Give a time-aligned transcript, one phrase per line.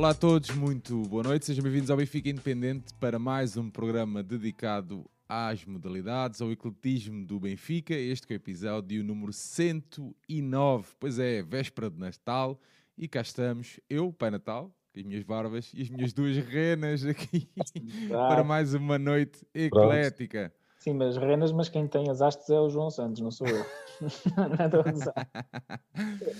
[0.00, 4.22] Olá a todos, muito boa noite, sejam bem-vindos ao Benfica Independente para mais um programa
[4.22, 7.92] dedicado às modalidades, ao ecletismo do Benfica.
[7.92, 12.58] Este que é o episódio número 109, pois é, véspera de Natal,
[12.96, 17.04] e cá estamos, eu, Pai Natal, com as minhas barbas e as minhas duas renas
[17.04, 17.50] aqui
[18.08, 20.50] para mais uma noite eclética.
[20.78, 23.66] Sim, mas renas, mas quem tem as hastes é o João Santos, não sou eu.
[24.58, 25.30] Nada a usar.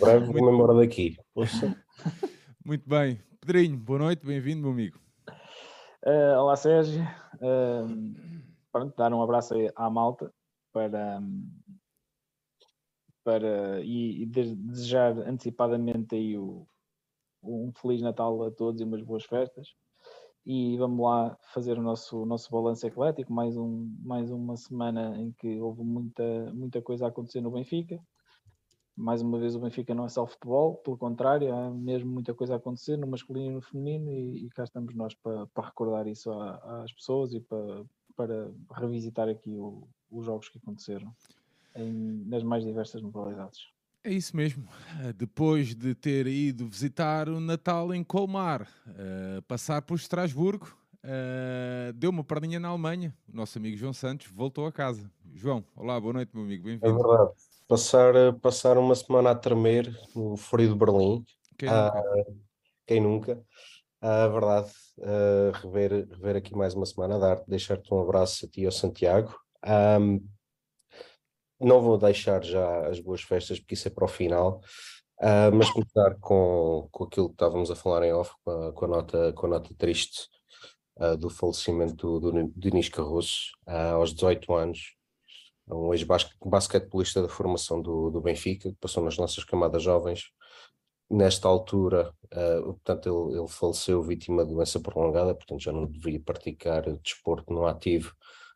[0.00, 1.18] Breve vou-me embora daqui.
[1.34, 1.76] Poxa.
[2.64, 3.20] Muito bem.
[3.40, 5.00] Pedrinho, boa noite, bem-vindo, meu amigo.
[6.04, 7.02] Uh, olá, Sérgio.
[7.36, 10.30] Uh, pronto, dar um abraço à malta
[10.70, 11.22] para,
[13.24, 16.66] para e, e desejar antecipadamente aí o,
[17.42, 19.74] um Feliz Natal a todos e umas boas festas
[20.44, 25.32] e vamos lá fazer o nosso, nosso balanço eclético, mais, um, mais uma semana em
[25.32, 27.98] que houve muita, muita coisa a acontecer no Benfica.
[29.00, 32.52] Mais uma vez o Benfica não é só futebol, pelo contrário, há mesmo muita coisa
[32.52, 36.06] a acontecer no masculino e no feminino e, e cá estamos nós para, para recordar
[36.06, 37.84] isso às pessoas e para,
[38.14, 41.10] para revisitar aqui o, os jogos que aconteceram
[41.74, 43.60] em, nas mais diversas modalidades.
[44.04, 44.68] É isso mesmo.
[45.02, 51.92] Eh, depois de ter ido visitar o Natal em Colmar, uh, passar por Estrasburgo, uh,
[51.94, 53.14] deu uma perninha na Alemanha.
[53.32, 55.10] O nosso amigo João Santos voltou a casa.
[55.34, 56.86] João, olá, boa noite, meu amigo, bem-vindo.
[56.86, 57.49] É verdade.
[57.70, 61.24] Passar, passar uma semana a tremer no frio de Berlim.
[61.56, 62.00] Quem nunca?
[62.00, 62.40] Uh,
[62.84, 63.44] quem nunca?
[64.00, 68.48] A uh, verdade, uh, rever, rever aqui mais uma semana, dar, deixar-te um abraço a
[68.48, 69.38] ti e ao Santiago.
[69.64, 70.20] Um,
[71.60, 74.60] não vou deixar já as boas festas, porque isso é para o final,
[75.20, 78.84] uh, mas começar com, com aquilo que estávamos a falar em off, com a, com
[78.84, 80.26] a nota, com a nota triste
[80.96, 84.96] uh, do falecimento do, do Denis Carroço, uh, aos 18 anos,
[85.72, 90.24] um ex-basquetebolista da formação do, do Benfica, que passou nas nossas camadas jovens.
[91.10, 92.12] Nesta altura,
[92.64, 97.66] portanto, ele, ele faleceu vítima de doença prolongada, portanto já não devia praticar desporto no
[97.66, 98.14] ativo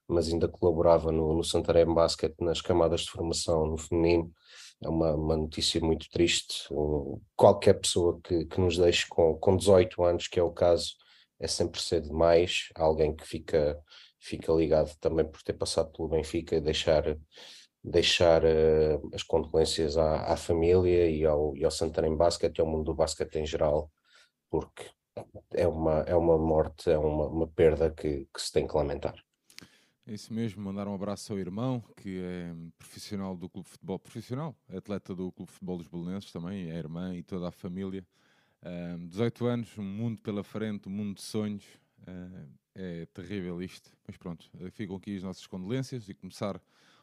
[0.09, 4.33] mas ainda colaborava no, no Santarém Basket nas camadas de formação no feminino.
[4.83, 6.69] É uma, uma notícia muito triste.
[7.37, 10.95] Qualquer pessoa que, que nos deixe com, com 18 anos, que é o caso,
[11.41, 12.69] é sempre cedo demais.
[12.75, 13.79] Alguém que fica,
[14.25, 17.05] fica ligado também por ter passado pelo Benfica e deixar,
[17.83, 22.67] deixar uh, as condolências à, à família e ao, e ao Santarém Basket e ao
[22.67, 23.93] mundo do basquete em geral,
[24.49, 24.87] porque
[25.53, 29.15] é uma, é uma morte, é uma, uma perda que, que se tem que lamentar.
[30.07, 33.99] É isso mesmo, mandar um abraço ao irmão, que é profissional do Clube de Futebol,
[33.99, 37.53] profissional, atleta do Clube de Futebol dos Belenenses também, é a irmã e toda a
[37.53, 38.07] família.
[38.63, 41.65] Um, 18 anos, um mundo pela frente, um mundo de sonhos.
[42.01, 46.61] Uh, é terrível isto, mas pronto, ficam aqui as nossas condolências e começar,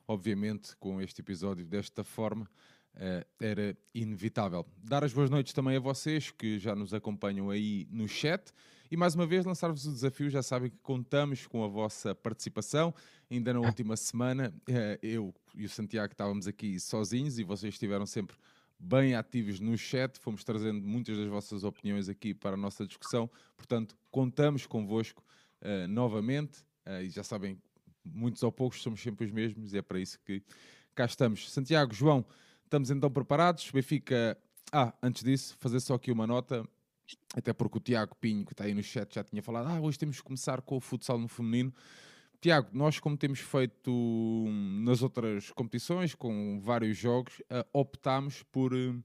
[0.07, 2.49] obviamente, com este episódio desta forma.
[2.93, 4.65] Uh, era inevitável.
[4.83, 8.51] Dar as boas noites também a vocês que já nos acompanham aí no chat.
[8.91, 12.93] E mais uma vez lançar-vos o desafio, já sabem que contamos com a vossa participação.
[13.29, 18.05] Ainda na última semana, eh, eu e o Santiago estávamos aqui sozinhos e vocês estiveram
[18.05, 18.35] sempre
[18.77, 23.29] bem ativos no chat, fomos trazendo muitas das vossas opiniões aqui para a nossa discussão.
[23.55, 25.23] Portanto, contamos convosco
[25.61, 27.57] uh, novamente uh, e já sabem,
[28.03, 30.43] muitos ou poucos somos sempre os mesmos e é para isso que
[30.95, 31.51] cá estamos.
[31.51, 32.25] Santiago, João,
[32.63, 33.69] estamos então preparados?
[33.71, 34.37] Benfica.
[34.71, 36.67] Ah, antes disso, fazer só aqui uma nota.
[37.35, 39.99] Até porque o Tiago Pinho, que está aí no chat, já tinha falado: ah, hoje
[39.99, 41.73] temos que começar com o futsal no feminino.
[42.39, 43.91] Tiago, nós, como temos feito
[44.83, 49.03] nas outras competições, com vários jogos, uh, optámos por uh,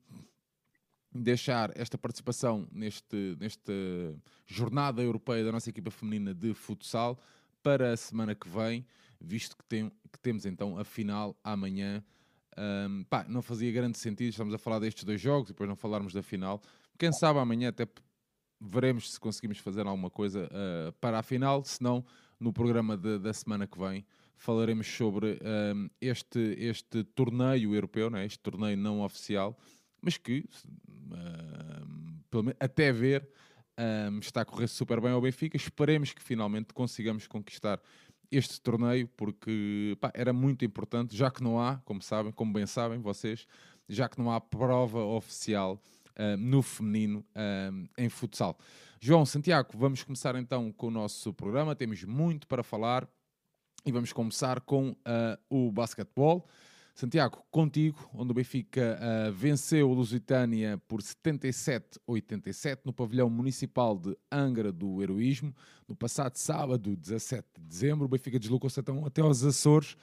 [1.23, 3.73] deixar esta participação neste, nesta
[4.47, 7.19] jornada europeia da nossa equipa feminina de futsal
[7.63, 8.87] para a semana que vem,
[9.21, 12.03] visto que, tem, que temos então a final amanhã.
[12.59, 15.77] Um, pá, não fazia grande sentido, estamos a falar destes dois jogos e depois não
[15.77, 16.63] falarmos da final,
[16.99, 17.87] quem sabe amanhã até
[18.59, 22.03] veremos se conseguimos fazer alguma coisa uh, para a final, se não,
[22.41, 24.07] no programa de, da semana que vem
[24.37, 28.25] falaremos sobre uh, este, este torneio europeu, né?
[28.25, 29.57] este torneio não oficial,
[30.07, 30.49] mas que,
[31.11, 33.29] uh, até ver,
[34.21, 35.57] está a correr super bem ao Benfica.
[35.57, 37.81] Esperemos que finalmente consigamos conquistar
[38.31, 42.67] este torneio, porque pá, era muito importante, já que não há, como sabem, como bem
[42.67, 43.49] sabem vocês,
[43.89, 45.83] já que não há prova oficial
[46.39, 47.25] no feminino
[47.99, 48.57] em futsal.
[49.01, 51.75] João Santiago, vamos começar então com o nosso programa.
[51.75, 53.09] Temos muito para falar
[53.87, 54.97] e vamos começar com uh,
[55.49, 56.47] o basquetebol.
[56.97, 64.17] Santiago, contigo, onde o Benfica uh, venceu o Lusitânia por 77-87 no pavilhão municipal de
[64.33, 65.55] Angra do Heroísmo.
[65.87, 69.95] No passado sábado, 17 de dezembro, o Benfica deslocou-se então até aos Açores,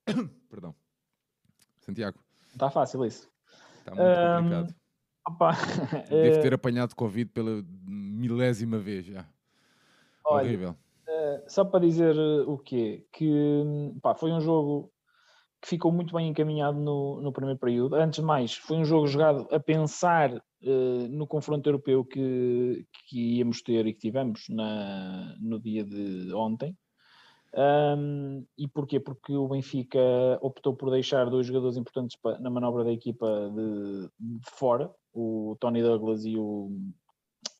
[0.50, 0.76] Perdão.
[1.82, 2.20] Santiago.
[2.52, 3.30] Está fácil isso.
[3.80, 4.76] Está muito um, complicado.
[5.28, 5.52] Opa,
[6.10, 9.28] Devo ter apanhado Covid pela milésima vez já.
[10.24, 10.76] Olha, Horrível.
[11.08, 13.06] Uh, só para dizer uh, o quê?
[13.12, 13.64] Que
[14.02, 14.92] pá, foi um jogo
[15.62, 17.96] que ficou muito bem encaminhado no, no primeiro período.
[17.96, 23.38] Antes de mais, foi um jogo jogado a pensar uh, no confronto europeu que, que
[23.38, 26.76] íamos ter e que tivemos na, no dia de ontem.
[27.58, 29.00] Um, e porquê?
[29.00, 30.00] Porque o Benfica
[30.42, 35.82] optou por deixar dois jogadores importantes na manobra da equipa de, de fora, o Tony
[35.82, 36.70] Douglas e o,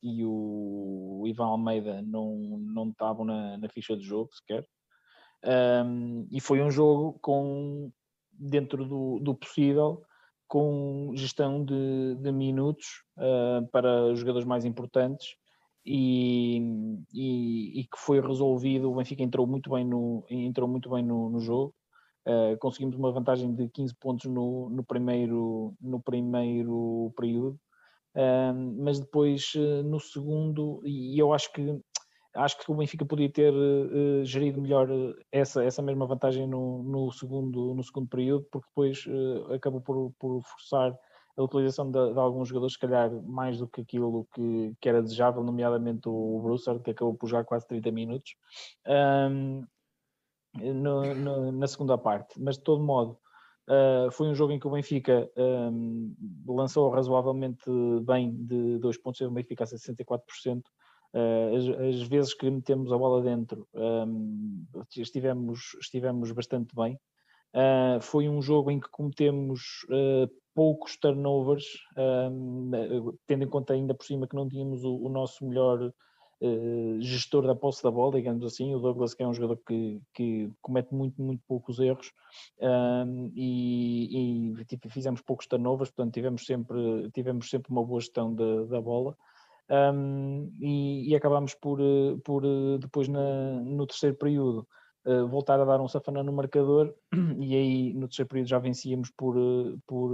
[0.02, 4.66] e o Ivan Almeida não, não estavam na, na ficha de jogo sequer.
[5.44, 7.90] Um, e foi um jogo com,
[8.32, 10.02] dentro do, do possível,
[10.46, 15.36] com gestão de, de minutos uh, para os jogadores mais importantes
[15.86, 16.58] e,
[17.14, 18.90] e, e, que foi resolvido.
[18.90, 21.72] O Benfica entrou muito bem no, entrou muito bem no, no jogo.
[22.26, 27.56] Uh, conseguimos uma vantagem de 15 pontos no, no, primeiro, no primeiro período,
[28.16, 31.80] uh, mas depois uh, no segundo, e eu acho que
[32.34, 34.88] acho que o Benfica podia ter uh, gerido melhor
[35.30, 39.04] essa, essa mesma vantagem no, no, segundo, no segundo período, porque depois
[39.54, 40.98] acabou por, por forçar
[41.36, 45.02] a utilização de, de, alguns jogadores, se calhar mais do que aquilo que, que era
[45.02, 48.36] desejável, nomeadamente o Broussard, que acabou por jogar quase 30 minutos,
[48.88, 49.64] um,
[50.54, 52.40] no, no, na segunda parte.
[52.40, 53.18] Mas de todo modo,
[53.68, 56.14] uh, foi um jogo em que o Benfica um,
[56.46, 57.70] lançou razoavelmente
[58.02, 60.62] bem de dois pontos, o Benfica a 64%.
[61.14, 64.66] Uh, as, as, vezes que metemos a bola dentro um,
[64.96, 66.98] estivemos, estivemos bastante bem.
[67.56, 71.64] Uh, foi um jogo em que cometemos uh, poucos turnovers,
[72.30, 72.70] um,
[73.26, 75.90] tendo em conta ainda por cima que não tínhamos o, o nosso melhor
[77.00, 80.50] gestor da posse da bola, digamos assim, o Douglas que é um jogador que, que
[80.60, 82.12] comete muito, muito poucos erros
[83.34, 88.64] e, e, tipo, fizemos poucos turnovers, portanto tivemos sempre, tivemos sempre uma boa gestão da,
[88.64, 89.16] da bola.
[89.70, 91.78] Um, e, e acabámos por,
[92.22, 92.42] por
[92.80, 94.68] depois na, no terceiro período
[95.06, 96.92] eh, voltar a dar um safanão no marcador
[97.38, 100.10] e aí no terceiro período já vencíamos por, eh, por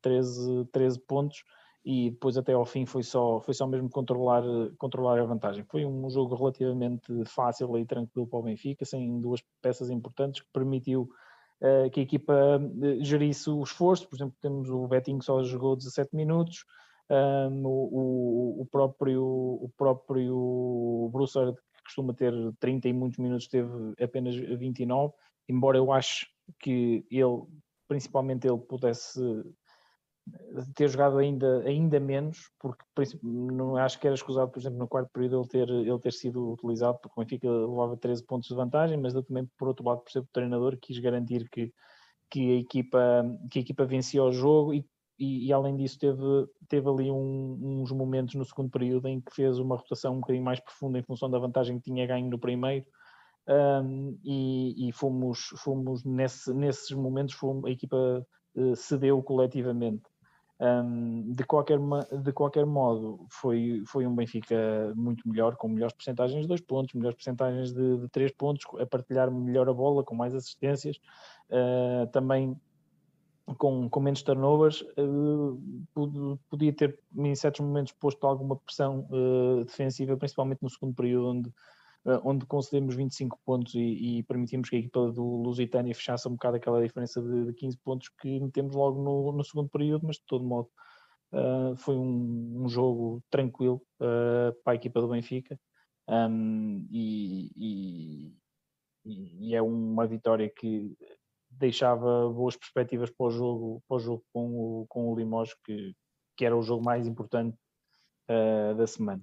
[0.00, 1.42] 13, eh, 13 pontos
[1.84, 4.44] e depois até ao fim foi só, foi só mesmo controlar,
[4.78, 5.64] controlar a vantagem.
[5.64, 10.48] Foi um jogo relativamente fácil e tranquilo para o Benfica, sem duas peças importantes, que
[10.52, 11.08] permitiu
[11.62, 12.60] uh, que a equipa
[13.00, 14.06] gerisse o esforço.
[14.06, 16.66] Por exemplo, temos o Betinho que só jogou 17 minutos,
[17.10, 24.34] um, o, o, próprio, o próprio Broussard costuma ter 30 e muitos minutos, teve apenas
[24.34, 25.12] 29,
[25.48, 26.26] embora eu acho
[26.58, 27.44] que ele,
[27.88, 29.20] principalmente ele, pudesse
[30.74, 32.84] ter jogado ainda, ainda menos, porque
[33.22, 36.52] não acho que era escusado, por exemplo, no quarto período ele ter, ele ter sido
[36.52, 40.02] utilizado, porque o Benfica levava 13 pontos de vantagem, mas eu também, por outro lado,
[40.02, 41.72] percebo que o treinador quis garantir que,
[42.30, 44.86] que, a, equipa, que a equipa vencia o jogo e
[45.20, 49.34] e, e, além disso teve, teve ali um, uns momentos no segundo período em que
[49.34, 52.38] fez uma rotação um bocadinho mais profunda em função da vantagem que tinha ganho no
[52.38, 52.86] primeiro
[53.46, 60.02] um, e, e, fomos, fomos nesse, nesses momentos fomos, a equipa uh, cedeu coletivamente.
[60.60, 61.78] Um, de, qualquer,
[62.22, 66.94] de qualquer modo, foi, foi um Benfica muito melhor, com melhores percentagens de dois pontos,
[66.94, 71.00] melhores percentagens de, de três pontos, a partilhar melhor a bola, com mais assistências,
[71.50, 72.56] uh, também
[73.58, 80.16] com, com menos turnovers, uh, podia ter em certos momentos posto alguma pressão uh, defensiva,
[80.16, 84.78] principalmente no segundo período, onde, uh, onde concedemos 25 pontos e, e, permitimos que a
[84.78, 89.02] equipa do Lusitânia fechasse um bocado aquela diferença de, de 15 pontos que metemos logo
[89.02, 90.68] no, no, segundo período, mas de todo modo
[91.76, 95.56] foi um, um, jogo tranquilo para a equipa do Benfica.
[96.08, 98.34] Um, e, e,
[99.04, 100.96] e, é uma vitória que
[101.50, 105.94] deixava boas perspectivas para o jogo, para o jogo com, o, com o Limoges, que,
[106.36, 107.56] que era o jogo mais importante
[108.30, 109.22] uh, da semana.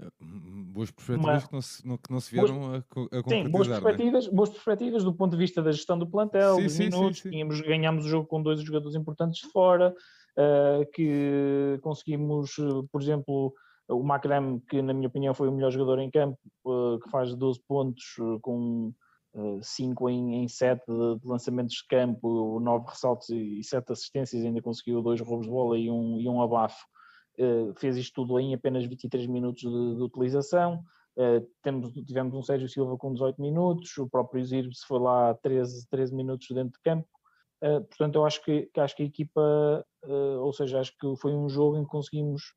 [0.00, 3.28] Eh, boas perspectivas Uma, que, não se, não, que não se vieram boas, a, a.
[3.28, 3.70] Sim, boas é?
[3.70, 4.30] perspectivas, é?
[4.30, 7.30] boas perspectivas do ponto de vista da gestão do plantel, sim, dos sim, minutos, sim,
[7.30, 9.94] tínhamos, ganhámos o jogo com dois jogadores importantes de fora,
[10.38, 12.56] uh, que conseguimos,
[12.90, 13.52] por exemplo,
[13.88, 17.34] o Macram, que na minha opinião foi o melhor jogador em campo, uh, que faz
[17.34, 18.92] 12 pontos com
[19.62, 24.60] 5 em, em 7 de, de, lançamentos de campo, 9 ressaltos e 7 assistências, ainda
[24.60, 26.84] conseguiu dois roubos de bola e um, e um abafo.
[27.38, 30.84] Uh, fez isto tudo em apenas 23 minutos de, de utilização.
[31.16, 35.88] Uh, temos, tivemos um Sérgio Silva com 18 minutos, o próprio Zirbes foi lá 13,
[35.88, 37.08] 13 minutos dentro de campo.
[37.62, 39.86] Uh, portanto, eu acho que, que, acho que a equipa,
[40.40, 42.54] ou seja, acho que foi um jogo em que conseguimos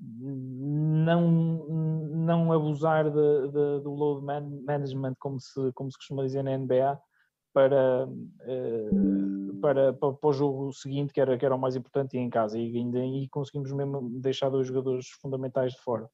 [0.00, 6.42] não, não abusar de, de, do load man, management, como se, como se costuma dizer
[6.42, 6.98] na NBA,
[7.52, 8.08] para,
[9.60, 12.28] para, para, para, o jogo seguinte, que era, que era o mais importante, e em
[12.28, 12.58] casa.
[12.58, 16.08] E ainda e conseguimos mesmo deixar dois jogadores fundamentais de fora.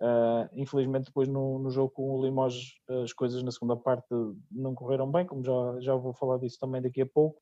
[0.00, 4.06] Uh, infelizmente, depois no, no, jogo com o Limoges, as coisas na segunda parte
[4.50, 7.40] não correram bem, como já, já vou falar disso também daqui a pouco.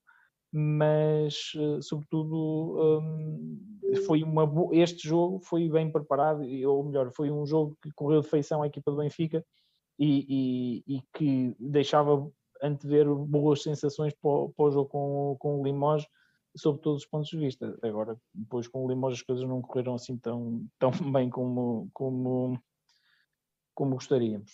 [0.57, 3.59] Mas, uh, sobretudo, um,
[4.07, 8.29] foi uma este jogo foi bem preparado, ou melhor, foi um jogo que correu de
[8.29, 9.45] feição à equipa do Benfica
[9.99, 12.31] e, e, e que deixava
[12.63, 16.07] antever boas sensações para o, para o jogo com, com o Limoges
[16.57, 17.77] sob todos os pontos de vista.
[17.83, 22.57] Agora, depois com o Limoges as coisas não correram assim tão, tão bem como, como,
[23.75, 24.53] como gostaríamos.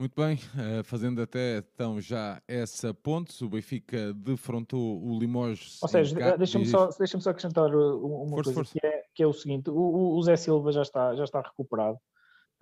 [0.00, 5.78] Muito bem, uh, fazendo até então já essa ponte, o Benfica defrontou o Limoges.
[5.82, 8.72] Ou seja, deixa-me só, deixa só acrescentar uma força, coisa, força.
[8.80, 11.98] Que, é, que é o seguinte: o, o Zé Silva já está, já está recuperado.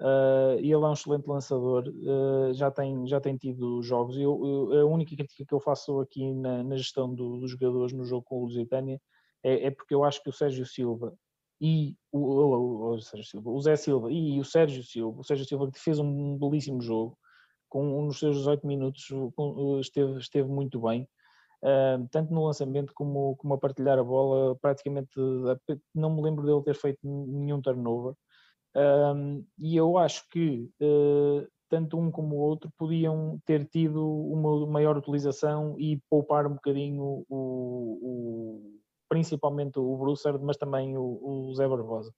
[0.00, 4.16] Uh, e ele é um excelente lançador, uh, já, tem, já tem tido jogos.
[4.16, 7.52] E eu, eu, a única crítica que eu faço aqui na, na gestão do, dos
[7.52, 9.00] jogadores no jogo com o Lusitânia
[9.44, 11.14] é, é, porque eu acho que o Sérgio Silva
[11.60, 15.46] e o, o, o, Sérgio Silva, o Zé Silva e o Sérgio Silva, o Sérgio
[15.46, 17.16] Silva que fez um belíssimo jogo,
[17.68, 19.08] com nos seus 18 minutos
[19.80, 21.08] esteve, esteve muito bem.
[22.10, 25.10] Tanto no lançamento como, como a partilhar a bola, praticamente
[25.94, 28.14] não me lembro dele ter feito nenhum turnover.
[29.58, 34.96] E eu acho que uh, tanto um como o outro podiam ter tido uma maior
[34.96, 41.66] utilização e poupar um bocadinho o, o principalmente o Brusser, mas também o, o Zé
[41.66, 42.12] Barbosa.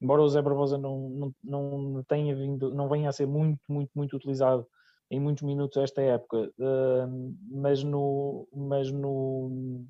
[0.00, 3.90] Embora o Zé Barbosa não, não, não tenha vindo, não venha a ser muito, muito,
[3.94, 4.66] muito utilizado
[5.10, 6.50] em muitos minutos esta época,
[7.50, 9.84] mas no, mas no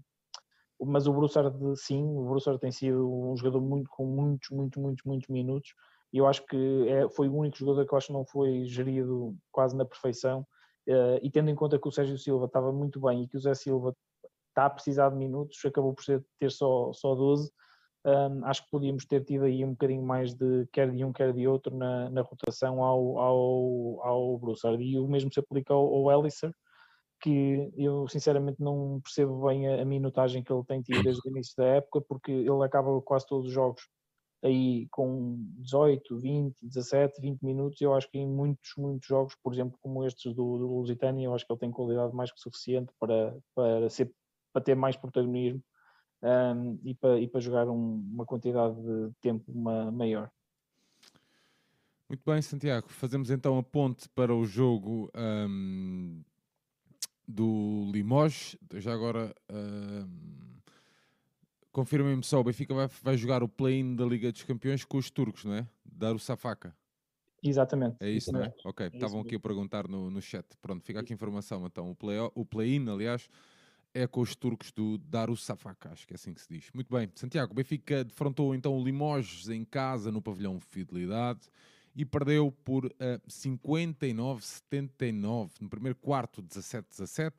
[0.78, 5.04] mas o Broussard sim, o Broussard tem sido um jogador muito com muitos, muitos, muitos,
[5.04, 5.72] muitos minutos
[6.12, 8.64] e eu acho que é, foi o único jogador que eu acho que não foi
[8.64, 10.46] gerido quase na perfeição.
[10.88, 13.40] Uh, e tendo em conta que o Sérgio Silva estava muito bem e que o
[13.40, 13.94] Zé Silva
[14.48, 16.04] está a precisar de minutos, acabou por
[16.38, 17.50] ter só, só 12.
[18.06, 21.32] Um, acho que podíamos ter tido aí um bocadinho mais de quer de um, quer
[21.32, 24.80] de outro na, na rotação ao, ao, ao Broussard.
[24.80, 26.54] E o mesmo se aplica ao, ao Ellisser,
[27.20, 31.30] que eu sinceramente não percebo bem a, a minutagem que ele tem tido desde o
[31.32, 33.82] início da época, porque ele acaba quase todos os jogos
[34.40, 39.52] aí com 18, 20, 17, 20 minutos, eu acho que em muitos, muitos jogos, por
[39.52, 42.92] exemplo, como estes do, do Lusitânia, eu acho que ele tem qualidade mais que suficiente
[43.00, 44.12] para, para, ser,
[44.52, 45.60] para ter mais protagonismo
[46.22, 50.30] um, e, para, e para jogar um, uma quantidade de tempo uma, maior.
[52.08, 52.88] Muito bem, Santiago.
[52.88, 56.22] Fazemos então a ponte para o jogo um,
[57.26, 58.56] do Limoges.
[58.74, 60.36] Já agora um,
[61.76, 65.10] Confirmem-me só, o Benfica vai, vai jogar o play-in da Liga dos Campeões com os
[65.10, 65.68] turcos, não é?
[65.84, 66.74] Dar o Safaka.
[67.42, 67.98] Exatamente.
[68.00, 68.54] É isso, não é?
[68.64, 70.46] Ok, é estavam aqui a perguntar no, no chat.
[70.62, 71.66] Pronto, fica aqui a informação.
[71.66, 71.94] Então, o
[72.46, 73.28] play-in, play aliás,
[73.96, 75.00] é com os turcos do
[75.36, 76.70] Safaka, acho que é assim que se diz.
[76.74, 81.48] Muito bem, Santiago, o Benfica defrontou então o Limoges em casa no pavilhão Fidelidade
[81.94, 87.32] e perdeu por uh, eh, 59-79 no primeiro quarto 17-17,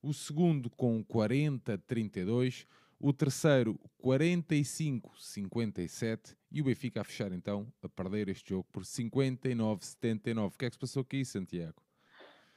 [0.00, 2.64] o segundo com 40-32
[3.00, 10.46] o terceiro 45-57 e o Benfica a fechar então a perder este jogo por 59-79.
[10.46, 11.83] O que é que se passou aqui, Santiago?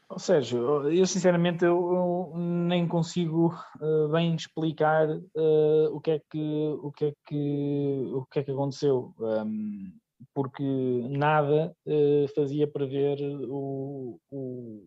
[0.10, 6.20] Oh, Sérgio, eu sinceramente eu, eu nem consigo uh, bem explicar uh, o que é
[6.32, 9.92] que o que é que o que é que aconteceu, um,
[10.34, 10.64] porque
[11.10, 13.18] nada uh, fazia prever
[13.50, 14.86] o, o,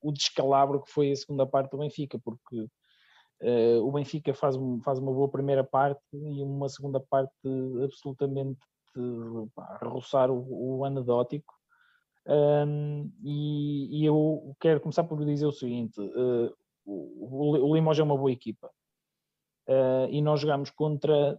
[0.00, 2.66] o descalabro que foi a segunda parte do Benfica, porque
[3.82, 7.30] o Benfica faz, faz uma boa primeira parte e uma segunda parte
[7.84, 8.60] absolutamente
[9.54, 11.52] pá, roçar o, o anedótico.
[12.26, 16.54] Um, e, e, eu quero começar por dizer o seguinte: uh,
[16.86, 18.70] o, o Limoges é uma boa equipa
[19.68, 21.38] uh, e nós jogamos contra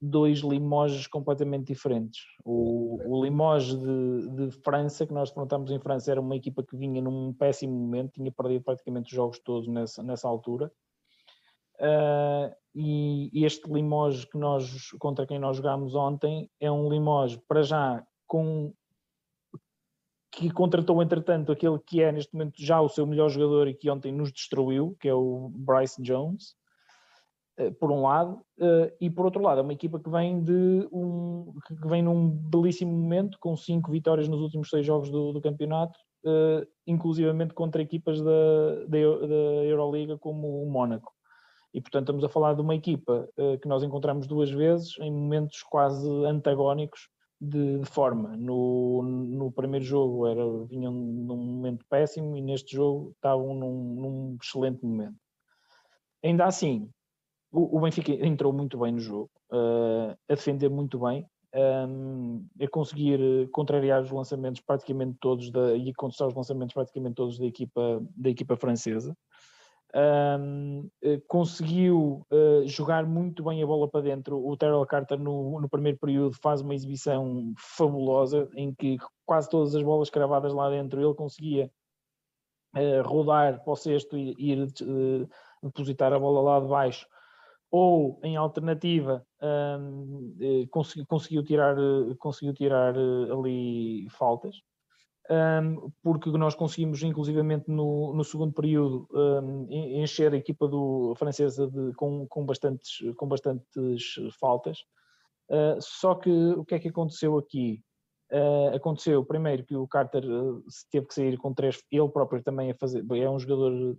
[0.00, 2.20] dois Limoges completamente diferentes.
[2.44, 6.76] O, o Limoges de, de, França, que nós defrontamos em França, era uma equipa que
[6.76, 10.72] vinha num péssimo momento, tinha perdido praticamente os jogos todos nessa, nessa altura.
[11.78, 17.62] Uh, e, este Limoges que nós, contra quem nós jogámos ontem é um Limoges, para
[17.62, 18.72] já, com
[20.32, 23.90] que contratou entretanto aquele que é neste momento já o seu melhor jogador e que
[23.90, 26.54] ontem nos destruiu, que é o Bryce Jones,
[27.60, 30.88] uh, por um lado, uh, e por outro lado é uma equipa que vem de
[30.90, 35.40] um que vem num belíssimo momento, com cinco vitórias nos últimos seis jogos do, do
[35.42, 41.12] campeonato, uh, inclusivamente contra equipas da, da, da Euroliga como o Mónaco.
[41.74, 43.26] E portanto estamos a falar de uma equipa
[43.62, 47.08] que nós encontramos duas vezes em momentos quase antagónicos
[47.42, 48.36] de, de, forma.
[48.36, 54.36] No, no primeiro jogo era, vinham num momento péssimo e neste jogo estavam num, num
[54.40, 55.16] excelente momento.
[56.22, 56.88] Ainda assim,
[57.50, 61.26] o, o, Benfica entrou muito bem no jogo, uh, a defender muito bem,
[61.88, 67.38] um, a conseguir contrariar os lançamentos praticamente todos da, e contestar os lançamentos praticamente todos
[67.38, 69.16] da equipa, da equipa francesa
[69.94, 74.44] um, eh, conseguiu uh, jogar muito bem a bola para dentro.
[74.44, 78.96] O Terrell Carter, no, no, primeiro período, faz uma exibição fabulosa em que
[79.26, 81.70] quase todas as bolas cravadas lá dentro ele conseguia
[82.76, 85.28] uh, rodar para o cesto e ir uh,
[85.62, 87.06] depositar a bola lá de baixo.
[87.70, 89.26] Ou, em alternativa,
[89.80, 90.36] um,
[90.70, 91.74] conseguiu, conseguiu tirar,
[92.18, 94.62] conseguiu tirar ali faltas
[96.02, 99.08] porque nós conseguimos, inclusivamente no, no segundo período,
[99.70, 104.78] encher a equipa do, francesa de, com, com, bastantes, com bastantes faltas.
[105.48, 107.82] Uh, só que o que é que aconteceu aqui?
[108.32, 112.70] Uh, aconteceu primeiro que o Carter uh, teve que sair com três, ele próprio também
[112.70, 113.94] a fazer, é um jogador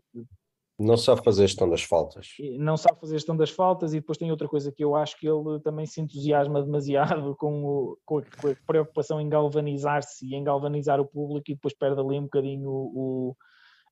[0.77, 2.30] não sabe fazer gestão das faltas.
[2.58, 5.27] Não sabe fazer gestão das faltas e depois tem outra coisa que eu acho que
[5.27, 10.36] ele também se entusiasma demasiado com, o, com, a, com a, preocupação em galvanizar-se e
[10.36, 13.36] em galvanizar o público e depois perde ali um bocadinho o,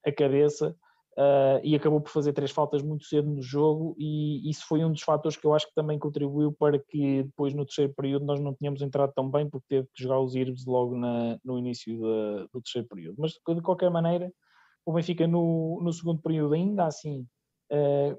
[0.03, 0.75] a cabeça
[1.17, 4.91] uh, e acabou por fazer três faltas muito cedo no jogo e isso foi um
[4.91, 8.39] dos fatores que eu acho que também contribuiu para que depois no terceiro período nós
[8.39, 11.95] não tínhamos entrado tão bem porque teve que jogar os Irbes logo na, no início
[12.51, 13.17] do terceiro período.
[13.19, 14.33] Mas de qualquer maneira
[14.85, 17.25] o Benfica no, no segundo período ainda assim
[17.71, 18.17] uh,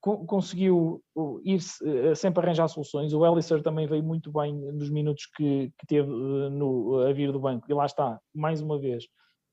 [0.00, 1.02] co conseguiu
[1.44, 3.14] ir uh, sempre arranjar soluções.
[3.14, 7.32] O Ellisser também veio muito bem nos minutos que, que teve uh, no, a vir
[7.32, 7.66] do banco.
[7.70, 9.04] E lá está, mais uma vez,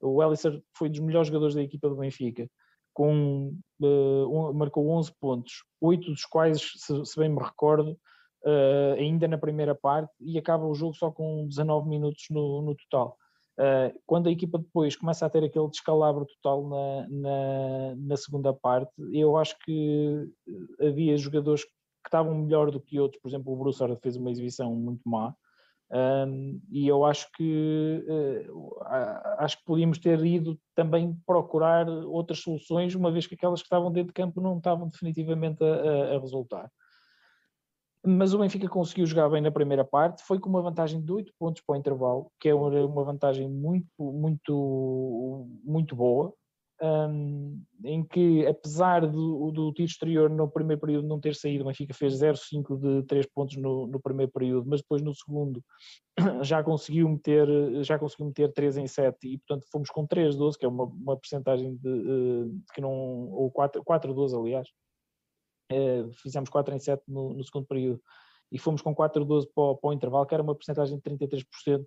[0.01, 2.47] o Ellisser foi dos melhores jogadores da equipa do Benfica.
[2.93, 7.97] Com, um, marcou 11 pontos, 8 dos quais, se, se bem me recordo,
[8.97, 13.15] ainda na primeira parte, e acaba o jogo só com 19 minutos no, no total.
[13.59, 18.53] Uh, quando a equipa depois começa a ter aquele descalabro total na, na, na, segunda
[18.53, 20.29] parte, eu acho que
[20.79, 21.71] havia jogadores que
[22.05, 25.35] estavam melhor do que outros, por exemplo, o Broussard fez uma exibição muito má,
[25.91, 28.79] um, e eu acho que uh,
[29.39, 33.91] acho que podíamos ter ido também procurar outras soluções, uma vez que aquelas que estavam
[33.91, 36.71] dentro de campo não estavam definitivamente a, a resultar
[38.05, 41.31] mas o Benfica conseguiu jogar bem na primeira parte, foi com uma vantagem de 8
[41.37, 46.33] pontos para o intervalo, que é uma vantagem muito, muito, muito boa,
[46.81, 51.67] um, em que apesar do, do tiro exterior no primeiro período não ter saído, o
[51.67, 55.63] Benfica fez 0,5 de 3 pontos no, no, primeiro período, mas depois no segundo
[56.41, 57.47] já conseguiu meter,
[57.83, 61.17] já conseguiu meter 3 em 7 e portanto fomos com 3-12, que é uma, uma
[61.17, 64.90] percentagem de, de, de que não, ou 4-12 aliás, eh,
[66.21, 68.01] fizemos 4 em 7 no, no, segundo período
[68.51, 71.85] e fomos com 4-12 para, para, o intervalo, que era uma porcentagem de 33%,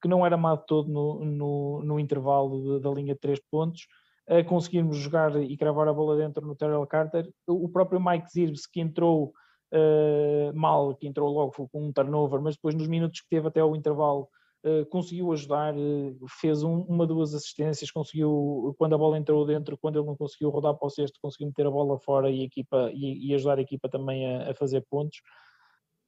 [0.00, 3.86] que não era má de todo no, no, no intervalo da linha de 3 pontos.
[4.28, 7.28] Uh, conseguimos jogar e cravar a bola dentro no Terrell Carter.
[7.46, 9.32] O próprio Mike Zirbs, que entrou
[9.72, 13.64] uh, mal, que entrou logo com um turnover, mas depois nos minutos que teve até
[13.64, 14.28] o intervalo
[14.64, 19.76] Uh, conseguiu ajudar, uh, fez um, uma, duas assistências, conseguiu, quando a bola entrou dentro,
[19.76, 22.44] quando ele não conseguiu rodar para o sexto, conseguiu meter a bola fora e, a
[22.44, 25.18] equipa, e, e ajudar a equipa também a, a fazer pontos.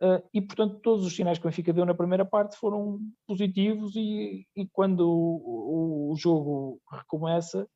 [0.00, 3.96] Uh, e portanto, todos os sinais que o Benfica deu na primeira parte foram positivos,
[3.96, 7.68] e, e quando o, o, jogo recomeça,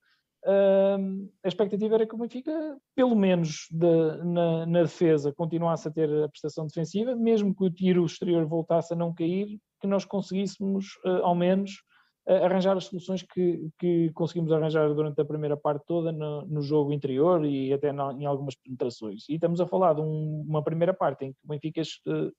[0.46, 6.08] a expectativa era que o Benfica, pelo menos de, na, na, defesa, continuasse a ter
[6.22, 10.86] a prestação defensiva, mesmo que o tiro exterior voltasse a não cair, que nós conseguíssemos,
[11.04, 11.82] uh, ao menos,
[12.28, 16.62] uh, arranjar as soluções que, que conseguimos arranjar durante a primeira parte toda no, no
[16.62, 19.28] jogo interior e até na, em algumas penetrações.
[19.28, 22.32] E estamos a falar de um, uma primeira parte em que o Benfica uh,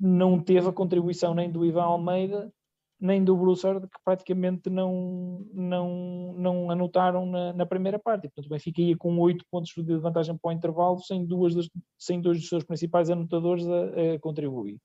[0.00, 2.52] não teve a contribuição nem do Ivan Almeida
[3.00, 8.28] nem do Broussard, que praticamente não, não, não anotaram na, na, primeira parte.
[8.28, 11.68] portanto, o Benfica ia com 8 pontos de vantagem para o intervalo, sem, duas das,
[11.98, 14.78] sem dois dos seus principais anotadores a, a contribuir.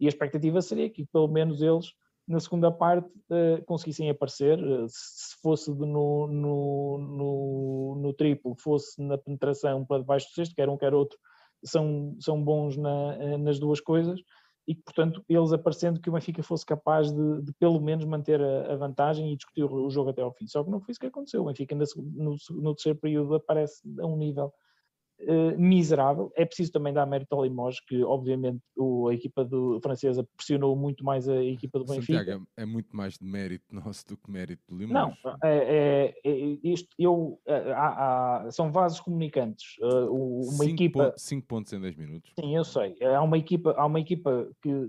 [0.00, 1.92] E a expectativa seria que pelo menos eles
[2.26, 9.02] na segunda parte uh, conseguissem aparecer, uh, se fosse no, no, no, no, triplo, fosse
[9.02, 11.18] na penetração para debaixo do sexto, quer um quer outro,
[11.64, 14.20] são, são bons na, eh, nas duas coisas,
[14.66, 18.40] e que portanto eles aparecendo que o Benfica fosse capaz de, de pelo menos manter
[18.40, 20.46] a, a, vantagem e discutir o, jogo até ao fim.
[20.46, 24.06] Só que não foi isso que aconteceu, o Benfica no, no terceiro período aparece a
[24.06, 24.52] um nível
[25.22, 26.32] uh, miserável.
[26.36, 30.76] É preciso também dar mérito ao Limoges, que obviamente o, a equipa do, francesa pressionou
[30.76, 32.18] muito mais a equipa do Benfica.
[32.18, 35.18] Santiago, é, é muito mais de mérito nosso do que mérito do Limoges.
[35.24, 39.76] Não, é, é, é isto, eu, é, há, há, são vasos comunicantes.
[39.80, 41.14] Uh, uma cinco equipa...
[41.16, 42.32] 5 pontos em 10 minutos.
[42.38, 42.96] Sim, eu sei.
[43.02, 44.86] Há uma equipa, há uma equipa que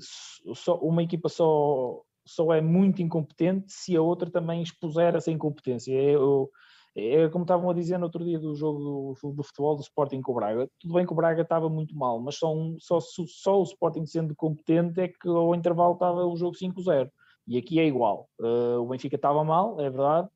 [0.54, 5.94] só, uma equipa só, só é muito incompetente se a outra também expuser essa incompetência.
[5.94, 6.50] Eu,
[6.96, 10.22] é como estavam a dizer no outro dia do jogo do, do, futebol do Sporting
[10.22, 10.70] com o Braga.
[10.80, 14.06] Tudo bem que o Braga estava muito mal, mas só, um, só, só o Sporting
[14.06, 17.10] sendo competente é que ao intervalo estava o jogo 5-0.
[17.48, 18.30] E aqui é igual.
[18.40, 20.30] Uh, o Benfica estava mal, é verdade,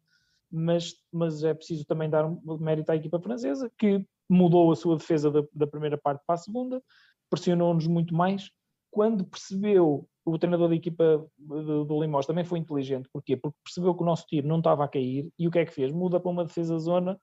[0.49, 2.25] mas, mas é preciso também dar
[2.59, 6.39] mérito à equipa francesa, que mudou a sua defesa da, da primeira parte para a
[6.39, 6.81] segunda,
[7.29, 8.49] pressionou-nos muito mais.
[8.89, 13.07] Quando percebeu o treinador da equipa do, do Limós também foi inteligente.
[13.13, 13.37] Porquê?
[13.37, 15.73] Porque percebeu que o nosso tiro não estava a cair e o que é que
[15.73, 15.91] fez?
[15.91, 17.19] Muda para uma defesa zona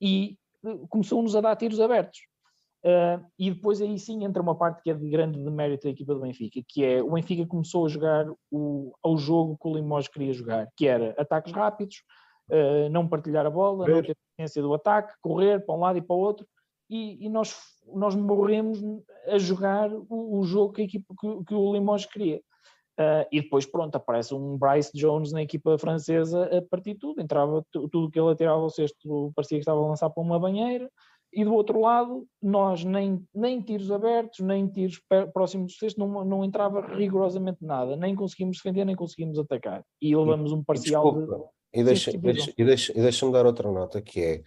[0.00, 2.20] e eh, começou-nos a dar tiros abertos.
[2.84, 6.12] Uh, e depois aí sim entra uma parte que é de grande demérito da equipa
[6.12, 10.10] do Benfica, que é o Benfica começou a jogar o, ao jogo que o Limoges
[10.10, 12.02] queria jogar, que era ataques rápidos,
[12.50, 16.02] uh, não partilhar a bola, não ter paciência do ataque, correr para um lado e
[16.02, 16.46] para o outro,
[16.88, 17.54] e, e nós,
[17.94, 18.80] nós morremos
[19.26, 22.40] a jogar o, o jogo que, a equipa, que, que o Limoges queria.
[22.98, 27.20] Uh, e depois, pronto, aparece um Bryce Jones na equipa francesa a partir de tudo.
[27.20, 30.88] Entrava tudo que ele atirava ao cesto, parecia que estava a lançar para uma banheira.
[31.32, 36.24] E do outro lado, nós nem, nem tiros abertos, nem tiros próximos do cesto, não,
[36.24, 37.96] não entrava rigorosamente nada.
[37.96, 39.84] Nem conseguimos defender, nem conseguimos atacar.
[40.00, 41.36] E levamos um parcial Desculpa.
[41.72, 41.80] de.
[41.80, 44.42] E deixa-me deixa, deixa, deixa dar outra nota que é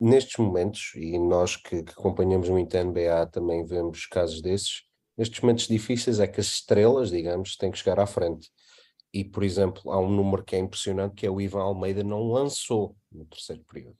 [0.00, 4.84] nestes momentos, e nós que, que, acompanhamos muito a NBA também vemos casos desses,
[5.16, 8.48] nestes momentos difíceis é que as estrelas, digamos, têm que chegar à frente.
[9.12, 12.28] E, por exemplo, há um número que é impressionante, que é o Ivan Almeida não
[12.28, 13.96] lançou no terceiro período.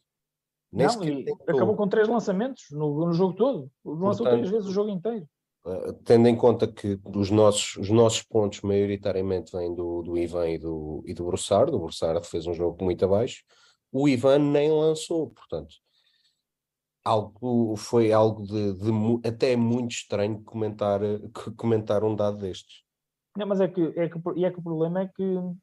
[0.73, 3.71] Nem não, acabou com três lançamentos no, no jogo todo.
[3.85, 5.29] Lançou Portanto, três vezes o jogo inteiro.
[5.67, 10.49] Uh, tendo em conta que os nossos, os nossos pontos maioritariamente vêm do, do Ivan
[10.49, 13.43] e do, e do Broussard, o Broussard fez um jogo muito abaixo,
[13.93, 15.75] o Ivan nem lançou, portanto,
[17.05, 21.01] algo, foi algo de, de, até muito estranho comentar,
[21.57, 22.83] comentar um dado destes.
[23.37, 25.57] Não, mas é que, é que, é que o problema é que uh,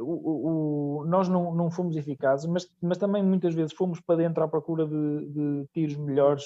[0.00, 4.42] o, o, nós não, não fomos eficazes, mas, mas também muitas vezes fomos para dentro
[4.42, 6.44] à procura de, de tiros melhores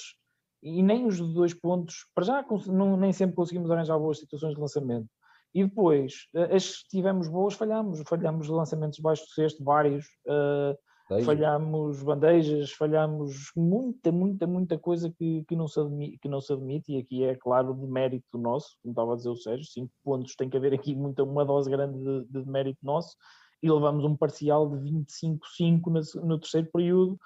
[0.62, 4.60] e nem os dois pontos, para já não, nem sempre conseguimos arranjar boas situações de
[4.60, 5.08] lançamento.
[5.54, 8.02] E depois, eh, as tivemos boas, falhamos.
[8.06, 10.04] Falhamos lançamentos baixo do cesto, vários.
[10.26, 10.76] Uh,
[11.24, 16.52] falhamos bandejas, falhamos muita, muita, muita coisa que, que, não se admite, que não se
[16.52, 19.90] admite, e aqui é claro de mérito nosso, como estava a dizer o Sérgio, 5
[20.02, 23.16] pontos, tem que haver aqui muita, uma dose grande de, de mérito nosso,
[23.62, 25.36] e levamos um parcial de 25-5
[25.86, 27.18] no, no terceiro período,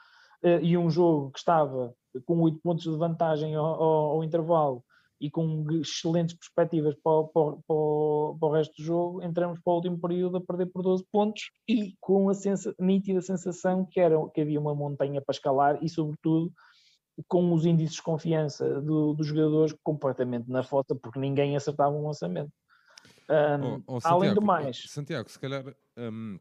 [0.43, 1.95] eh, e um jogo que estava
[2.27, 4.85] com 8 pontos de vantagem ao, ao, ao intervalo,
[5.21, 10.01] e com excelentes perspectivas para, para, para, o resto do jogo, entramos para o último
[10.01, 14.41] período a perder por 12 pontos e com a sensa, nítida sensação que, era, que
[14.41, 16.51] havia uma montanha para escalar e, sobretudo,
[17.29, 22.07] com os índices de confiança do, dos jogadores completamente na foto, porque ninguém acertava um
[22.07, 22.51] lançamento.
[23.29, 24.85] Um, oh, oh, Santiago, além do mais.
[24.89, 25.65] Santiago, se calhar.
[25.99, 26.39] Um,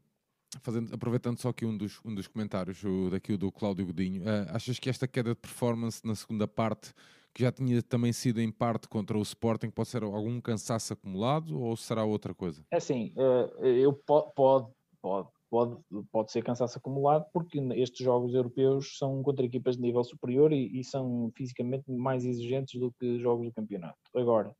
[0.62, 4.22] fazendo, aproveitando só aqui um dos, um dos comentários o, daqui o do Cláudio Godinho,
[4.22, 6.92] uh, achas que esta queda de performance na segunda parte
[7.34, 11.60] que já tinha também sido em parte contra o Sporting, pode ser algum cansaço acumulado
[11.60, 12.64] ou será outra coisa?
[12.70, 14.68] É assim, eh, eu pode, pode,
[15.50, 15.76] pode,
[16.10, 20.78] pode ser cansaço acumulado porque estes jogos europeus são contra equipas de nível superior e,
[20.78, 23.98] e são fisicamente mais exigentes do que jogos do campeonato.
[24.14, 24.54] Agora,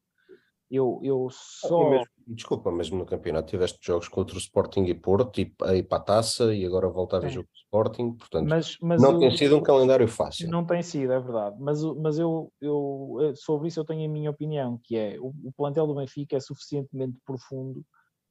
[0.70, 1.90] eu, eu só.
[1.90, 5.98] Mesmo, desculpa, mesmo no campeonato tiveste jogos contra o Sporting e Porto e aí para
[5.98, 9.37] a taça e agora voltar a jogo do Sporting, portanto mas, mas não o, tem
[9.37, 10.48] sido um calendário fácil.
[10.48, 11.56] Não tem sido, é verdade.
[11.59, 15.35] Mas, mas eu, eu eh, sobre isso eu tenho a minha opinião, que é o,
[15.44, 17.83] o plantel do Benfica é suficientemente profundo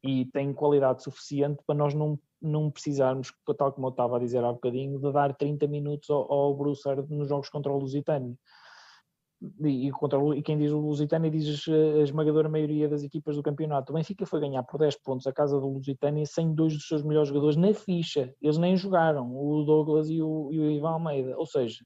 [0.02, 4.42] e tem qualidade suficiente para nós não, não precisarmos, tal como eu estava a dizer
[4.46, 8.34] há bocadinho, de dar 30 minutos ao, ao Brussard nos jogos contra o Lusitânia
[9.62, 13.92] e, contra, e quem diz o Lusitânia diz a esmagadora maioria das equipas do campeonato.
[13.92, 17.04] O Benfica foi ganhar por 10 pontos a casa do Lusitânia sem dois dos seus
[17.04, 18.34] melhores jogadores na ficha.
[18.42, 21.38] Eles nem jogaram, o Douglas e o, e o Ivan Almeida.
[21.38, 21.84] Ou seja,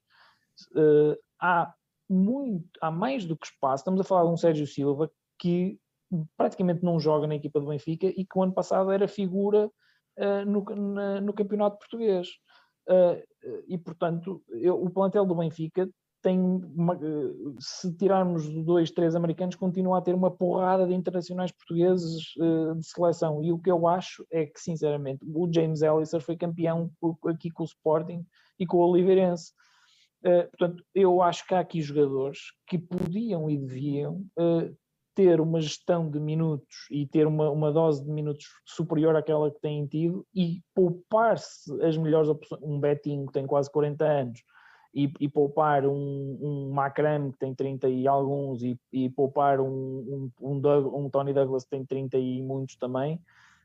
[0.72, 1.72] uh, há
[2.08, 3.82] muito, há mais do que espaço.
[3.82, 5.78] Estamos a falar de um Sérgio Silva que
[6.36, 9.70] praticamente não joga na equipa do Benfica e que o ano passado era figura
[10.18, 12.30] uh, no, na, no campeonato português.
[12.88, 13.22] Uh,
[13.68, 15.88] e portanto, eu, o plantel do Benfica
[16.24, 16.98] tem uma,
[17.60, 22.86] se tirarmos dois, três americanos, continua a ter uma porrada de internacionais portugueses uh, de
[22.86, 23.44] seleção.
[23.44, 26.90] E o que eu acho é que, sinceramente, o James Elliser foi campeão
[27.26, 28.24] aqui com o Sporting
[28.58, 29.52] e com o Oliveirense.
[30.24, 34.74] Uh, portanto, eu acho que há aqui jogadores que podiam e deviam uh,
[35.14, 39.60] ter uma gestão de minutos e ter uma, uma dose de minutos superior àquela que
[39.60, 42.62] têm tido e poupar-se as melhores opções.
[42.62, 44.40] Um Betinho que tem quase 40 anos
[44.94, 49.66] e, e poupar um, um Macram que tem 30 e alguns e, e poupar um,
[49.66, 53.20] um, um, Doug, um, Tony Douglas que tem 30 e muitos também,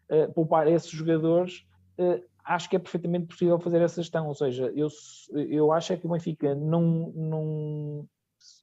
[0.10, 1.66] uh, poupar esses jogadores.
[2.00, 4.88] Uh, acho que é perfeitamente possível fazer essa gestão, ou seja, eu,
[5.34, 8.10] eu acho é que o Benfica não, não,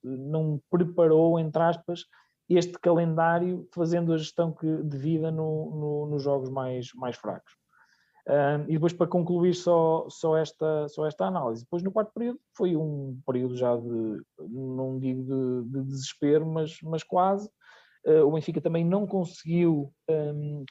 [0.03, 2.05] não preparou, entre aspas,
[2.49, 7.56] este calendário fazendo a gestão que devida no, no, nos jogos mais, mais fracos.
[8.67, 11.63] E depois para concluir só, só, esta, só esta análise.
[11.63, 16.77] Depois no quarto período foi um período já de, não digo de, de desespero, mas,
[16.83, 17.49] mas quase.
[18.05, 19.91] Uh, o Benfica também não conseguiu,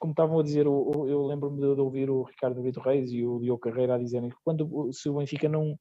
[0.00, 3.26] como estavam a dizer, eu, eu lembro-me de, de, ouvir o Ricardo Brito Reis e
[3.26, 5.78] o Diogo Carreira a dizerem que quando se o Benfica não,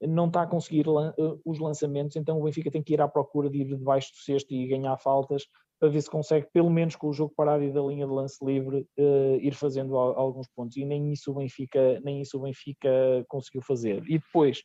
[0.00, 3.48] não está a conseguir eh, os lançamentos, então o Benfica tem que ir à procura
[3.48, 5.44] de ir debaixo do cesto e ganhar faltas
[5.78, 8.42] para ver se consegue, pelo menos com o jogo parado e da linha de lance
[8.44, 10.76] livre, uh, ir fazendo alguns pontos.
[10.76, 12.88] E nem isso o Benfica, nem isso o Benfica
[13.28, 14.02] conseguiu fazer.
[14.08, 14.62] E depois,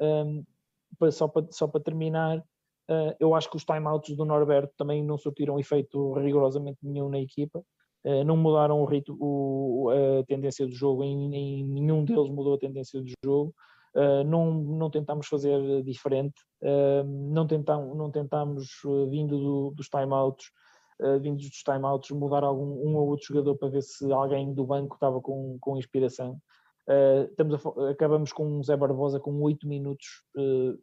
[0.00, 0.44] um,
[1.10, 5.18] só, para, só para terminar, uh, eu acho que os timeouts do Norberto também não
[5.18, 7.62] surtiram efeito rigorosamente nenhum na equipa.
[8.04, 12.54] Uh, não mudaram o ritmo, o, a tendência do jogo, em, em nenhum deles mudou
[12.54, 13.54] a tendência do jogo.
[13.98, 19.88] Uh, não, não tentámos fazer diferente, uh, não, tentam, não tentámos, uh, vindo do, dos
[19.88, 20.46] timeouts,
[21.20, 24.94] vindos dos timeouts, mudar algum, um ou outro jogador para ver se alguém do banco
[24.94, 26.40] estava com, com inspiração.
[26.88, 30.24] a, acabamos com o Zé Barbosa com 8 minutos,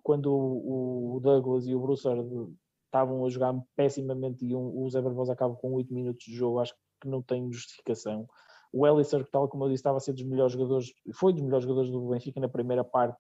[0.01, 2.25] quando o, o, Douglas e o Broussard
[2.86, 6.60] estavam a jogar pessimamente e um, o Zé Barbosa acaba com 8 minutos de jogo,
[6.60, 8.25] acho que não tem justificação.
[8.76, 11.64] O Ellisser, tal como eu disse, estava a ser dos melhores jogadores, foi dos melhores
[11.64, 13.18] jogadores do Benfica na primeira parte,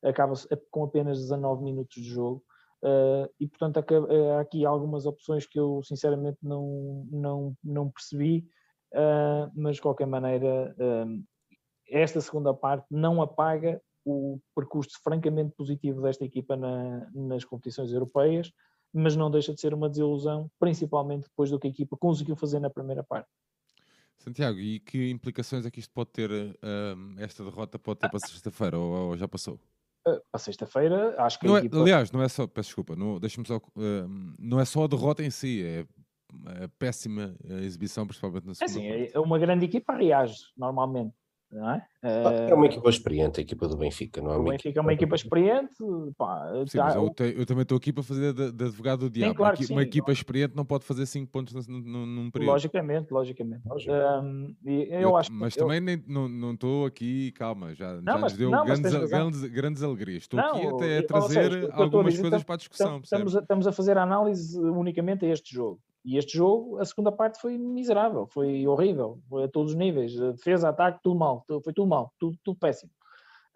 [0.00, 0.32] acaba
[0.70, 2.40] com apenas 19 minutos de jogo.
[2.84, 8.46] Uh, e portanto há aqui algumas opções que eu sinceramente não, não, não percebi,
[8.94, 11.24] uh, mas de qualquer maneira uh,
[11.88, 18.52] esta segunda parte não apaga o percurso francamente positivo desta equipa na, nas competições europeias,
[18.92, 22.60] mas não deixa de ser uma desilusão, principalmente depois do que a equipa conseguiu fazer
[22.60, 23.28] na primeira parte.
[24.22, 26.30] Santiago, e que implicações é que isto pode ter,
[27.18, 29.54] esta derrota pode ter para sexta-feira, ou, ou, já passou?
[30.06, 31.78] Uh, para sexta-feira, acho que não é, equipa...
[31.78, 33.62] Aliás, não é só, peço desculpa, não, só, uh,
[34.38, 35.86] não é só a derrota em si, é
[36.64, 38.88] a péssima exibição, principalmente na segunda.
[38.88, 41.14] É sim, é uma grande equipa reage normalmente
[41.54, 41.82] é?
[42.02, 44.36] É uma equipa experiente, a equipa do Benfica, não é?
[44.36, 45.76] O Benfica é uma equipa experiente.
[46.16, 46.94] Pá, Sim, tá...
[46.94, 49.32] eu, te, eu, também estou aqui para fazer de, de advogado do diabo.
[49.32, 52.52] Sim, claro uma, sim, uma equipa experiente não pode fazer 5 pontos num, num período.
[52.52, 53.62] Logicamente, logicamente.
[53.68, 58.22] Um, eu, eu, acho mas também nem, não estou aqui, calma, já, não, já mas,
[58.22, 60.22] nos deu não, grandes, grandes, grandes, alegrias.
[60.22, 63.00] Estou aqui até a trazer seja, algumas coisas para a discussão.
[63.04, 65.80] Estamos, estamos a fazer a análise unicamente a este jogo.
[66.04, 70.14] E este jogo, a segunda parte foi miserável, foi horrível, foi a todos os níveis,
[70.14, 72.90] defesa, ataque, tudo mal, foi tudo mal, tudo, tudo péssimo.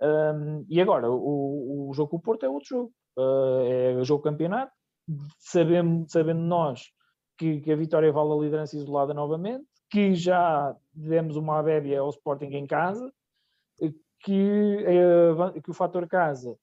[0.01, 4.05] Um, e agora, o, o, jogo com o Porto é outro jogo, uh, é o
[4.05, 4.73] jogo campeonato,
[5.39, 6.93] sabendo, sabendo nós
[7.37, 12.11] que, que, a vitória vale a liderança isolada novamente, que já demos uma abébia ao
[12.11, 13.13] Sporting em casa,
[14.21, 16.57] que, é, que o fator casa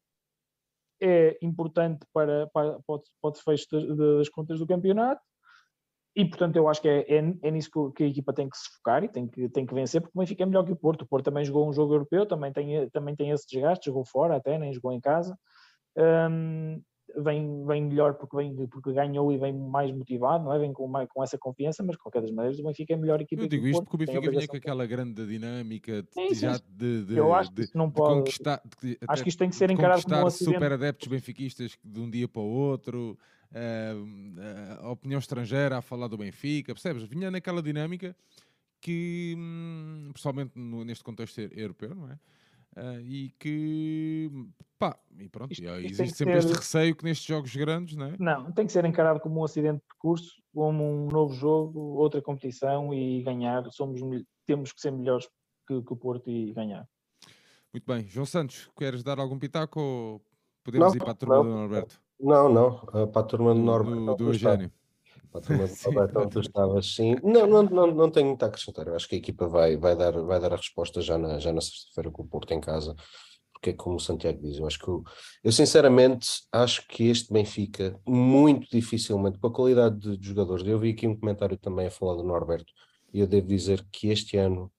[1.02, 5.22] é importante para, para, para, para o desfecho das contas do campeonato,
[6.16, 8.58] e portanto eu acho que é, é, é nisso que, que, a equipa tem que
[8.58, 10.76] se focar e tem que, tem que vencer, porque o Benfica é melhor que o
[10.76, 11.02] Porto.
[11.02, 14.36] O Porto também jogou um jogo europeu, também tem, também tem esse desgaste, jogou fora
[14.36, 15.38] até, nem jogou em casa.
[15.98, 16.82] Um,
[17.18, 20.60] vem, vem melhor porque, vem, porque ganhou e vem mais motivado, não é?
[20.60, 23.42] vem com, com essa confiança, mas de qualquer das maneiras o Benfica é melhor equipa.
[23.42, 27.06] Eu digo isto Porto, porque o Benfica vinha com aquela grande dinâmica de, já de,
[27.06, 28.62] de, eu acho que não pode, conquistar.
[29.08, 32.28] acho que isto tem que ser encarado como um super adeptos benfiquistas de um dia
[32.28, 33.18] para o outro
[34.82, 37.04] a opinião estrangeira a falar do Benfica, percebes?
[37.04, 38.16] Vinha naquela dinâmica
[38.82, 42.20] que, hum, pessoalmente neste contexto europeu, não é?
[42.76, 44.32] Uh, e que
[44.80, 46.48] pá, e pronto, isto, isto existe sempre ser...
[46.48, 48.16] este receio que nestes jogos grandes, não é?
[48.18, 52.20] Não, tem que ser encarado como um acidente de percurso, como um novo jogo, outra
[52.20, 53.64] competição e ganhar.
[53.72, 54.02] Somos,
[54.48, 55.30] temos que ser melhores
[55.68, 56.88] que, que o Porto e ganhar.
[57.72, 60.26] Muito bem, João Santos, queres dar algum pitaco ou
[60.64, 62.03] podemos não, ir para a turma não, do Norberto?
[62.24, 64.06] Não, não, uh, para a turma do Norberto.
[64.06, 64.72] Do, do Eugênio.
[65.30, 67.16] Para a turma do Norberto, onde tu estavas, sim.
[67.22, 68.88] Não, não, não, não tenho muito a acrescentar.
[68.88, 71.52] Eu acho que a equipa vai, vai, dar, vai dar a resposta já na, já
[71.52, 72.96] na sexta-feira com o Porto em casa.
[73.52, 75.04] Porque é como o Santiago diz, eu acho que eu,
[75.44, 80.80] eu sinceramente acho que este Benfica, muito dificilmente, com a qualidade de, de jogadores, eu
[80.80, 82.72] vi aqui um comentário também a falar do Norberto,
[83.14, 84.72] e eu devo dizer que este ano,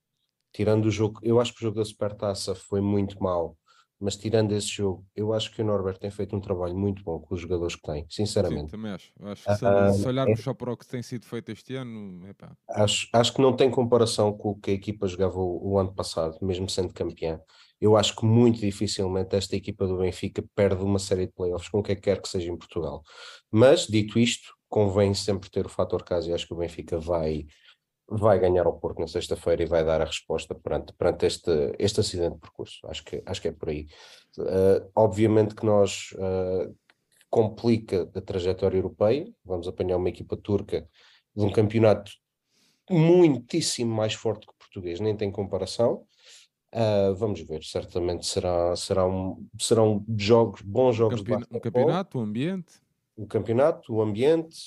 [0.53, 3.57] tirando o jogo, eu acho que o jogo da Supertaça foi muito mal
[4.05, 7.19] mas tirando esse jogo, eu acho que o Norbert tem feito um trabalho muito bom
[7.19, 8.67] com os jogadores que tem, sinceramente.
[8.67, 9.11] Sim, também acho.
[9.23, 10.43] acho que se, uh, se olharmos é...
[10.43, 12.55] só para o que tem sido feito este ano, epá.
[12.69, 15.95] Acho, acho que não tem comparação com o que a equipa jogava o, o, ano
[15.95, 17.41] passado, mesmo sendo campeã.
[17.81, 21.79] Eu acho que muito dificilmente esta equipa do Benfica perde uma série de playoffs com
[21.79, 23.03] o que quer que seja em Portugal.
[23.51, 27.47] Mas, dito isto, convém sempre ter o fator caso e acho que o Benfica vai
[28.09, 32.01] vai ganhar ao Porto na sexta-feira e vai dar a resposta perante, perante este, este
[32.01, 32.87] acidente de percurso.
[32.87, 33.87] Acho que, acho que é por aí.
[34.39, 36.75] Uh, obviamente que nós uh,
[37.31, 40.87] complica a trajetória europeia, vamos apanhar uma equipa turca
[41.35, 42.13] de um campeonato
[42.91, 46.05] muitíssimo mais forte que o português, nem tem comparação.
[46.75, 52.19] Uh, vamos ver, certamente será, será um, serão jogos, bons jogos campeonato, de Um campeonato,
[52.19, 52.75] o ambiente.
[53.17, 54.59] O campeonato, o ambiente,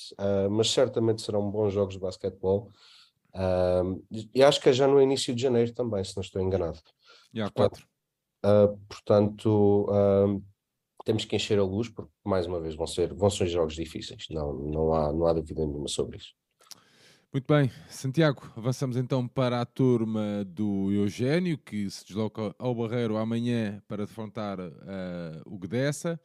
[0.50, 2.72] mas certamente serão bons jogos de basquetebol
[4.34, 6.78] e acho que é já no início de janeiro também, se não estou enganado.
[7.40, 7.86] Há quatro.
[8.44, 10.42] Uh, portanto, uh,
[11.04, 14.26] temos que encher a luz, porque mais uma vez vão ser, vão ser jogos difíceis,
[14.30, 16.34] não, não, há, não há dúvida nenhuma sobre isso.
[17.32, 23.18] Muito bem, Santiago, avançamos então para a turma do Eugênio, que se desloca ao Barreiro
[23.18, 26.18] amanhã para defrontar uh, o Gdessa.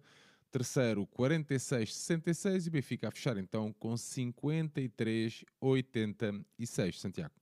[0.52, 6.92] Terceiro, 46-66 e Benfica a fechar então com 53-86.
[6.92, 7.32] Santiago.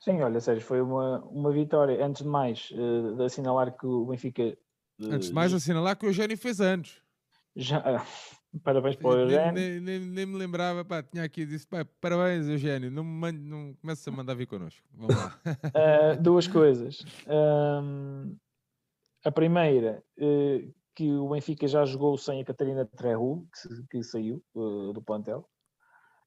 [0.00, 2.02] Sim, olha, Sérgio, foi uma, uma vitória.
[2.02, 4.56] Antes de mais, uh, de assinalar que o Benfica.
[4.98, 7.02] Uh, Antes de mais, assinalar que o Eugênio fez anos.
[7.54, 8.00] Já, uh,
[8.64, 9.52] parabéns para o Eugênio.
[9.52, 12.90] Nem, nem, nem, me lembrava, pá, tinha aqui disse, pá, parabéns, Eugênio.
[12.90, 14.82] Não, me não começa a mandar vir connosco.
[14.94, 15.38] Vamos lá.
[16.22, 17.04] duas coisas.
[17.26, 18.34] Um,
[19.24, 20.02] a primeira,
[20.98, 25.48] que o Benfica já jogou sem a Catarina Trehu, que, que saiu uh, do plantel,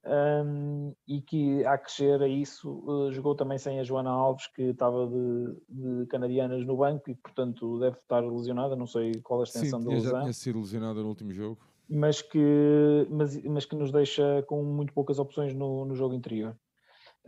[0.05, 4.62] um, e que a crescer a isso uh, jogou também sem a Joana Alves, que
[4.62, 8.73] estava de, de, canadianas no banco e, portanto, deve estar lesionada.
[8.77, 10.12] Não sei qual a extensão Sim, da lesão.
[10.12, 11.60] já tinha sido lesionada no último jogo.
[11.89, 16.55] Mas que, mas, mas que nos deixa com muito poucas opções no, no jogo interior.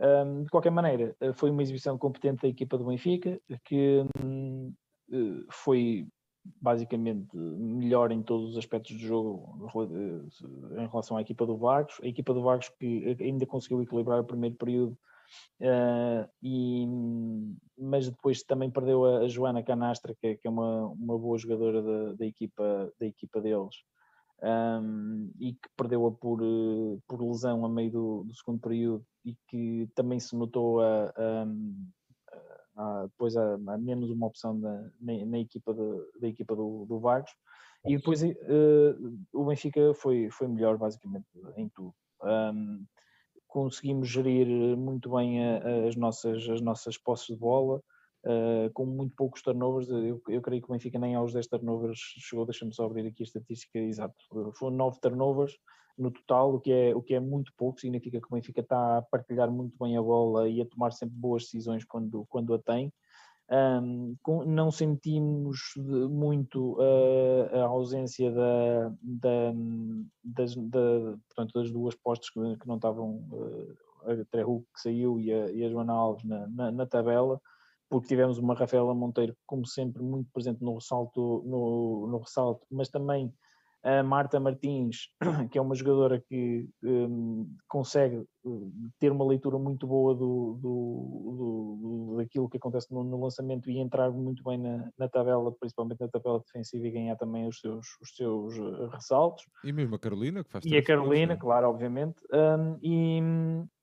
[0.00, 4.72] Um, de qualquer maneira, uh, foi uma exibição competente da equipa do Benfica, que um,
[5.50, 6.08] foi
[6.60, 11.98] basicamente melhor em todos os aspectos do jogo eh, em relação à equipa do Vagos.
[12.02, 14.98] A equipa do Vagos que ainda conseguiu equilibrar o primeiro período,
[15.60, 16.86] uh, e,
[17.78, 21.38] mas depois também perdeu a, a Joana Canastra, que é, que é uma, uma boa
[21.38, 23.76] jogadora da, da, equipa, da equipa deles.
[24.42, 29.34] Um, e que perdeu-a por, eh, por lesão a meio do, do, segundo período e
[29.48, 31.46] que também se notou a
[32.76, 36.84] há, depois há, há, menos uma opção na, na, na equipa de, da equipa do,
[36.86, 37.30] do Vagos
[37.86, 41.94] e depois uh, o Benfica foi, foi melhor basicamente em tudo.
[42.22, 42.84] Um,
[43.46, 47.82] conseguimos gerir muito bem a, as, nossas, as nossas posses de bola,
[48.24, 49.88] uh, com muito poucos turnovers.
[49.90, 53.22] Eu, eu creio que o Benfica nem aos 10 turnovers chegou, deixa-me só abrir aqui
[53.22, 54.14] a estatística exata.
[54.58, 55.54] Foram 9 turnovers
[55.96, 58.98] no total, o que, é, o que é muito pouco, significa que o Benfica está
[58.98, 62.58] a partilhar muito bem a bola e a tomar sempre boas decisões quando, quando a
[62.58, 62.92] tem.
[63.50, 69.52] Um, não sentimos muito uh, a ausência da, da,
[70.24, 73.76] das, da, portanto, das duas postes que, que não estavam, uh,
[74.10, 77.38] a Trehu que saiu e a, e a Joana Alves na, na, na, tabela,
[77.90, 82.88] porque tivemos uma Rafaela Monteiro, como sempre, muito presente no ressalto, no, no ressalto mas
[82.88, 83.30] também
[83.84, 85.08] a Marta Martins,
[85.52, 92.08] que é uma jogadora que um, consegue hum, ter uma leitura muito boa do, do,
[92.10, 96.00] do daquilo que acontece no, no, lançamento e entrar muito bem na, na, tabela, principalmente
[96.00, 99.44] na tabela defensiva e ganhar também os seus, os seus eh, ressaltos.
[99.62, 102.22] E mesmo a Carolina, que faz E a Carolina, claro, obviamente.
[102.32, 103.20] Um, e,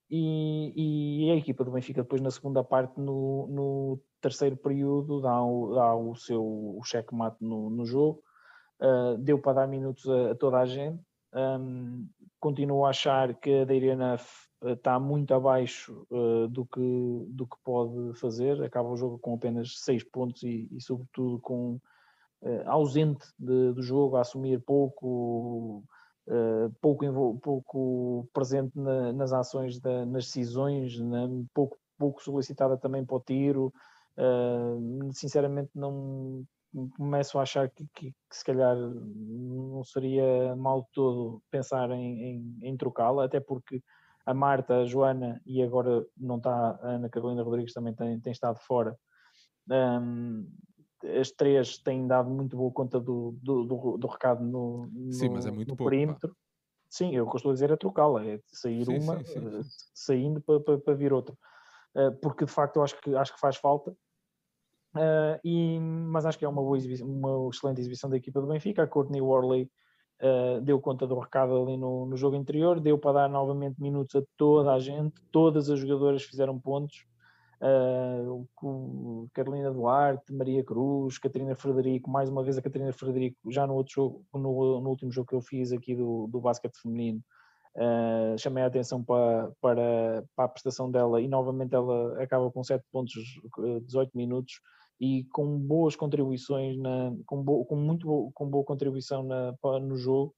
[0.09, 5.43] e, e, a equipa do Benfica depois na segunda parte, no, no terceiro período, dá
[5.43, 8.23] o, dá o seu checkmate no, no jogo
[8.81, 11.01] uh, deu para dar minutos a, a toda a gente.
[11.33, 12.07] Um,
[12.39, 14.17] continuo a achar que a Deirena
[14.63, 18.61] está muito abaixo uh, do, que, do que pode fazer.
[18.63, 21.79] Acaba o jogo com apenas 6 pontos e, e, sobretudo, com
[22.41, 25.83] uh, ausente de, do jogo, a assumir pouco.
[26.27, 33.03] Uh, pouco, pouco presente na, nas ações, da, nas decisões, na, pouco, pouco solicitada também
[33.03, 33.73] para o tiro.
[35.13, 36.45] sinceramente, não,
[36.97, 42.59] começo a achar que, que, que, se calhar não seria mal todo pensar em, em,
[42.61, 43.81] em trocá-la, até porque
[44.25, 48.31] a Marta, a Joana e agora não está a Ana Carolina Rodrigues também tem, tem
[48.31, 48.97] estado fora.
[49.69, 50.47] Um,
[51.19, 55.29] as três têm dado muito boa conta do, do, do, do recado no, no, sim,
[55.29, 56.29] mas é muito no pouco, perímetro.
[56.29, 56.35] Pá.
[56.89, 59.61] Sim, eu a dizer é trocá-la, é sair sim, uma, sim, sim, uh,
[59.93, 61.33] saindo para, para, para vir outra.
[61.95, 63.95] Uh, porque de facto eu acho que, acho que faz falta.
[64.95, 68.47] Uh, e, mas acho que é uma, boa exibição, uma excelente exibição da equipa do
[68.47, 68.83] Benfica.
[68.83, 69.69] A Courtney Worley
[70.61, 74.23] deu conta do recado ali no, no jogo anterior, deu para dar novamente minutos a
[74.37, 77.07] toda a gente, todas as jogadoras fizeram pontos.
[77.61, 83.75] Uh, Carolina Duarte, Maria Cruz, Catarina Frederico, mais uma vez a Catarina Frederico, já no
[83.75, 87.21] outro jogo, no, no último jogo que eu fiz aqui do, do basquete feminino,
[87.75, 92.63] uh, chamei a atenção para, para, para a prestação dela e novamente ela acaba com
[92.63, 93.13] 7 pontos,
[93.85, 94.59] 18 minutos
[95.01, 100.33] e com boas contribuições, na, com, bo, com muito com boa contribuição na, no jogo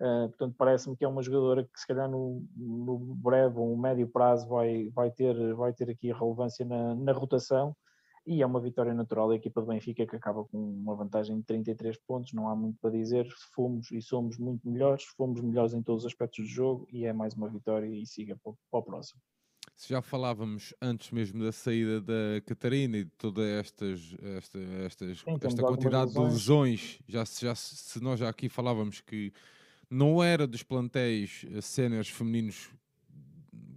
[0.00, 4.06] Uh, portanto, parece-me que é uma jogadora que se calhar no, no breve ou médio
[4.06, 7.76] prazo vai, vai, ter, vai ter aqui relevância na, na rotação
[8.24, 11.42] e é uma vitória natural da equipa do Benfica que acaba com uma vantagem de
[11.42, 15.82] 33 pontos, não há muito para dizer, fomos e somos muito melhores, fomos melhores em
[15.82, 18.82] todos os aspectos do jogo e é mais uma vitória e siga para, para o
[18.84, 19.20] próximo.
[19.78, 25.20] Se já falávamos antes mesmo da saída da Catarina e de toda estas, esta, estas,
[25.20, 29.32] Sim, esta quantidade de lesões, já, já, se nós já aqui falávamos que
[29.88, 32.72] não era dos plantéis eh, séniores femininos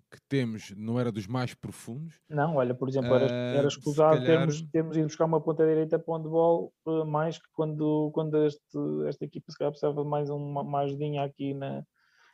[0.10, 2.20] que temos, não era dos mais profundos.
[2.28, 4.40] Não, olha, por exemplo, era, uh, era escusado calhar...
[4.40, 8.44] termos, termos ido buscar uma ponta direita para onde ball uh, mais que quando, quando
[8.44, 11.86] este, esta equipa se calhar precisava de mais uma, uma ajudinha aqui na,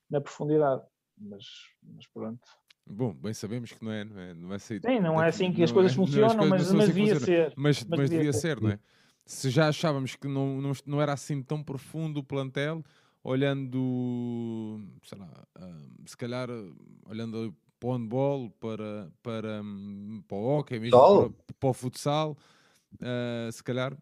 [0.10, 0.84] na profundidade.
[1.18, 1.44] Mas,
[1.84, 2.48] mas pronto.
[2.90, 5.62] Bom, bem sabemos que não é, não é, não é Sim, não é assim que
[5.64, 7.54] as coisas é, funcionam, mas, mas, assim devia ser.
[7.56, 8.80] Mas, mas, mas devia, ser, ser, não é?
[9.26, 12.84] Se já achávamos que não, não, não era assim tão profundo o plantel,
[13.24, 15.30] olhando, sei lá,
[15.60, 16.50] uh, se calhar
[17.06, 22.38] olhando para o handball, para, para, um, para o hockey, mesmo para, para, o futsal,
[22.94, 23.98] uh, se calhar uh,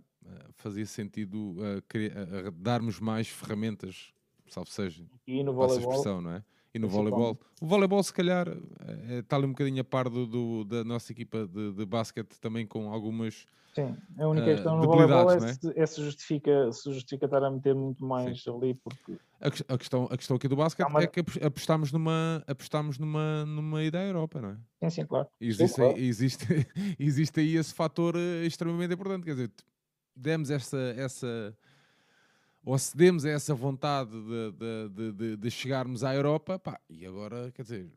[0.53, 1.55] fazia sentido
[2.53, 4.13] darmos mais ferramentas,
[4.47, 6.43] salvo seja, e no voleibol, não é?
[6.75, 7.39] E no voleibol.
[7.61, 8.47] O voleibol, se calhar,
[9.09, 12.67] está ali um bocadinho a par do, do da nossa equipa de, de basquete também
[12.67, 15.53] com algumas Sim, a única uh, questão no voleibol é, é?
[15.53, 18.55] Se, é se, justifica, se justifica estar a meter muito mais Sim.
[18.55, 19.17] ali, porque...
[19.41, 21.01] A, a, questão, a questão aqui do basquete uma...
[21.01, 24.57] é que apostamos numa, apostamos numa, numa ideia Europa, não é?
[24.83, 25.27] Sim, sim, claro.
[25.41, 25.97] Existe, sim, claro.
[25.97, 26.45] Existe,
[26.99, 29.51] existe aí esse fator eh, extremamente importante, quer dizer,
[30.15, 30.93] demos essa...
[30.95, 31.53] essa
[32.65, 37.51] ou cedemos a essa vontade de, de, de, de, chegarmos à Europa, pá, e agora,
[37.51, 37.87] quer dizer,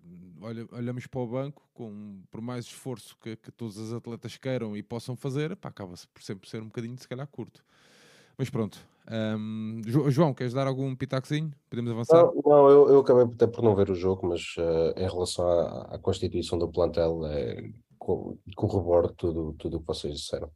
[0.43, 4.77] olha, olhamos para o banco, com, por mais esforço que, que todos os atletas queiram
[4.77, 7.64] e possam fazer, pá, acaba-se por sempre ser um bocadinho, se calhar, curto.
[8.37, 8.79] Mas pronto.
[9.11, 11.51] Um, João, queres dar algum pitacozinho?
[11.71, 12.23] Podemos avançar?
[12.23, 15.49] Não, não eu, eu, acabei até por não ver o jogo, mas uh, em relação
[15.49, 17.71] à, à, constituição do plantel, é,
[18.55, 20.51] corroboro tudo o que vocês disseram.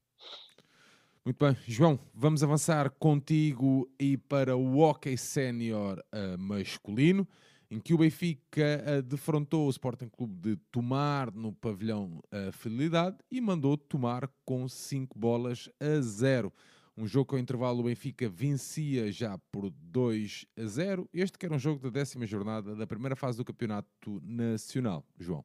[1.24, 7.28] Muito bem, João, vamos avançar contigo e para o Hockey Sénior uh, masculino,
[7.70, 13.18] em que o Benfica uh, defrontou o Sporting Clube de Tomar no pavilhão uh, Fidelidade
[13.30, 16.52] e mandou tomar com 5 bolas a 0.
[16.98, 21.08] Um jogo com intervalo o Benfica vencia já por 2 a 0.
[21.14, 25.06] Este que era um jogo da décima jornada da primeira fase do Campeonato Nacional.
[25.20, 25.44] João.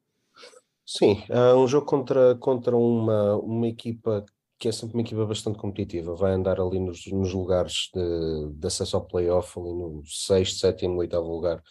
[0.83, 4.25] Sim, uh, um jogo contra, contra uma, uma equipa
[4.59, 8.67] que é sempre uma equipa bastante competitiva, vai andar ali nos, nos lugares de, de,
[8.67, 11.61] acesso ao playoff, ali no sexto, sétimo, oitavo lugar,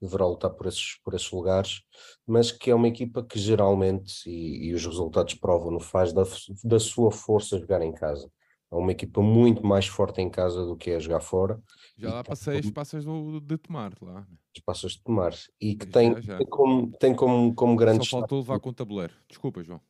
[0.00, 1.80] deverá lutar por esses, por esses lugares,
[2.26, 6.24] mas que é uma equipa que geralmente, e, e os resultados provam-no, faz da,
[6.64, 8.30] da sua força jogar em casa.
[8.70, 11.60] É uma equipa muito mais forte em casa do que é jogar fora.
[11.96, 14.26] Já lá passei as passas de tomar lá.
[14.54, 15.32] As passas de tomar.
[15.60, 16.38] E que tem, já, já.
[16.38, 18.04] tem, como, tem como, como grande.
[18.06, 19.14] Só faltou levar com o tabuleiro.
[19.28, 19.80] Desculpa, João.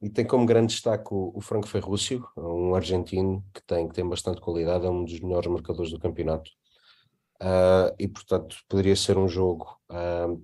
[0.00, 4.08] E tem como grande destaque o, o Franco Ferrúcio, um argentino que tem, que tem
[4.08, 6.50] bastante qualidade, é um dos melhores marcadores do campeonato.
[7.40, 10.42] Uh, e portanto poderia ser um jogo uh,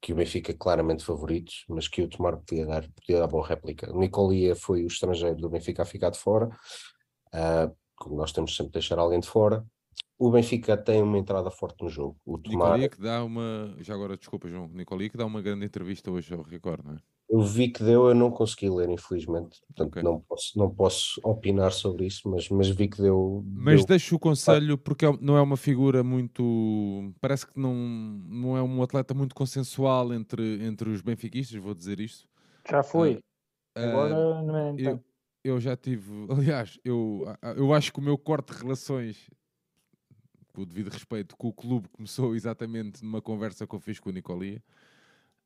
[0.00, 3.46] que o Benfica é claramente favorito, mas que o Tomar podia dar, podia dar boa
[3.46, 3.90] réplica.
[3.90, 6.48] O Nicolia foi o estrangeiro do Benfica a ficar de fora,
[7.34, 9.64] uh, nós temos sempre de deixar alguém de fora.
[10.18, 12.18] O Benfica tem uma entrada forte no jogo.
[12.26, 12.72] O Tomar...
[12.72, 16.34] Nicolia que dá uma, já agora desculpa João, Nicolia que dá uma grande entrevista hoje
[16.34, 16.98] ao Record, não é?
[17.34, 19.60] Eu vi que deu, eu não consegui ler, infelizmente.
[19.66, 20.02] Portanto, okay.
[20.04, 23.42] não, posso, não posso opinar sobre isso, mas, mas vi que deu.
[23.44, 23.86] Mas deu...
[23.86, 27.12] deixo o conselho, porque é não é uma figura muito.
[27.20, 31.98] Parece que não, não é um atleta muito consensual entre, entre os benfiquistas, vou dizer
[31.98, 32.28] isto.
[32.70, 33.14] Já foi.
[33.76, 35.04] Uh, Agora não é então.
[35.42, 37.24] eu já tive, aliás, eu,
[37.56, 39.28] eu acho que o meu corte de relações,
[40.52, 44.10] com o devido respeito, com o clube começou exatamente numa conversa que eu fiz com
[44.10, 44.62] o Nicolia.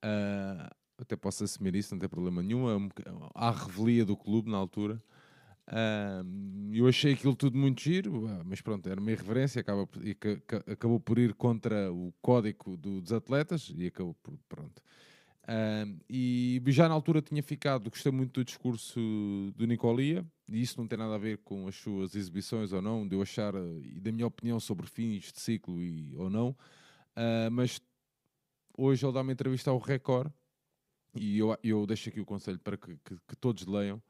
[0.04, 2.68] Uh, até posso assumir isso, não tem problema nenhum.
[2.68, 2.90] É
[3.34, 5.02] há revelia do clube na altura.
[6.72, 9.60] Eu achei aquilo tudo muito giro, mas pronto, era uma irreverência,
[10.02, 10.16] e
[10.72, 14.82] acabou por ir contra o código do, dos atletas e acabou por, pronto.
[15.48, 19.00] Uh, e já na altura tinha ficado, gostei muito do discurso
[19.56, 23.08] do Nicolia, e isso não tem nada a ver com as suas exibições ou não,
[23.08, 27.50] de eu achar, e da minha opinião sobre fins de ciclo e, ou não, uh,
[27.50, 27.80] mas
[28.76, 30.30] hoje ele dá uma entrevista ao Record,
[31.14, 34.00] e eu, eu deixo aqui o conselho para que, que, que todos leiam,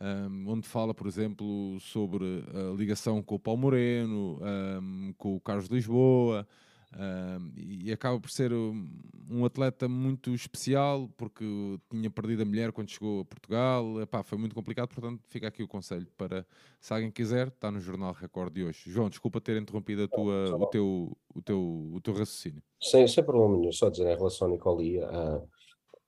[0.00, 4.40] um, onde fala, por exemplo, sobre a ligação com o Paulo Moreno,
[4.80, 6.46] um, com o Carlos Lisboa,
[6.92, 11.44] um, e acaba por ser um, atleta muito especial porque
[11.88, 14.00] tinha perdido a mulher quando chegou a Portugal.
[14.00, 16.44] Epá, foi muito complicado, portanto, fica aqui o conselho para
[16.80, 18.90] se alguém quiser, está no Jornal Record de hoje.
[18.90, 22.62] João, desculpa ter interrompido a tua, o, teu, o, teu, o teu raciocínio.
[22.80, 25.06] Sem, sem problema nenhum, só dizer em relação ao Nicolia.
[25.06, 25.59] Uh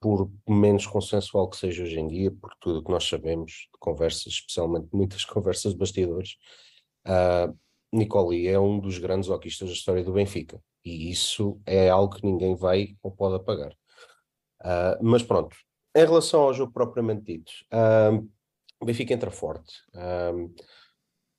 [0.02, 3.78] por menos consensual que seja hoje em dia, por tudo o que nós sabemos de
[3.78, 6.36] conversas, especialmente muitas conversas de bastidores,
[7.06, 7.56] uh,
[7.92, 12.26] Nicoli é um dos grandes hoquistas da história do Benfica e isso é algo que
[12.26, 13.72] ninguém vai ou pode apagar.
[14.60, 15.56] Uh, mas pronto,
[15.94, 18.28] em relação ao jogo propriamente dito, uh,
[18.80, 19.74] o Benfica entra forte.
[19.94, 20.52] Uh,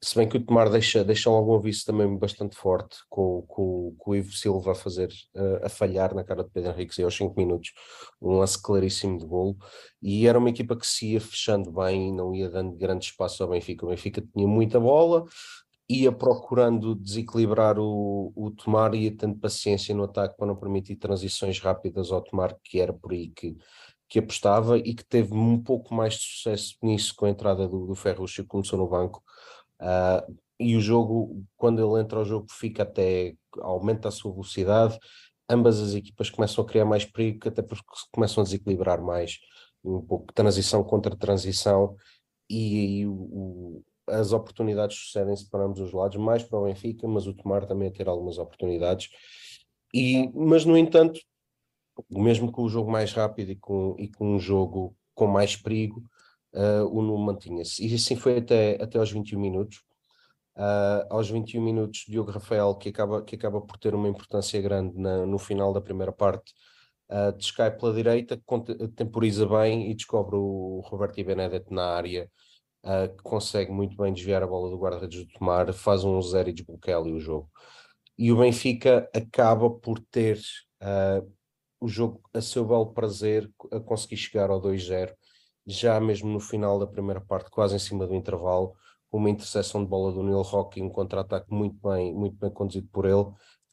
[0.04, 3.96] se bem que o Tomar deixa, deixa um algum aviso também bastante forte, com, com,
[3.98, 7.16] com o Ivo Silva a fazer, uh, a falhar na cara de Pedro Henrique aos
[7.16, 7.72] 5 minutos,
[8.22, 9.58] um lance claríssimo de golo,
[10.02, 13.50] e era uma equipa que se ia fechando bem não ia dando grande espaço ao
[13.50, 13.86] Benfica.
[13.86, 15.24] O Benfica tinha muita bola,
[15.88, 21.60] ia procurando desequilibrar o, o Tomar, ia tendo paciência no ataque para não permitir transições
[21.62, 23.56] rápidas ao Tomar, que era por aí que,
[24.10, 27.88] que apostava e que teve um pouco mais de sucesso nisso com a entrada do,
[27.88, 29.24] do Ferruccio, que começou no banco
[29.82, 34.98] Uh, e o jogo, quando ele entra ao jogo, fica até aumenta a sua velocidade.
[35.50, 39.40] Ambas as equipas começam a criar mais perigo, até porque começam a desequilibrar mais,
[39.84, 41.96] um pouco transição contra transição,
[42.50, 47.28] e o, o, as oportunidades sucedem-se para ambos os lados, mais para o Benfica, mas
[47.28, 49.10] o Tomar também a ter algumas oportunidades.
[49.94, 51.20] E, mas, no entanto,
[52.10, 56.04] mesmo com o jogo mais rápido e com, e com um jogo com mais perigo,
[56.54, 57.86] uh, o Nuno mantinha-se.
[57.86, 59.84] E assim foi até, até aos 21 minutos.
[60.56, 64.96] Uh, aos 21 minutos, Diogo Rafael, que acaba, que acaba por ter uma importância grande
[64.98, 66.54] na, no final da primeira parte,
[67.10, 68.40] uh, descai pela direita,
[68.96, 72.30] temporiza bem e descobre o Roberto Benedet na área,
[72.84, 76.50] uh, que consegue muito bem desviar a bola do guarda-redes do Tomar, faz um zero
[76.50, 77.50] e desbloqueia ali o jogo.
[78.16, 80.40] E o Benfica acaba por ter
[81.80, 85.14] o jogo a seu belo prazer, a conseguir chegar ao 2-0
[85.66, 88.74] já mesmo no final da primeira parte, quase em cima do intervalo,
[89.12, 92.88] uma interseção de bola do Neil Rock e um contra-ataque muito bem, muito bem conduzido
[92.92, 93.26] por ele,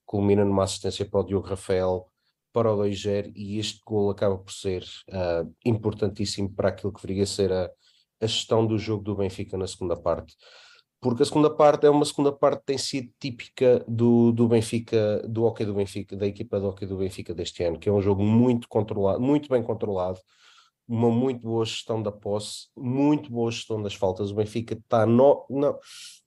[0.05, 2.07] culmina numa assistência para o Diogo Rafael
[2.53, 7.23] para o 2-0 e este gol acaba por ser uh, importantíssimo para aquilo que viria
[7.23, 7.71] a ser a,
[8.21, 10.35] a gestão do jogo do Benfica na segunda parte.
[11.01, 15.27] Porque a segunda parte é uma segunda parte que tem sido típica do, do Benfica,
[15.27, 18.03] do hockey do Benfica, da equipa do hockey do Benfica deste ano, que é um
[18.03, 20.21] jogo muito controlado, muito bem controlado,
[20.91, 24.33] uma muito boa gestão da posse, muito boa gestão das faltas.
[24.33, 25.79] O Benfica está, no, não,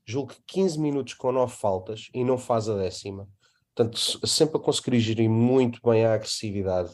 [0.06, 3.28] julgo que 15 minutos com 9 faltas e não faz a décima.
[3.76, 6.94] Portanto, sempre a conseguir gerir muito bem a agressividade,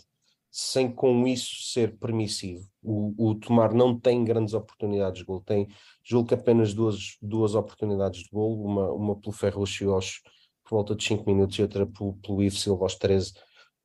[0.49, 2.67] sem com isso ser permissivo.
[2.81, 5.67] O, o Tomar não tem grandes oportunidades de gol, tem,
[6.03, 10.21] julgo que apenas duas, duas oportunidades de gol, uma, uma pelo Ferro aos
[10.63, 13.33] por volta de 5 minutos e outra pelo, pelo Ivo Silva aos 13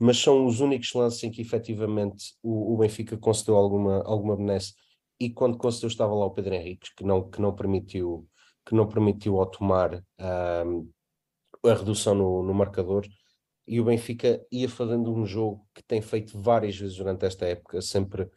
[0.04, 4.74] mas são os únicos lances em que efetivamente o, o Benfica concedeu alguma, alguma benesse.
[5.18, 8.28] E quando concedeu estava lá o Pedro Henrique que não, que não permitiu
[8.66, 10.02] que não permitiu ao tomar
[10.66, 10.90] um,
[11.64, 13.06] a redução no, no marcador.
[13.66, 17.80] E o Benfica ia fazendo um jogo que tem feito várias vezes durante esta época,
[17.80, 18.28] sempre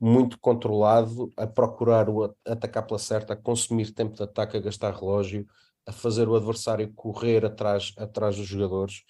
[0.00, 4.94] muito controlado, a procurar o atacar pela certa, a consumir tempo de ataque, a gastar
[4.94, 5.44] relógio,
[5.86, 9.02] a fazer o adversário correr atrás, atrás dos jogadores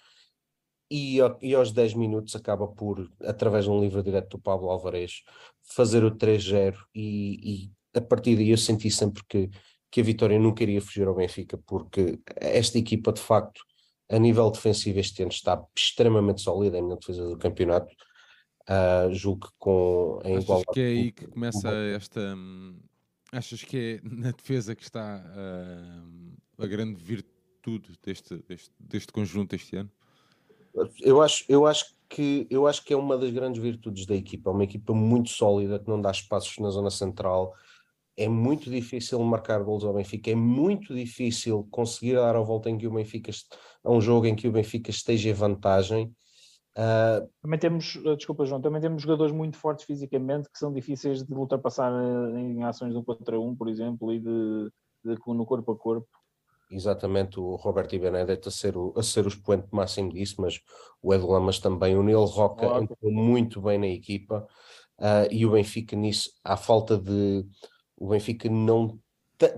[0.89, 5.23] e, e aos 10 minutos acaba por, através de um livro direto do Pablo Alvarez,
[5.63, 9.49] fazer o 3-0 e, e, a partir daí eu senti sempre que,
[9.91, 13.61] que a vitória nunca iria fugir ao Benfica, porque esta equipa de facto,
[14.09, 17.93] a nível defensivo este ano está extremamente sólida na defesa do campeonato,
[18.69, 22.35] uh, julgo que com em Achas que é aí que começa esta...
[23.29, 29.53] Achas que é na defesa que está uh, a grande virtude deste, deste, deste conjunto
[29.53, 29.91] este ano?
[31.01, 34.49] Eu acho, eu acho que eu acho que é uma das grandes virtudes da equipa,
[34.49, 37.53] é uma equipa muito sólida que não dá espaços na zona central
[38.17, 42.77] é muito difícil marcar gols ao Benfica, é muito difícil conseguir dar a volta em
[42.77, 43.31] que o Benfica
[43.83, 46.11] a um jogo em que o Benfica esteja em vantagem.
[46.75, 51.23] Uh, também temos, ah, desculpa João, também temos jogadores muito fortes fisicamente que são difíceis
[51.23, 54.71] de ultrapassar ah, em ações de um contra um, por exemplo, e de,
[55.05, 56.07] de, no corpo a corpo.
[56.69, 60.59] Exatamente, o Roberto Ibenedetto a ser o, a ser o expoente máximo disso, mas
[61.01, 64.45] o Edu Lamas também, o Neil Roca entrou muito bem na equipa
[64.99, 67.45] uh, e o Benfica nisso, à falta de
[67.95, 68.99] o Benfica não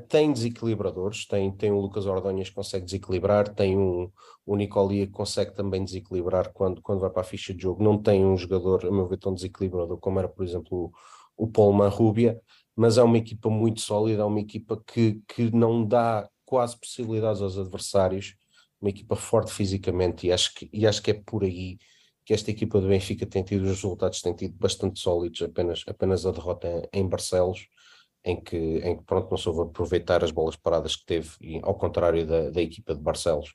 [0.08, 4.12] tem desequilibradores, tem, tem o Lucas Ordonhas que consegue desequilibrar, tem um,
[4.46, 7.98] o Nicolia que consegue também desequilibrar quando, quando vai para a ficha de jogo, não
[7.98, 10.92] tem um jogador, a meu ver, tão desequilibrador como era, por exemplo,
[11.38, 12.40] o, o Paul Marrubia,
[12.76, 17.44] mas é uma equipa muito sólida, é uma equipa que, que não dá quase possibilidades
[17.44, 18.34] aos adversários,
[18.82, 21.78] uma equipa forte fisicamente, e acho que, e acho que é por aí
[22.26, 26.26] que esta equipa do Benfica tem tido os resultados, tem tido bastante sólidos, apenas, apenas
[26.26, 27.68] a derrota em, Barcelos,
[28.26, 31.76] em que, em que pronto, não soube aproveitar as bolas paradas que teve, e, ao
[31.76, 33.50] contrário da, da equipa de Barcelos.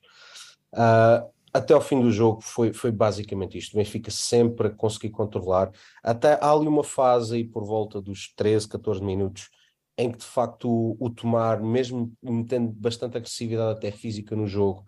[0.73, 3.73] Uh, até ao fim do jogo foi, foi basicamente isto.
[3.73, 5.69] O Benfica sempre a conseguir controlar.
[6.01, 9.49] Até há ali uma fase aí por volta dos 13, 14 minutos
[9.97, 14.85] em que de facto o, o Tomar, mesmo metendo bastante agressividade até física no jogo,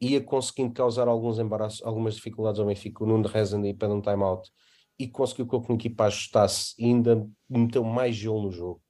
[0.00, 3.04] ia conseguindo causar alguns embaraços, algumas dificuldades ao Benfica.
[3.04, 4.50] O Nuno Rezende pede um time-out
[4.98, 8.82] e conseguiu que a equipa ajustasse e ainda meteu mais gelo no jogo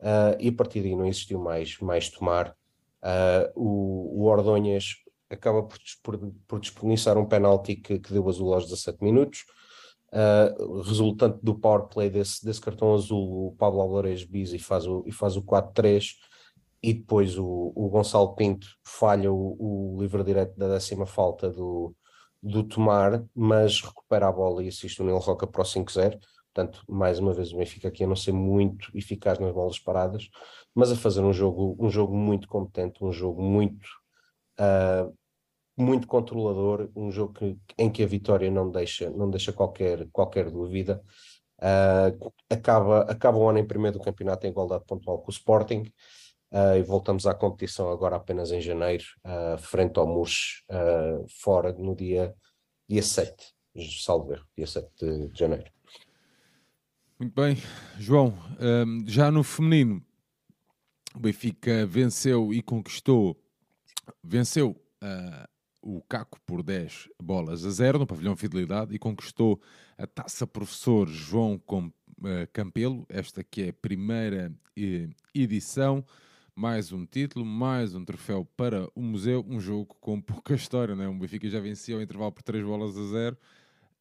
[0.00, 2.54] uh, e a partir daí não existiu mais, mais tomar.
[3.02, 4.96] Uh, o, o Ordonhas
[5.30, 9.44] acaba por, por, por desperdiçar um penalti que, que deu azul aos 17 minutos.
[10.12, 15.02] Uh, resultante do power play desse, desse cartão azul, o Pablo Alvarez e faz o,
[15.04, 16.12] e faz o 4-3
[16.82, 19.56] e depois o, o Gonçalo Pinto falha o,
[19.96, 21.94] o livre direto da décima falta do,
[22.42, 26.18] do Tomar, mas recupera a bola e assiste o Nilo Roca para o 5-0.
[26.54, 30.30] Portanto, mais uma vez o Benfica aqui a não ser muito eficaz nas bolas paradas,
[30.74, 33.86] mas a fazer um jogo, um jogo muito competente, um jogo muito,
[34.58, 35.14] uh,
[35.76, 40.50] muito controlador, um jogo que, em que a vitória não deixa, não deixa qualquer, qualquer
[40.50, 41.02] dúvida.
[41.58, 45.82] Uh, acaba, acaba o ano em primeiro do campeonato em igualdade pontual com o Sporting.
[46.50, 51.72] Uh, e voltamos à competição agora apenas em janeiro, uh, frente ao Murs, uh, fora
[51.72, 52.34] no dia,
[52.88, 53.52] dia 7,
[54.02, 55.70] salvo erro, dia 7 de, de janeiro.
[57.18, 57.56] Muito bem,
[57.98, 58.32] João.
[58.60, 60.04] Um, já no feminino,
[61.14, 63.36] o Benfica venceu e conquistou,
[64.22, 64.70] venceu
[65.02, 65.55] uh,
[65.86, 69.60] o Caco por 10 bolas a 0 no pavilhão Fidelidade e conquistou
[69.96, 71.92] a taça professor João uh,
[72.52, 76.04] Campelo, esta que é a primeira uh, edição.
[76.56, 81.06] Mais um título, mais um troféu para o museu, um jogo com pouca história, né?
[81.06, 83.38] o Benfica já venceu o intervalo por 3 bolas a 0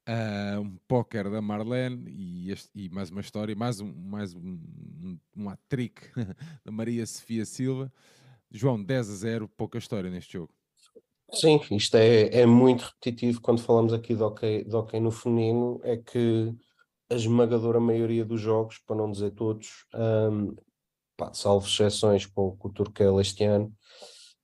[0.07, 4.59] Uh, um póquer da Marlene e, este, e, mais uma história, mais um, mais um,
[5.01, 5.99] um, um trick
[6.63, 7.91] da Maria Sofia Silva.
[8.51, 10.53] João, 10 a 0, pouca história neste jogo.
[11.35, 15.97] Sim, isto é, é muito repetitivo quando falamos aqui de hockey, de no feminino, é
[15.97, 16.55] que
[17.09, 20.55] a esmagadora maioria dos jogos, para não dizer todos, um,
[21.17, 23.73] pá, salvo exceções com, com o Turquel este ano,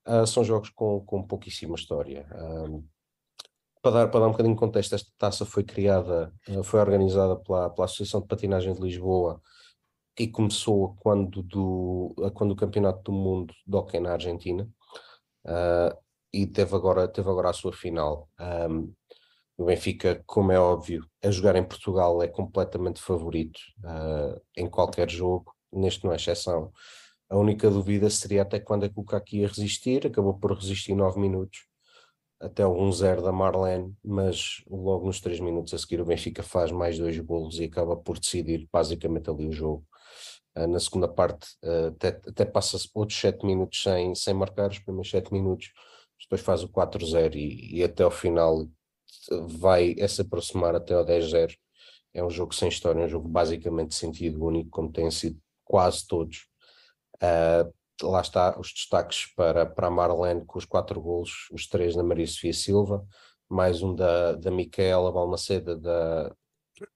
[0.07, 2.27] uh, são jogos com, com pouquíssima história.
[2.35, 2.85] Um,
[3.81, 7.35] para dar, para dar um bocadinho de contexto, esta taça foi criada, eh, foi organizada
[7.35, 9.41] pela, pela Associação de Patinagem de Lisboa
[10.19, 14.69] e começou quando, do, quando o Campeonato do Mundo de Hockey na Argentina
[15.45, 15.97] uh,
[16.33, 18.29] e teve agora, teve agora a sua final.
[18.39, 18.93] Um,
[19.57, 25.09] o Benfica, como é óbvio, a jogar em Portugal é completamente favorito uh, em qualquer
[25.09, 26.71] jogo, neste não é exceção.
[27.29, 31.19] A única dúvida seria até quando que o Kaki ia resistir, acabou por resistir nove
[31.19, 31.59] minutos
[32.41, 36.71] até o 1-0 da Marlene, mas logo nos 3 minutos a seguir o Benfica faz
[36.71, 39.85] mais dois golos e acaba por decidir basicamente ali o jogo.
[40.57, 44.79] Uh, na segunda parte uh, até, até passa outros 7 minutos sem, sem marcar, os
[44.79, 45.71] primeiros 7 minutos,
[46.21, 48.67] depois faz o 4-0 e, e, até ao final
[49.59, 51.55] vai se aproximar até ao 10-0.
[52.13, 56.47] É um jogo sem história, um jogo basicamente sentido único, como têm sido quase todos.
[57.15, 57.71] Uh,
[58.03, 62.03] lá está os destaques para, para a Marlene com os quatro golos, os três da
[62.03, 63.05] Maria Sofia Silva,
[63.49, 66.35] mais um da, da Micaela Balmaceda, da,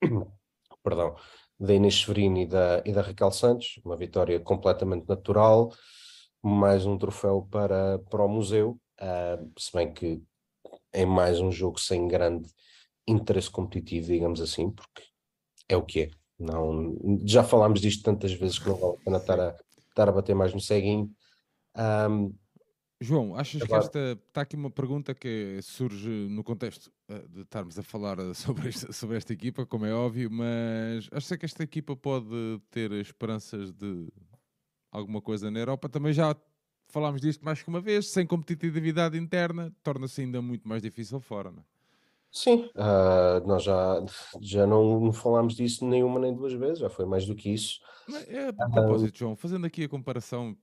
[0.84, 1.16] perdão,
[1.60, 5.72] da Inês Severino e da, e da Raquel Santos, uma vitória completamente natural,
[6.42, 10.22] mais um troféu para, para o museu, uh, se bem que
[10.92, 12.50] é mais um jogo sem grande
[13.08, 15.04] interesse competitivo, digamos assim, porque
[15.70, 16.12] é o que é.
[16.38, 19.56] Não, já falámos disto tantas vezes que não vale a pena estar a,
[19.90, 21.10] estar a bater mais no ceguinho.
[21.78, 22.34] Um,
[23.00, 23.82] João, achas agora...
[23.82, 24.22] que esta.
[24.28, 28.70] Está aqui uma pergunta que surge no contexto eh, de estarmos a falar eh, sobre
[28.70, 33.74] esta, sobre esta equipa, como é óbvio, mas achas que esta equipa pode ter esperanças
[33.74, 34.08] de
[34.92, 35.90] alguma coisa na Europa.
[35.90, 36.36] Também já
[36.88, 41.52] falámos disto mais que uma vez, sem competitividade interna, torna-se ainda muito mais difícil fora.
[41.52, 41.76] Não é?
[42.36, 44.04] Sim, uh, nós já,
[44.42, 47.80] já não, não falámos disso nenhuma nem duas vezes, já foi mais do que isso.
[48.28, 50.56] É, a propósito, João, fazendo aqui a comparação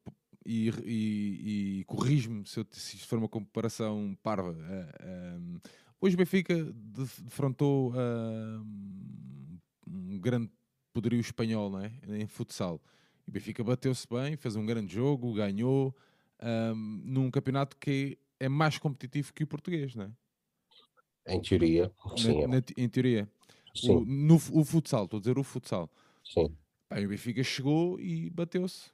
[0.44, 4.50] e, e, e corrijo-me se, se isto for uma comparação parva.
[4.50, 4.56] Uh,
[5.00, 5.60] eh, um,
[5.98, 6.54] hoje o Benfica
[7.24, 8.66] defrontou uh,
[9.88, 10.50] um grande
[10.92, 11.90] poderio espanhol não é?
[12.08, 12.82] em futsal.
[13.26, 15.96] O Benfica bateu-se bem, fez um grande jogo, ganhou
[16.42, 21.34] um, num campeonato que é mais competitivo que o português, não é?
[21.34, 22.40] Em teoria, sim.
[22.42, 23.30] Na, na, em teoria.
[23.74, 23.96] Sim.
[23.96, 25.90] O, no, o futsal, estou a dizer o futsal.
[26.24, 26.54] Sim.
[26.90, 28.90] Bem, o Benfica chegou e bateu-se.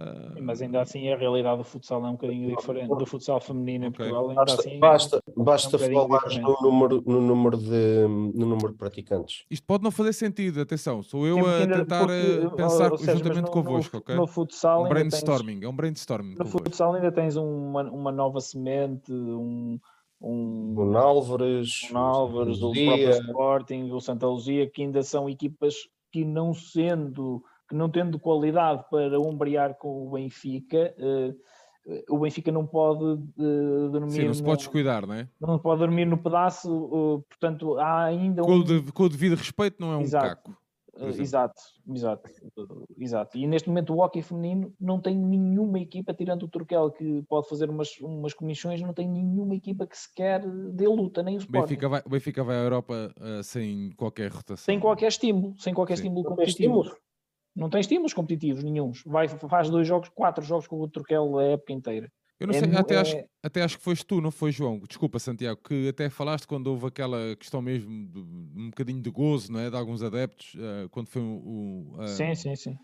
[0.00, 0.42] Uh...
[0.42, 3.92] Mas ainda assim a realidade do futsal é um bocadinho diferente do futsal feminino em
[3.92, 4.30] Portugal.
[4.30, 8.70] Ainda basta assim, basta, basta é um falar no número, no, número de, no número
[8.70, 9.44] de praticantes.
[9.50, 13.42] Isto pode não fazer sentido, atenção, sou eu a tentar porque, eh, pensar seja, juntamente
[13.42, 14.16] no, convosco, no, ok?
[14.16, 16.34] No futsal um brainstorming, tens, é um brainstorming.
[16.36, 19.78] No futsal ainda tens uma, uma nova semente, um,
[20.20, 25.74] um, o Nálvares, um Nálvares o próprio Sporting, o Santa Luzia, que ainda são equipas
[26.10, 31.34] que não sendo que não tendo qualidade para ombrear com o Benfica, uh,
[32.10, 34.10] o Benfica não pode uh, dormir.
[34.10, 35.28] Sim, não se pode descuidar, não é?
[35.40, 38.58] Não pode dormir no pedaço, uh, portanto, há ainda com um.
[38.58, 40.26] O de, com o devido respeito, não é um Exato.
[40.26, 40.60] caco.
[41.16, 42.30] Exato, exato,
[42.98, 43.38] exato.
[43.38, 47.48] E neste momento o hockey feminino não tem nenhuma equipa, tirando o Turquel que pode
[47.48, 51.68] fazer umas, umas comissões, não tem nenhuma equipa que sequer dê luta, nem o Sporting.
[51.68, 54.64] Benfica vai, o Benfica vai à Europa uh, sem qualquer rotação.
[54.64, 56.02] Sem qualquer estímulo, sem qualquer Sim.
[56.02, 56.84] estímulo competitivo.
[57.60, 59.02] Não tem estímulos competitivos nenhums.
[59.04, 62.10] Vai, faz dois jogos, quatro jogos com o Turquel a época inteira.
[62.40, 62.98] Eu não é, sei, até, é...
[62.98, 64.80] acho, até acho que foste tu, não foi João?
[64.88, 69.52] Desculpa, Santiago, que até falaste quando houve aquela questão mesmo de um bocadinho de gozo,
[69.52, 69.68] não é?
[69.68, 71.96] De alguns adeptos, uh, quando foi o.
[71.98, 72.78] Uh, sim, sim, sim.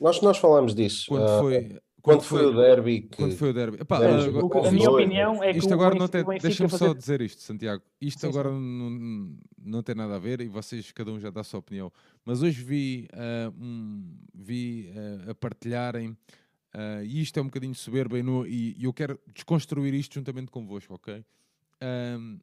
[0.00, 1.04] Nós, nós falamos disso.
[1.08, 1.78] Quando uh, foi.
[2.06, 3.16] Quando, foi, foi, o derby que...
[3.16, 3.78] Quando foi o derby.
[3.80, 6.86] Epá, agora, a minha opinião é que isto agora não tem, deixa-me fazer...
[6.86, 7.82] só dizer isto, Santiago.
[8.00, 8.60] Isto sim, agora sim.
[8.60, 11.92] Não, não tem nada a ver e vocês, cada um já dá a sua opinião.
[12.24, 17.74] Mas hoje vi, uh, um, vi uh, a partilharem, uh, e isto é um bocadinho
[17.74, 21.24] soberbo, e, no, e, e, eu quero desconstruir isto juntamente convosco, ok?
[21.82, 22.38] Um,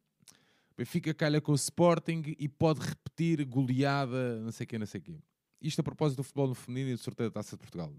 [0.77, 4.99] Benfica calha com o Sporting e pode repetir goleada, não sei o quê, não sei
[4.99, 5.15] o quê
[5.63, 7.91] isto a propósito do futebol no feminino e do sorteio da Taça de Portugal.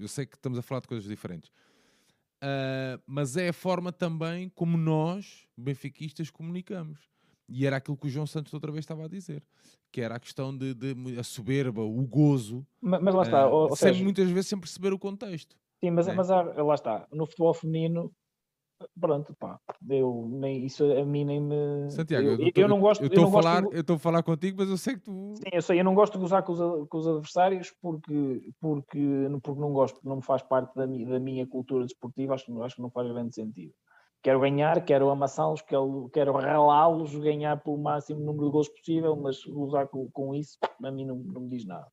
[0.00, 1.50] Eu sei que estamos a falar de coisas diferentes.
[2.42, 7.08] Uh, mas é a forma também como nós, benfiquistas, comunicamos.
[7.48, 9.42] E era aquilo que o João Santos outra vez estava a dizer,
[9.90, 12.66] que era a questão de, de a soberba, o gozo.
[12.80, 15.56] Mas, mas lá está, uh, ou, ou sem seja, muitas vezes sem perceber o contexto.
[15.82, 16.14] Sim, mas, é?
[16.14, 18.12] mas há, lá está, no futebol feminino
[19.00, 19.58] pronto, pá,
[19.88, 21.90] eu nem, isso a mim nem me.
[21.90, 23.02] Santiago, eu, eu, eu não gosto.
[23.02, 23.74] Eu estou a falar, de...
[23.74, 25.34] eu estou a falar contigo, mas eu sei que tu.
[25.36, 29.28] Sim, eu sei, eu não gosto de gozar com os, com os adversários porque, porque,
[29.42, 32.76] porque não gosto, não me faz parte da, minha, da minha cultura desportiva, acho, acho
[32.76, 33.72] que não faz grande sentido.
[34.22, 39.44] Quero ganhar, quero amassá-los, quero, quero ralá-los, ganhar pelo máximo número de gols possível, mas
[39.44, 41.86] gozar com, com isso, a mim não, não me diz nada.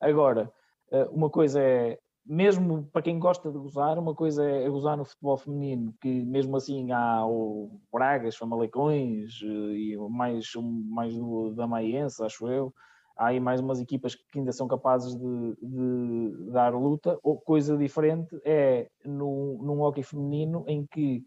[0.00, 0.52] Agora,
[0.92, 5.04] eh, uma coisa é mesmo para quem gosta de gozar, uma coisa é gozar no
[5.04, 11.66] futebol feminino, que mesmo assim há o Bragas, Famalecões eh, e mais, mais do, da
[11.66, 12.72] Maiense, acho eu.
[13.16, 17.18] Há aí mais umas equipas que ainda são capazes de, de dar luta.
[17.22, 21.24] Ou coisa diferente é no, num hockey feminino em que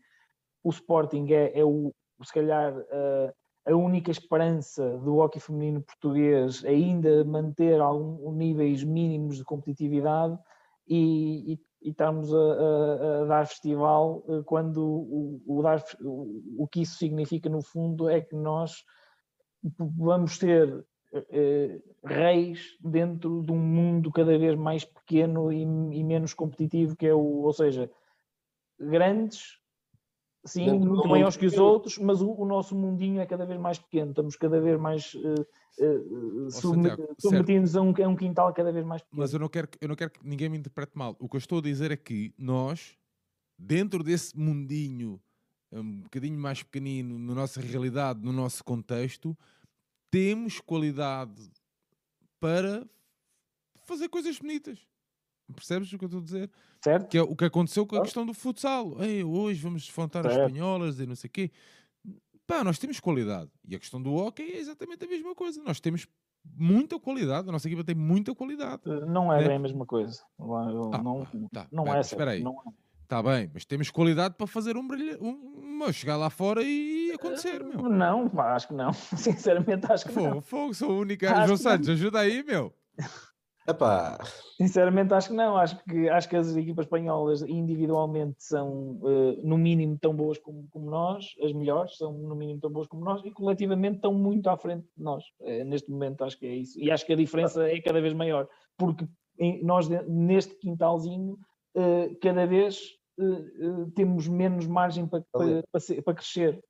[0.64, 1.94] o Sporting é, é o,
[2.24, 9.38] se calhar, a, a única esperança do hockey feminino português ainda manter alguns níveis mínimos
[9.38, 10.40] de competitividade
[10.88, 16.64] e, e, e estamos a, a, a, dar festival eh, quando o, o, dar, o,
[16.64, 18.84] o que isso significa no fundo é que nós
[19.80, 26.34] vamos ter eh, reis dentro de um mundo cada vez mais pequeno e, e menos
[26.34, 27.90] competitivo que é o, ou seja,
[28.80, 29.60] grandes
[30.46, 33.60] sim, dentro muito maiores que os outros, mas o, o, nosso mundinho é cada vez
[33.60, 35.46] mais pequeno, estamos cada vez mais uh,
[35.80, 36.52] uh,
[37.18, 39.22] submetidos a um, a um, quintal cada vez mais pequeno.
[39.22, 41.16] Mas eu não, quero, eu não quero que ninguém me interprete mal.
[41.20, 42.98] O que eu estou a dizer é que nós,
[43.58, 45.20] dentro desse mundinho
[45.72, 49.38] um bocadinho mais pequenino, na nossa realidade, no nosso contexto,
[50.10, 51.52] temos qualidade
[52.40, 52.88] para
[53.86, 54.80] fazer coisas bonitas.
[55.54, 56.52] Percebes o que eu estou a dizer?
[56.82, 57.08] Certo.
[57.08, 59.02] Que é o que aconteceu com a questão do futsal.
[59.02, 61.52] Ei, hoje vamos desfontar as espanholas e não sei o quê.
[62.48, 63.50] Pá, nós temos qualidade.
[63.68, 65.62] E a questão do hockey é exatamente a mesma coisa.
[65.64, 66.08] Nós temos
[66.44, 67.50] muita qualidade.
[67.50, 68.84] A nossa equipa tem muita qualidade.
[68.86, 69.48] Eh, não é, é.
[69.48, 70.22] bem a mesma coisa.
[70.40, 71.22] Eu, ah, não
[71.52, 72.02] tá, não pera, é.
[72.02, 72.44] Espera aí.
[72.44, 72.56] Não
[73.06, 77.64] Está bem, mas temos qualidade para fazer um brilho, um, chegar lá fora e acontecer,
[77.64, 77.88] meu.
[77.88, 78.92] Não, acho que não.
[79.16, 80.42] Sinceramente, acho que fogo, não.
[80.42, 81.32] Fogo, sou a única.
[81.32, 82.74] Acho João Santos, ajuda aí, meu.
[83.68, 84.20] Epá.
[84.58, 89.58] Sinceramente acho que não, acho que, acho que as equipas espanholas individualmente são uh, no
[89.58, 93.22] mínimo tão boas como, como, nós, as melhores são no mínimo tão boas como nós
[93.26, 95.24] e coletivamente estão muito à frente de nós.
[95.40, 96.80] Uh, neste momento acho que é isso.
[96.80, 98.48] E acho que a diferença é cada vez maior,
[98.78, 99.08] porque
[99.64, 101.34] nós neste quintalzinho
[101.76, 102.94] uh, cada vez
[103.96, 106.62] temos menos margem para, para, para, para crescer.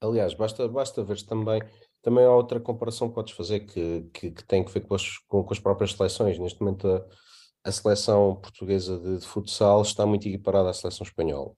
[0.00, 1.60] Aliás, basta, basta ver também
[2.02, 5.18] também há outra comparação que podes fazer que, que, que tem que ver com as,
[5.28, 6.38] com, com as próprias seleções.
[6.38, 7.04] Neste momento, a,
[7.64, 11.52] a seleção portuguesa de, de, futsal está muito equiparada à seleção espanhola.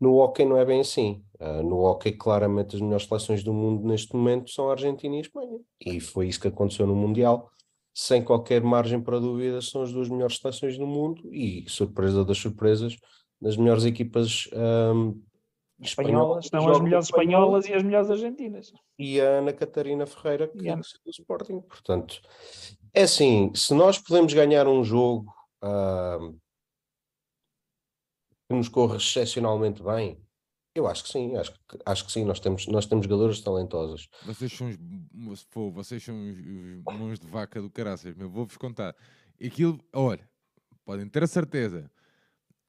[0.00, 1.22] No hockey não é bem assim.
[1.38, 5.18] Uh, no hockey, claramente, as melhores seleções do mundo neste momento são a Argentina e
[5.18, 5.58] a Espanha.
[5.80, 7.50] E foi isso que aconteceu no Mundial.
[7.92, 12.38] Sem qualquer margem para dúvida, são as duas melhores seleções do mundo e, surpresa das
[12.38, 12.96] surpresas,
[13.40, 14.48] das melhores equipas
[14.94, 15.20] um,
[15.80, 18.72] espanholas, estão as melhores espanholas e as melhores argentinas.
[18.98, 21.60] E a Ana Catarina Ferreira, que é do Sporting.
[21.60, 22.20] Portanto,
[22.92, 26.32] é assim: se nós podemos ganhar um jogo uh,
[28.48, 30.20] que nos corra excepcionalmente bem,
[30.74, 31.52] eu acho que sim, acho,
[31.84, 34.08] acho que sim, nós temos, nós temos jogadores talentosos.
[34.24, 34.70] Vocês são
[35.28, 38.94] os, pô, vocês são os, os mãos de vaca do caraças, meu, vou-vos contar.
[39.44, 40.28] Aquilo, olha,
[40.84, 41.90] podem ter a certeza,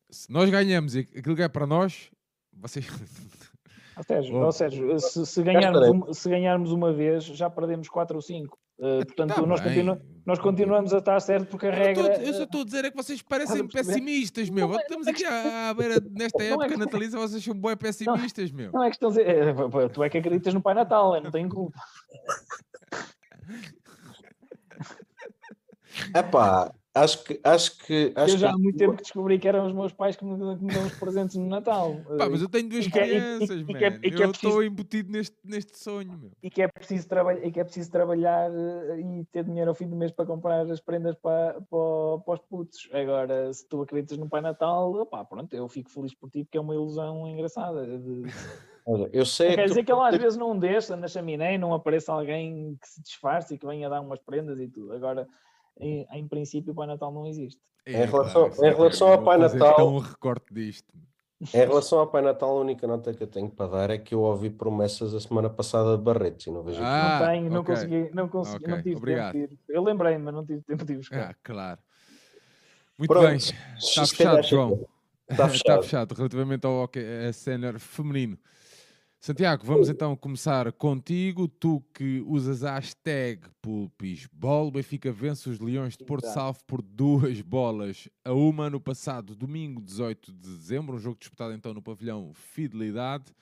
[0.09, 2.11] se nós ganhamos aquilo que é para nós,
[2.59, 2.87] vocês.
[3.97, 4.51] Oh, Sérgio, oh.
[4.51, 8.57] Sérgio se, se, ganharmos, se ganharmos uma vez, já perdemos 4 ou 5.
[8.79, 12.23] Uh, portanto, tá nós, continu nós, continuamos a estar certo porque a eu regra.
[12.23, 14.69] Eu só estou a dizer é que vocês parecem pessimistas, meu.
[14.69, 18.51] Não, Estamos aqui à, à beira, nesta não época é natalícia, vocês são bem pessimistas,
[18.51, 18.71] meu.
[18.71, 19.47] Não é questão de dizer.
[19.47, 21.77] É, tu é que acreditas no Pai Natal, eu não tenho culpa.
[26.15, 27.39] Epá, Acho que.
[27.43, 30.15] Acho que acho eu já há muito tempo que descobri que eram os meus pais
[30.15, 31.95] que me, que me dão os presentes no Natal.
[32.17, 34.63] Pá, mas eu tenho duas e crianças, e, e, e, é, eu estou preciso...
[34.63, 36.17] embutido neste, neste sonho.
[36.17, 36.31] Meu.
[36.41, 39.75] E, que é preciso trabalhar, e que é preciso trabalhar eh, e ter dinheiro ao
[39.75, 42.89] fim do mês para comprar as prendas para, para, para os putos.
[42.91, 46.57] Agora, se tu acreditas no Pai Natal, pá, pronto, eu fico feliz por ti porque
[46.57, 47.85] é uma ilusão engraçada.
[47.85, 48.23] De...
[48.87, 49.53] Olha, eu sei.
[49.53, 53.01] Quer dizer que ele às vezes não deixa na chaminé, não apareça alguém que se
[53.03, 54.93] disfarce e que venha dar umas prendas e tudo.
[54.93, 55.27] Agora
[55.79, 57.61] em, em princípio o Pai Natal não existe.
[57.85, 59.89] É, em relação, em relação ao Pai Natal.
[59.89, 60.93] um recorte disto.
[61.41, 64.13] Em relação ao Pai Natal, a única nota que eu tenho para dar é que
[64.13, 67.61] eu ouvi promessas a semana passada de Barretos e não vejo ah, Não tenho, não
[67.61, 67.75] okay.
[67.75, 68.75] consegui, não consegui, okay.
[68.75, 69.33] não tive Obrigado.
[69.33, 69.59] tempo de ir.
[69.69, 71.31] Eu lembrei-me, mas não tive tempo de ir buscar.
[71.31, 71.79] Ah, claro.
[72.97, 73.25] Muito Pronto.
[73.25, 73.37] bem,
[73.79, 74.85] está fechado, João.
[75.29, 75.55] Está fechado.
[75.55, 78.37] está fechado relativamente ao hockey a sénior feminino.
[79.21, 81.45] Santiago, vamos então começar contigo.
[81.45, 87.41] Tu que usas a hashtag PulpisBol, Benfica vence os Leões de Porto Salvo por duas
[87.41, 92.31] bolas a uma no passado domingo 18 de dezembro, um jogo disputado então no pavilhão
[92.33, 93.35] Fidelidade,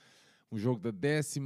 [0.52, 1.40] um jogo da 12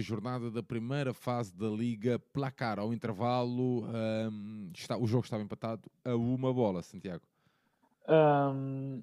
[0.00, 2.78] jornada da primeira fase da Liga Placar.
[2.78, 7.24] Ao intervalo, um, está, o jogo estava empatado a uma bola, Santiago.
[8.08, 9.02] Um,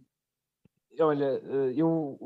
[1.00, 2.18] Olha, eh, eu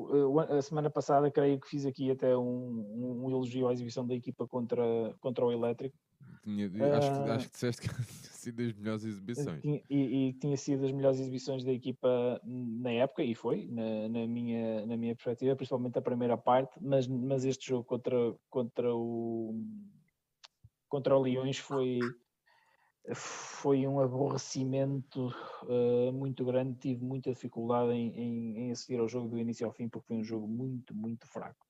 [0.50, 4.14] eh, a semana passada creio que fiz aqui até um, um elogio à exibição da
[4.14, 4.84] equipa contra,
[5.20, 5.96] contra o Elétrico.
[6.44, 9.62] Tinha, acho, uh, acho que disseste que tinha sido das melhores exibições.
[9.62, 14.08] Tinha, e, e, tinha sido das melhores exibições da equipa na época, e foi, na,
[14.10, 18.18] na, minha, na minha perspectiva, principalmente a primeira parte, mas, mas este jogo contra,
[18.50, 19.62] contra, o,
[20.88, 22.00] contra o Leões foi,
[23.14, 25.34] foi um aborrecimento
[25.64, 29.72] uh, muito grande, tive muita dificuldade em, em, em, assistir ao jogo do início ao
[29.72, 31.66] fim, porque foi um jogo muito, muito fraco.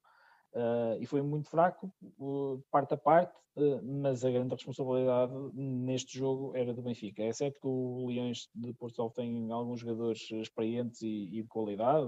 [0.53, 3.35] Uh, e foi muito fraco, uh, parte a parte,
[3.83, 7.23] mas a grande responsabilidade neste jogo era do Benfica.
[7.23, 12.07] É certo que o Leões de Portugal tem alguns jogadores experientes e, e de qualidade,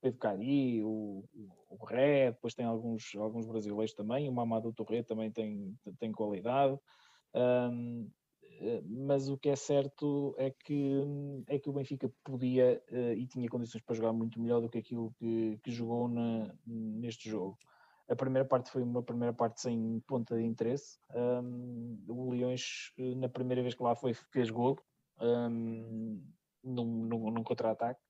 [0.00, 1.24] Pedro Cari, o,
[1.68, 6.78] o Ré, depois tem alguns, alguns brasileiros também, o Mamadou Torre também tem, tem qualidade.
[7.34, 8.15] Um, eh,
[8.84, 11.02] mas o que é certo é que,
[11.48, 14.78] é que o Benfica podia uh, e tinha condições para jogar muito melhor do que
[14.78, 17.58] aquilo que, que jogou na, neste jogo.
[18.08, 20.98] A primeira parte foi uma primeira parte sem ponta de interesse.
[21.14, 24.78] Um, o Leões, eh, na primeira vez que lá foi, fez gol
[25.20, 26.22] um,
[26.62, 28.00] num, num, num contra-ataque,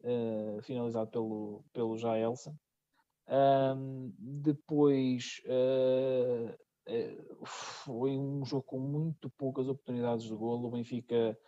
[0.00, 2.56] uh, finalizado pelo, pelo Jaelson.
[3.28, 6.58] Um, depois uh,
[6.88, 10.68] eh, foi um jogo com muito poucas oportunidades de golo.
[10.68, 11.38] O Benfica,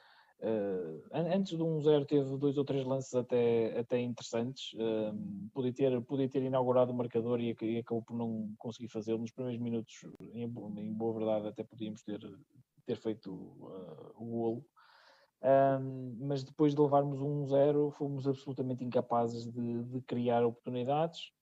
[0.40, 4.74] uh, antes do 1-0, teve dois ou três lances até, até interessantes.
[4.74, 9.18] Uh, podia, ter, podia ter inaugurado o marcador e, e acabou por não conseguir fazê-lo.
[9.18, 9.94] Nos primeiros minutos,
[10.34, 12.20] em, em, boa verdade, até podíamos ter,
[12.84, 14.64] ter feito uh, o golo.
[15.42, 21.32] Um, mas depois de levarmos um 1-0, fomos absolutamente incapazes de, de criar oportunidades.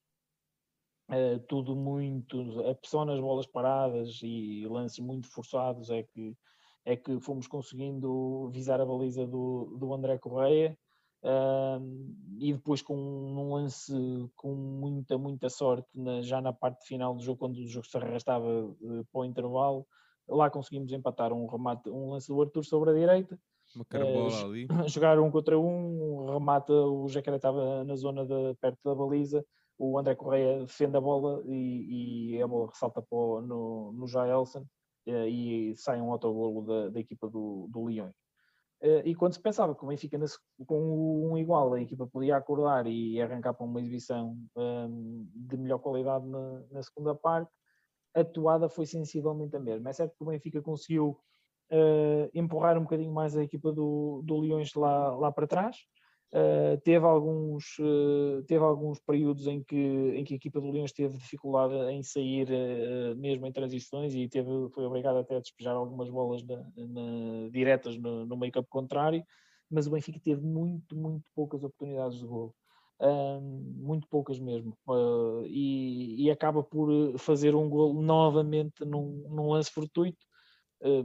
[1.09, 6.37] Uh, tudo muito, a pressão nas bolas paradas e lances muito forçados é que,
[6.85, 10.77] é que fomos conseguindo visar a baliza do, do André Correia
[11.23, 13.93] uh, e depois com um lance
[14.37, 17.97] com muita, muita sorte na, já na parte final do jogo, quando o jogo se
[17.97, 19.87] arrastava uh, para o intervalo,
[20.29, 23.39] lá conseguimos empatar um remate, um lance do Arthur sobre a direita.
[23.75, 24.67] Uma carabola uh, ali.
[24.89, 29.45] Jogar um contra um, remata, o Jacaré estava na zona de, perto da baliza,
[29.79, 34.67] o André Correia defende a bola e, e a bola ressalta o, no, no Jaelson
[35.07, 38.15] uh, e sai um autogolo da, da equipa do, do Leões.
[38.83, 40.19] Uh, e quando se pensava que o Benfica
[40.67, 45.79] com um igual a equipa podia acordar e arrancar para uma exibição um, de melhor
[45.79, 47.51] qualidade na, na, segunda parte,
[48.15, 49.91] a toada foi sensivelmente a mesma.
[49.91, 51.19] É certo que o Benfica conseguiu
[51.73, 55.77] uh, empurrar um bocadinho mais a equipa do, do Leões lá, lá para trás,
[56.31, 60.93] Uh, teve, alguns, uh, teve alguns períodos em que, em que a equipa do Leões
[60.93, 65.75] teve dificuldade em sair uh, mesmo em transições e teve, foi obrigado até a despejar
[65.75, 69.25] algumas bolas na, na, diretas no, no meio campo contrário,
[69.71, 72.55] mas o Benfica teve muito, muito poucas oportunidades de gol.
[73.77, 74.77] muito poucas mesmo,
[75.47, 80.19] e, e, acaba por fazer um gol novamente num, num lance fortuito,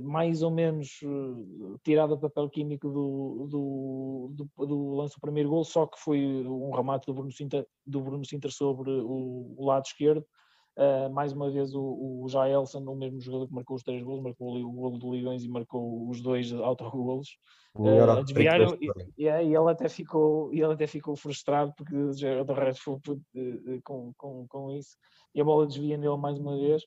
[0.01, 5.63] mais ou menos uh, tirada papel químico do, do, do, do, lance do primeiro gol,
[5.63, 9.85] só que foi um remate do Bruno Sinter, do Bruno Sinter sobre o, o lado
[9.85, 10.23] esquerdo.
[10.75, 11.81] Uh, mais uma vez o,
[12.23, 15.43] o Jaelson, o mesmo jogador que marcou os três gols, marcou o golo do Leões
[15.43, 17.37] e marcou os dois autogolos.
[17.75, 22.43] Uh, a desviar e, e, e, ele até ficou, ele até ficou frustrado porque já,
[22.43, 24.95] do resto foi com, com, com isso
[25.33, 26.83] e a bola desvia nele mais uma vez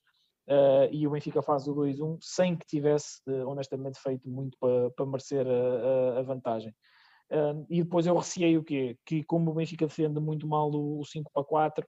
[0.48, 4.90] Uh, e o Benfica faz o 2-1 sem que tivesse, uh, honestamente, feito muito para,
[4.92, 6.72] para merecer a, a, vantagem.
[7.32, 8.96] Uh, e depois eu receei o quê?
[9.04, 11.86] Que como o Benfica defende muito mal o, o 5 para 4,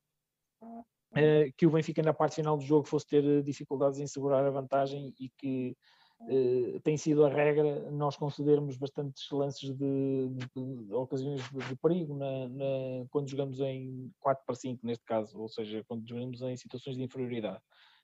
[1.56, 5.14] que o Benfica na parte final do jogo fosse ter dificuldades em segurar a vantagem
[5.18, 5.76] e que
[6.82, 12.14] tem sido a regra nós concedermos bastantes lances de, de, de ocasiões de, de perigo
[12.14, 16.56] na, na, quando jogamos em 4 para 5 neste caso, ou seja, quando jogamos em
[16.56, 17.62] situações de inferioridade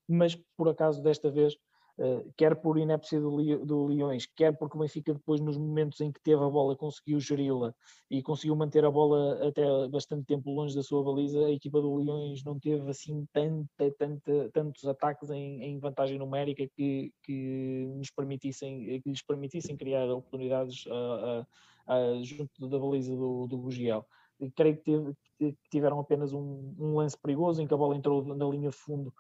[0.09, 1.55] mas por acaso desta vez,
[1.99, 6.13] uh, quer por inépcia do, do Leões, quer porque o Benfica depois nos momentos em
[6.13, 7.75] que teve a bola conseguiu geri-la
[8.11, 11.97] e conseguiu manter a bola até bastante tempo longe da sua baliza, a equipa do
[11.97, 18.11] Leões não teve assim tanta, tanta, tantos ataques em, em vantagem numérica que, que, nos
[18.11, 21.47] permitissem, que lhes permitissem criar oportunidades a,
[21.87, 24.07] a, a, junto da baliza do, do Bugiel.
[24.57, 25.15] Creio que,
[25.71, 29.13] tiveram apenas um, um, lance perigoso em que a bola entrou na linha fundo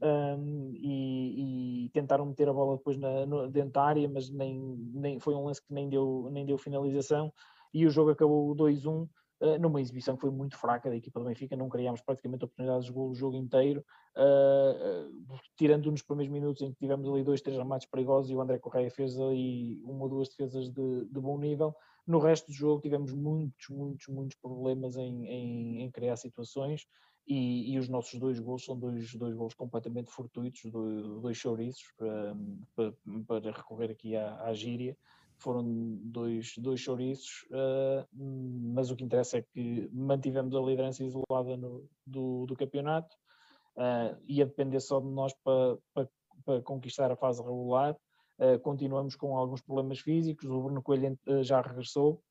[0.00, 4.60] um, e, e, tentaram meter a bola depois na, no, dentro da área, mas nem,
[4.92, 7.32] nem, foi um lance que nem deu, nem deu finalização.
[7.74, 9.08] E o jogo acabou 2-1 uh,
[9.40, 12.86] ah, numa exibição que foi muito fraca da equipa do Benfica, não criámos praticamente oportunidades
[12.86, 13.84] de gol o jogo inteiro,
[14.16, 18.34] uh, uh, tirando nos primeiros minutos em que tivemos ali dois, três remates perigosos e
[18.34, 21.74] o André Correia fez ali uma ou duas defesas de, de bom nível,
[22.06, 26.86] no resto do jogo tivemos muitos, muitos, muitos problemas em, em, em criar situações
[27.28, 31.92] e, e, os nossos dois gols são dois, dois gols completamente fortuitos, dois, dois chouriços,
[31.94, 32.34] para,
[32.74, 32.94] para,
[33.26, 34.96] para, recorrer aqui à, à gíria.
[35.36, 35.62] Foram
[36.02, 38.08] dois, dois chouriços, uh,
[38.74, 43.14] mas o que interessa é que mantivemos a liderança isolada no, do, do campeonato
[43.76, 46.08] uh, a depender só de nós para, para,
[46.44, 47.94] para conquistar a fase regular.
[48.38, 52.22] Uh, continuamos com alguns problemas físicos, o Bruno Coelho já regressou,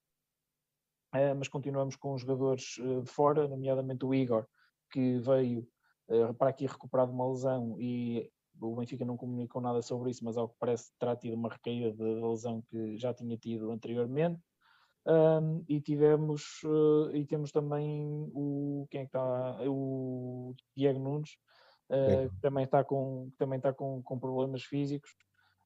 [1.38, 4.46] mas continuamos com os jogadores de fora, nomeadamente o Igor,
[4.92, 5.68] que veio
[6.10, 8.30] uh, para aqui recuperar de uma lesão e
[8.60, 11.94] o Benfica não comunicou nada sobre isso, mas ao que parece terá tido uma recaída
[11.94, 14.40] da lesão que já tinha tido anteriormente.
[15.06, 21.38] Um, e tivemos uh, e temos também o quem é que está o Diego Nunes
[21.90, 25.10] uh, que também está com também está com, com problemas físicos.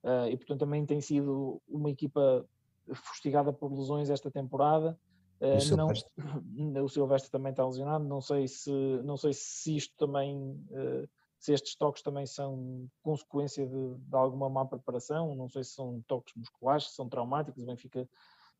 [0.03, 2.45] Uh, e portanto também tem sido uma equipa
[2.93, 4.95] fustigada por lesões esta temporada
[5.41, 6.11] o, eh, Silvestre.
[6.53, 8.05] Não, o Silvestre também está lesionado.
[8.05, 8.71] Não sei se,
[9.03, 11.07] não sei se isto também, eh,
[11.39, 15.35] se estes toques também são consequência de, de alguma má preparação.
[15.35, 17.63] Não sei se são toques musculares, se são traumáticos.
[17.63, 18.07] O Benfica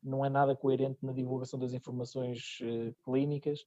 [0.02, 3.64] não é nada coerente na divulgação das informações uh, clínicas.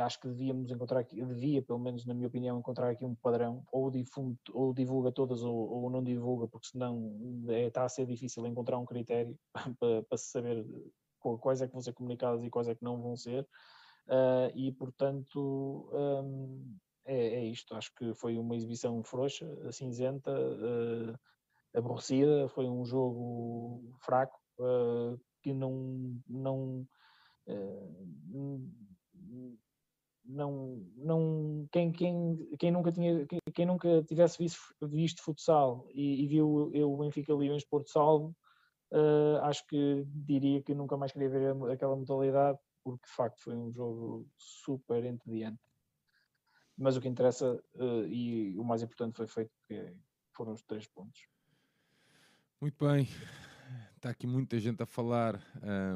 [0.00, 3.62] Acho que devíamos encontrar aqui, devia, pelo menos na minha opinião, encontrar aqui um padrão,
[3.70, 8.06] ou, difunde, ou divulga todas ou, ou, não divulga, porque senão é, está a ser
[8.06, 9.38] difícil encontrar um critério
[9.78, 10.64] para, para se saber
[11.40, 13.42] quais é que vão ser comunicadas e quais é que não vão ser,
[14.08, 17.74] uh, e portanto um, é, é, isto.
[17.74, 21.18] Acho que foi uma exibição frouxa, cinzenta, uh,
[21.74, 26.18] aborrecida, foi um jogo fraco uh, que não.
[26.28, 26.86] não
[30.26, 36.24] não, não, quem, quem, quem, nunca tinha, quem, quem nunca tivesse visto, visto futsal e,
[36.24, 38.34] e viu o Benfica Leões Porto Salvo,
[38.94, 43.54] uh, acho que diria que nunca mais queria ver aquela modalidade, porque de facto foi
[43.54, 45.60] um jogo super entediante.
[46.76, 49.94] Mas o que interessa uh, e o mais importante foi feito, porque
[50.32, 51.26] foram os três pontos.
[52.60, 53.08] Muito bem
[54.04, 55.40] está aqui muita gente a falar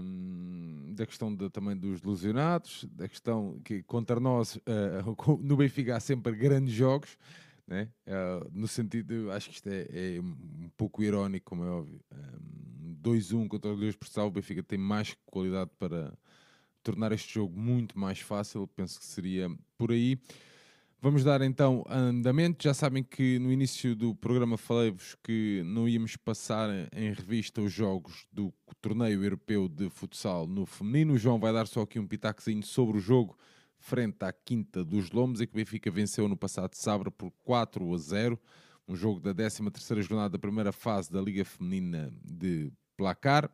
[0.02, 5.94] um, da questão de, também dos lesionados, da questão que contra nós uh, no Benfica
[5.94, 7.18] há sempre grandes jogos,
[7.68, 7.88] né?
[8.06, 12.00] Uh, no sentido, acho que isto é, é, um pouco irónico, como é óbvio.
[12.10, 16.12] Um, 2-1 contra o Deus Portugal, o Benfica tem mais qualidade para
[16.82, 20.18] tornar este jogo muito mais fácil, penso que seria por aí.
[21.00, 22.64] Vamos dar então andamento.
[22.64, 27.72] Já sabem que no início do programa falei-vos que não íamos passar em revista os
[27.72, 31.14] jogos do torneio europeu de futsal no feminino.
[31.14, 33.38] O João vai dar só aqui um pitacozinho sobre o jogo
[33.78, 37.94] frente à Quinta dos Lombos, e que o Benfica venceu no passado sábado por 4
[37.94, 38.40] a 0.
[38.86, 43.50] Um jogo da 13 terceira jornada da primeira fase da Liga Feminina de Placar.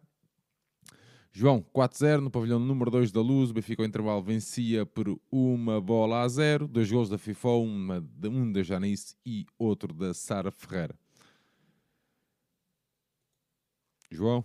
[1.36, 3.50] João, 4-0 no pavilhão número 2 da Luz.
[3.50, 6.68] O Benfica ao intervalo vencia por uma bola a zero.
[6.68, 10.94] Dois gols da FIFA, uma, um da Janice e outro da Sara Ferreira.
[14.08, 14.44] João?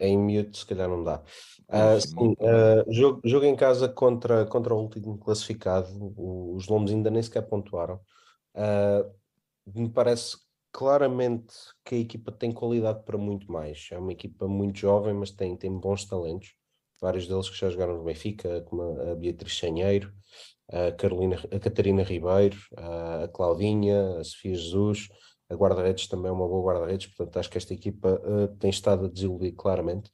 [0.00, 1.22] Em mute, se calhar não dá.
[1.68, 5.88] Uh, sim, uh, jogo, jogo em casa contra, contra o último classificado.
[6.16, 8.00] Os Lombos ainda nem sequer pontuaram.
[8.54, 9.10] Uh,
[9.74, 10.36] me parece
[10.72, 13.88] claramente que a equipa tem qualidade para muito mais.
[13.90, 16.54] É uma equipa muito jovem, mas tem, tem bons talentos.
[17.00, 20.12] Vários deles que já jogaram no Benfica, como a Beatriz Senheiro,
[20.70, 25.08] a, Carolina, a Catarina Ribeiro, a Claudinha, a Sofia Jesus.
[25.50, 29.06] A guarda-redes também é uma boa guarda-redes, portanto acho que esta equipa uh, tem estado
[29.06, 30.10] a desiludir claramente.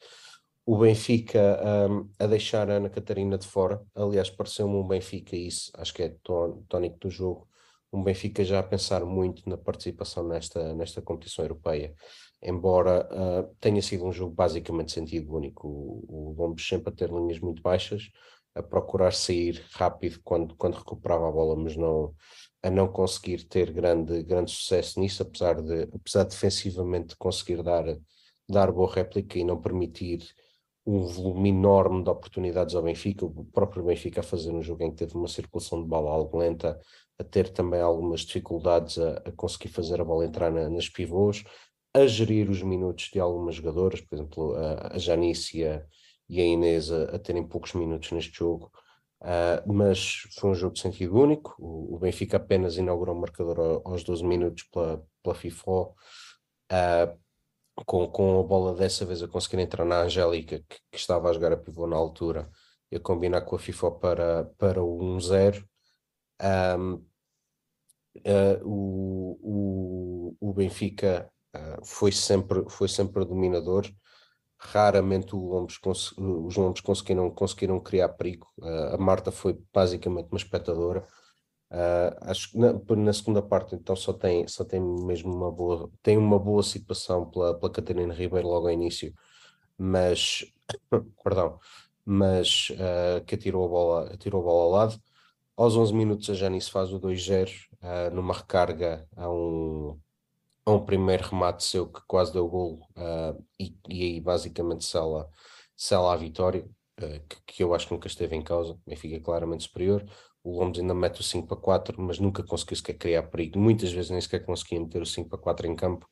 [0.66, 1.60] O Benfica
[1.90, 6.02] um, a deixar a Ana Catarina de fora, aliás, pareceu-me um Benfica, isso acho que
[6.02, 6.16] é
[6.68, 7.46] tónico do jogo,
[7.92, 11.94] um Benfica já a pensar muito na participação nesta, nesta competição europeia,
[12.42, 15.68] embora uh, tenha sido um jogo basicamente sentido único.
[15.68, 18.10] O, o Lombos sempre a ter linhas muito baixas,
[18.54, 22.14] a procurar sair rápido quando, quando recuperava a bola, mas não,
[22.64, 27.84] a não conseguir ter grande, grande sucesso nisso, apesar de, apesar de defensivamente conseguir dar,
[28.48, 30.26] dar boa réplica e não permitir
[30.86, 34.90] um volume enorme de oportunidades ao Benfica, o próprio Benfica a fazer um jogo em
[34.90, 36.80] que teve uma circulação de bola algo lenta,
[37.18, 41.44] a ter também algumas dificuldades a, a conseguir fazer a bola entrar na, nas pivôs,
[41.92, 45.84] a gerir os minutos de algumas jogadoras, por exemplo, a, a Janice e a,
[46.30, 48.72] e a Inês a, a, terem poucos minutos neste jogo,
[49.24, 51.54] uh, mas foi um jogo de sentido único.
[51.58, 55.94] O, o Benfica apenas inaugurou o marcador aos 12 minutos pela, pela FIFA, uh,
[57.86, 61.32] com, com a bola dessa vez a conseguir entrar na Angélica, que, que estava a
[61.32, 62.50] jogar a pivô na altura,
[62.92, 65.64] e a combinar com a FIFA para, para o 1-0.
[66.78, 66.94] Um,
[68.26, 71.30] uh, o, o, o Benfica
[71.84, 73.86] foi, sempre, foi sempre dominador.
[74.58, 78.46] Raramente os Lombos conseguiram, conseguiram criar perigo.
[78.58, 81.06] Uh, a Marta foi basicamente uma espectadora.
[82.22, 86.16] acho que na, na, segunda parte então só tem, só tem mesmo uma boa tem
[86.16, 89.12] uma boa situação pela, pela Catarina Ribeiro logo ao início,
[89.78, 90.44] mas
[91.24, 91.58] perdão,
[92.04, 92.68] mas
[93.26, 95.02] que atirou a bola, atirou a bola ao lado
[95.56, 97.48] aos 11 minutos a Janice faz o 2-0
[97.80, 99.98] uh, numa recarga a um,
[100.66, 105.28] a um primeiro remate seu que quase deu gol uh, e, e aí basicamente sela,
[105.76, 106.64] sela a vitória,
[107.00, 110.04] uh, que, que, eu acho que nunca esteve em causa, fica claramente superior.
[110.42, 113.58] O Lombos ainda mete o 5 para 4, mas nunca conseguiu sequer criar perigo.
[113.58, 116.06] Muitas vezes nem sequer conseguia meter o 5 para 4 em campo.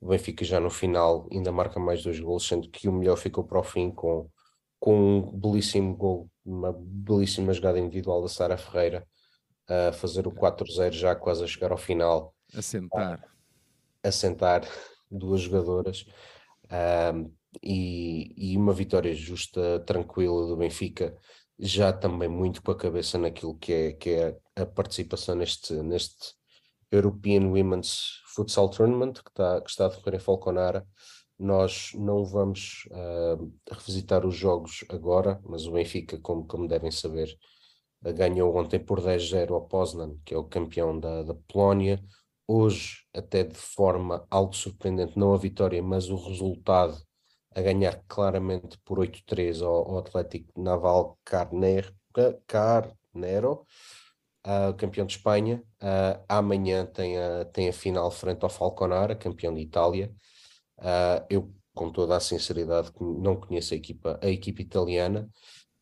[0.00, 3.44] O Benfica já no final ainda marca mais dois gols, sendo que o melhor ficou
[3.44, 4.28] para o fim com
[4.78, 9.06] com um belíssimo gol, uma belíssima jogada individual da Sara Ferreira,
[9.68, 12.34] a fazer o 4-0 já quase a chegar ao final.
[12.54, 13.20] A sentar.
[14.02, 14.66] A, a sentar
[15.10, 16.04] duas jogadoras.
[17.14, 21.16] Um, e, e, uma vitória justa, tranquila do Benfica,
[21.58, 26.34] já também muito com a cabeça naquilo que é, que é a participação neste, neste
[26.90, 30.86] European Women's Futsal Tournament que está, que está a decorrer em Falconara.
[31.38, 37.36] Nós não vamos uh, revisitar os jogos agora, mas o Benfica, como, como devem saber,
[38.02, 42.02] ganhou ontem por 10-0 ao Poznan, que é o campeão da, da Polónia.
[42.50, 46.96] Hoje, até de forma algo surpreendente, não a vitória, mas o resultado
[47.54, 51.94] a ganhar claramente por 8-3 ao, ao, Atlético Naval Carnero,
[52.46, 53.66] Carnero
[54.46, 55.62] uh, campeão de Espanha.
[55.82, 60.10] Uh, amanhã tem a, tem a final frente ao Falconara, campeão de Itália.
[60.78, 65.28] Uh, eu, com toda a sinceridade, não conheço a equipa, a equipa italiana,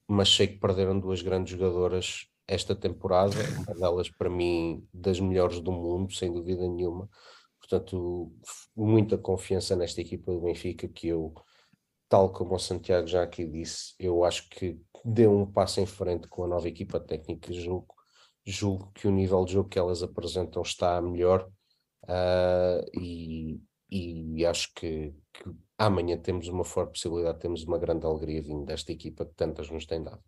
[0.09, 5.60] mas sei que perderam duas grandes jogadoras esta temporada, uma delas para mim das melhores
[5.60, 7.09] do mundo, sem dúvida nenhuma.
[7.59, 8.32] Portanto,
[8.77, 11.35] muita confiança nesta equipa do Benfica que eu,
[12.09, 16.28] tal como o Santiago já aqui disse, eu acho que deu um passo em frente
[16.28, 17.52] com a nova equipa técnica.
[17.52, 17.93] Julgo,
[18.44, 21.51] julgo que o nível de jogo que elas apresentam está melhor
[22.05, 23.60] uh, e,
[23.90, 28.93] e acho que, que amanhã temos uma forte possibilidade, temos uma grande alegria vindo desta
[28.93, 30.23] equipa que tantas nos tem dado.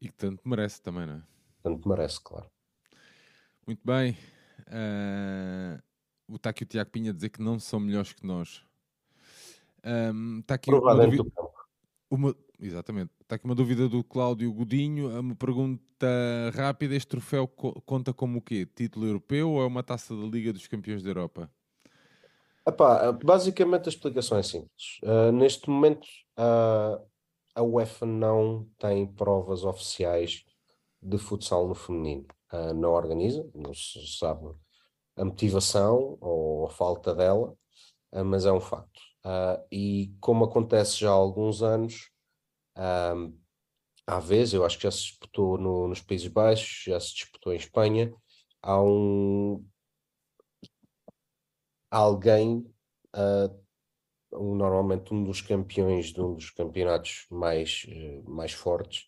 [0.00, 1.22] E que tanto merece também, não é?
[1.62, 2.50] Tanto merece, claro.
[3.66, 4.16] Muito bem.
[4.68, 5.82] Uh,
[6.34, 8.62] está aqui o Tiago Pinha a dizer que não são melhores que nós.
[9.84, 11.24] Um, está aqui uma dúvida,
[12.10, 13.10] uma, exatamente.
[13.20, 15.08] Está aqui uma dúvida do Cláudio Godinho.
[15.18, 16.06] Uma pergunta
[16.54, 18.66] rápida: este troféu co conta como o quê?
[18.66, 21.50] Título europeu ou é uma taça da Liga dos Campeões da Europa?
[22.66, 24.98] Epá, basicamente a explicação é simples.
[25.02, 26.06] Uh, neste momento,
[26.38, 27.04] uh,
[27.54, 30.44] a UEFA não tem provas oficiais
[31.00, 32.26] de futsal no feminino.
[32.52, 34.54] Uh, não organiza, não se sabe
[35.16, 37.56] a motivação ou a falta dela,
[38.12, 39.00] uh, mas é um facto.
[39.24, 42.10] Uh, e como acontece já há alguns anos,
[44.06, 47.52] há vezes, eu acho que já se disputou no, nos Países Baixos, já se disputou
[47.52, 48.12] em Espanha,
[48.62, 49.64] há um
[51.90, 52.58] alguém
[53.14, 53.63] uh,
[54.34, 59.06] normalmente um dos campeões de um dos campeonatos mais, eh, mais fortes,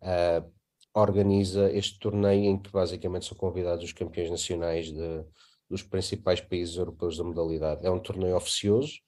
[0.00, 0.50] uh,
[0.94, 5.24] organiza este torneio em que basicamente são convidados os campeões nacionais de,
[5.68, 7.86] dos principais países europeus da modalidade.
[7.86, 9.00] É um torneio oficioso,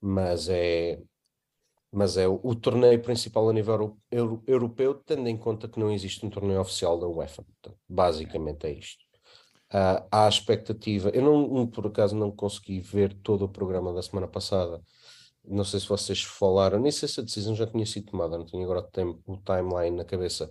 [0.00, 1.00] mas é,
[1.92, 5.90] mas é o, o torneio principal a nível euro, europeu, tendo em conta que não
[5.92, 7.42] existe um torneio oficial da UEFA.
[7.42, 9.05] Portanto, basicamente é isto.
[9.76, 14.02] Uh, há a expectativa, eu não, por acaso não consegui ver todo o programa da
[14.02, 14.82] semana passada,
[15.44, 18.46] não sei se vocês falaram, nem sei se a decisão já tinha sido tomada, não
[18.46, 20.50] tenho agora o, tempo, o timeline na cabeça,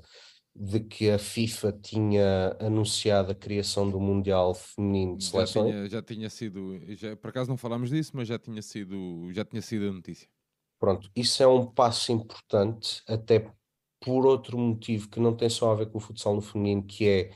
[0.56, 5.66] de que a FIFA tinha anunciado a criação do Mundial Feminino de Seleções.
[5.66, 9.34] Já tinha, já tinha sido, já, por acaso não falámos disso, mas já tinha sido,
[9.34, 10.30] já tinha sido a notícia.
[10.80, 13.52] Pronto, isso é um passo importante, até
[14.00, 17.08] por outro motivo que não tem só a ver com o futsal no feminino, que
[17.08, 17.32] é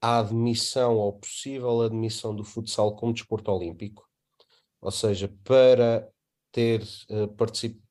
[0.00, 4.08] a admissão ou possível admissão do futsal como desporto olímpico.
[4.80, 6.08] Ou seja, para
[6.52, 7.28] ter uh,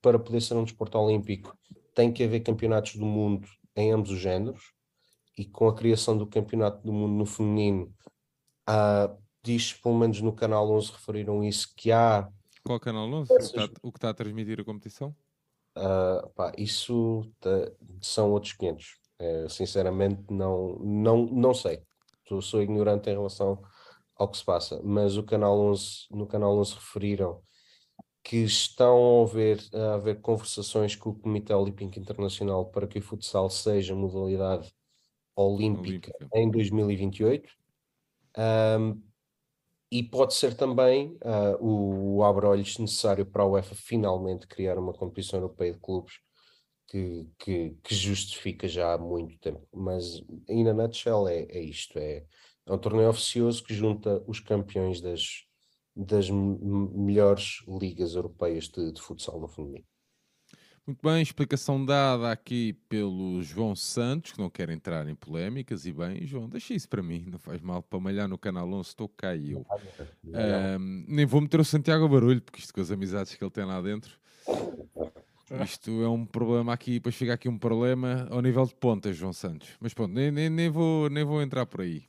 [0.02, 1.58] para poder ser um desporto olímpico
[1.94, 4.74] tem que haver campeonatos do mundo em ambos os géneros
[5.38, 7.94] e com a criação do campeonato do mundo no feminino
[8.70, 12.28] uh, diz pelo menos no canal 11 referiram isso que há
[12.64, 13.34] qual canal 11?
[13.34, 13.50] Essas...
[13.50, 15.16] O, que está, está a transmitir a competição?
[15.78, 17.72] Uh, pá, isso tá,
[18.02, 18.86] são outros 500
[19.22, 21.82] uh, sinceramente não, não, não sei
[22.28, 23.62] sou, sou ignorante em relação
[24.16, 27.42] ao que se passa mas o canal 11 no canal 11 referiram
[28.28, 33.02] que estão a haver, a haver conversações com o Comitê Olímpico Internacional para que o
[33.02, 34.70] futsal seja modalidade
[35.34, 36.28] olímpica, olímpica.
[36.34, 37.50] em 2028.
[38.38, 39.02] Um,
[39.90, 44.92] e pode ser também uh, o, o abre-olhos necessário para a UEFA finalmente criar uma
[44.92, 46.20] competição europeia de clubes
[46.88, 49.68] que, que, que, justifica já há muito tempo.
[49.74, 52.26] Mas, na nutshell, é, é isto: é,
[52.66, 55.46] é um torneio oficioso que junta os campeões das,
[55.96, 59.86] das melhores ligas europeias de, de futsal no feminino.
[60.88, 65.92] Muito bem, explicação dada aqui pelo João Santos, que não quer entrar em polémicas, e
[65.92, 69.10] bem, João, deixa isso para mim, não faz mal, para malhar no canal 11, estou
[69.10, 69.66] cá e eu.
[70.24, 73.52] Um, nem vou meter o Santiago a barulho, porque isto com as amizades que ele
[73.52, 74.18] tem lá dentro,
[75.64, 79.34] isto é um problema aqui, depois fica aqui um problema ao nível de pontas, João
[79.34, 79.70] Santos.
[79.80, 82.04] Mas pronto, nem, nem, nem, vou, nem vou entrar por aí.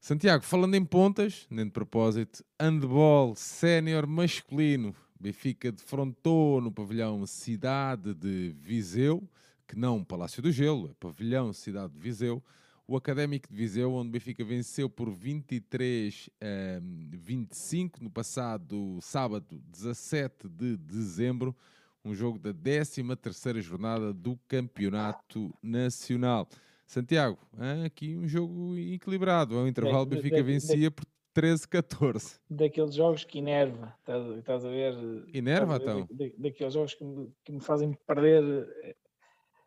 [0.00, 4.94] Santiago, falando em pontas, nem de propósito, handball sénior masculino.
[5.18, 9.26] Benfica defrontou no pavilhão Cidade de Viseu,
[9.66, 12.42] que não Palácio do Gelo, é pavilhão Cidade de Viseu,
[12.86, 20.46] o Académico de Viseu, onde Benfica venceu por 23 a 25 no passado sábado 17
[20.50, 21.56] de dezembro,
[22.04, 26.46] um jogo da 13ª jornada do Campeonato Nacional.
[26.86, 27.38] Santiago,
[27.84, 29.58] aqui um jogo equilibrado.
[29.58, 32.38] Ao intervalo, o Benfica vencia por 13-14.
[32.48, 33.94] Daqueles jogos que enerva,
[34.38, 34.94] estás, a ver?
[35.32, 36.06] Enerva, então?
[36.38, 38.96] daqueles jogos que me, que me, fazem perder eh,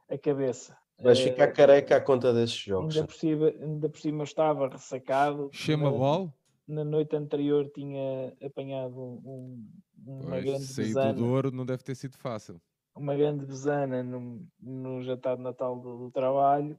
[0.10, 0.78] a cabeça.
[1.02, 2.96] Vais ficar careca à conta desses jogos.
[2.96, 5.50] Ainda por cima, ainda por cima eu estava ressacado.
[5.52, 6.34] Chama bol?
[6.68, 9.66] Na noite anterior tinha apanhado um,
[10.06, 12.62] uma pois, grande sair do Douro não deve ter sido fácil.
[12.96, 16.78] Uma grande besana no, no jantar de Natal do, do trabalho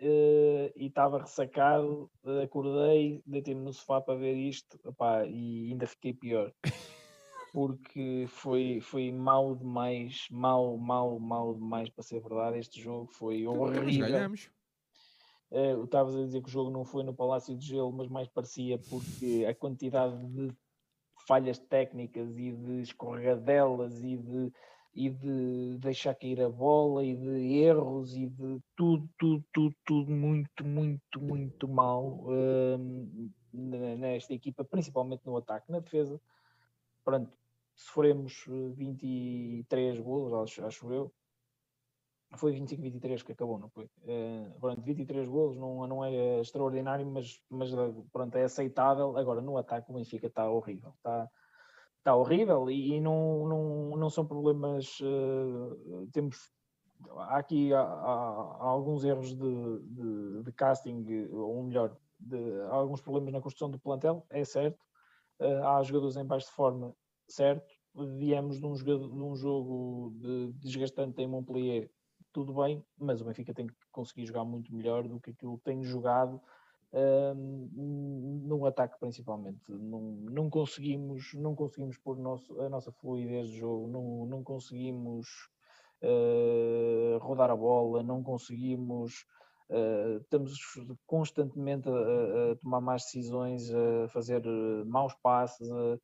[0.00, 2.10] uh, e estava ressacado,
[2.42, 6.52] acordei, deitei-me no sofá para ver isto opá, e ainda fiquei pior.
[7.52, 12.58] Porque foi, foi mal demais, mal, mal, mal demais para ser verdade.
[12.58, 14.08] Este jogo foi então, horrível.
[14.08, 14.50] Ganhamos.
[15.52, 18.26] Uh, Estavas a dizer que o jogo não foi no Palácio de Gelo, mas mais
[18.26, 20.50] parecia porque a quantidade de
[21.26, 24.50] falhas técnicas e de escorregadelas e de,
[24.94, 30.10] e de deixar cair a bola e de erros e de tudo, tudo, tudo, tudo
[30.10, 35.70] muito, muito, muito mal uh, nesta equipa, principalmente no ataque.
[35.70, 36.18] Na defesa,
[37.04, 37.30] pronto,
[37.74, 41.12] sofremos 23 golos, acho, acho eu,
[42.36, 43.84] foi 25-23 que acabou, não foi?
[43.84, 47.70] Uh, pronto, 23 golos não, não é extraordinário, mas, mas
[48.12, 49.16] pronto, é aceitável.
[49.16, 50.92] Agora, no ataque, o Benfica está horrível.
[50.96, 51.28] Está,
[51.98, 54.98] está horrível e, e não, não, não são problemas.
[55.00, 56.50] Uh, temos.
[57.16, 62.36] Há aqui há, há, alguns erros de, de, de, casting, ou melhor, de,
[62.70, 64.78] há alguns problemas na construção do plantel, é certo.
[65.40, 66.94] Uh, há jogadores em baixo de forma,
[67.28, 67.72] certo.
[68.16, 71.90] Viemos de um, jogo, de um jogo de, desgastante em Montpellier
[72.32, 75.64] tudo bem, mas o Benfica tem que conseguir jogar muito melhor do que aquilo que
[75.64, 76.40] tem jogado
[76.92, 79.60] um, no ataque principalmente.
[79.68, 85.26] Não, não conseguimos, não conseguimos pôr nosso, a nossa fluidez de jogo, não, não conseguimos
[86.02, 89.26] uh, rodar a bola, não conseguimos.
[89.70, 90.52] Uh, estamos
[91.06, 91.92] constantemente a,
[92.52, 94.42] a, tomar más decisões, a fazer
[94.84, 95.98] maus passes, a,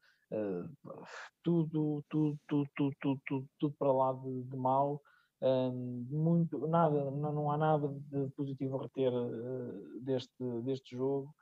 [1.43, 5.03] tudo, tudo, tudo, tudo, tudo, tudo, tudo para lá de, de mal
[6.11, 11.35] muito, nada, não, não há nada de positivo a reter uh, deste, deste jogo,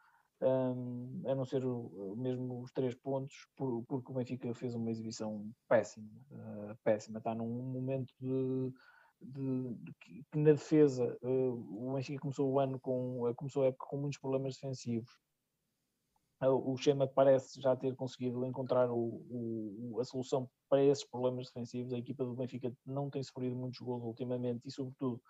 [0.43, 4.91] um, a não ser o, mesmo os três pontos, por, porque o Benfica fez uma
[4.91, 8.73] exibição péssima, uh, péssima, está num momento de,
[9.21, 13.67] de, de que, que, na defesa uh, o Benfica começou o ano com, começou a
[13.69, 15.11] época com muitos problemas defensivos,
[16.41, 21.93] o Chema parece já ter conseguido encontrar o, o, a solução para esses problemas defensivos.
[21.93, 25.21] A equipa do Benfica não tem sofrido muitos gols ultimamente e, sobretudo,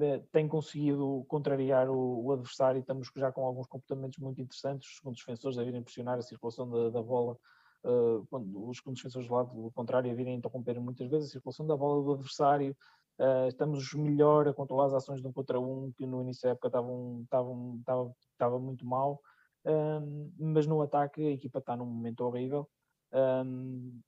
[0.00, 2.80] eh, tem conseguido contrariar o, o, adversário.
[2.80, 4.88] Estamos já com alguns comportamentos muito interessantes.
[4.88, 7.38] Os segundos defensores a virem pressionar a circulação da, da bola,
[7.84, 11.64] uh, quando os segundos defensores do lado contrário a virem interromper muitas vezes a circulação
[11.64, 12.76] da bola do adversário.
[13.20, 16.50] Uh, estamos melhor a controlar as ações de um contra um, que no início da
[16.50, 19.20] época estavam, estava, estava muito mal
[19.68, 22.68] um, mas no ataque a equipa está num momento horrível
[23.12, 24.00] um,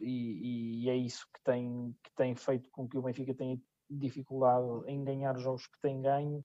[0.00, 4.66] e, e, é isso que tem, que tem feito com que o Benfica tenha dificuldade
[4.86, 6.38] em ganhar os jogos que tem ganho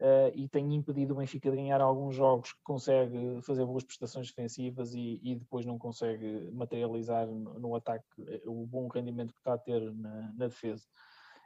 [0.00, 4.28] uh, e tem impedido o Benfica de ganhar alguns jogos que consegue fazer boas prestações
[4.28, 9.40] defensivas e, e depois não consegue materializar no, no, ataque eh, o bom rendimento que
[9.40, 10.84] está a ter na, na defesa.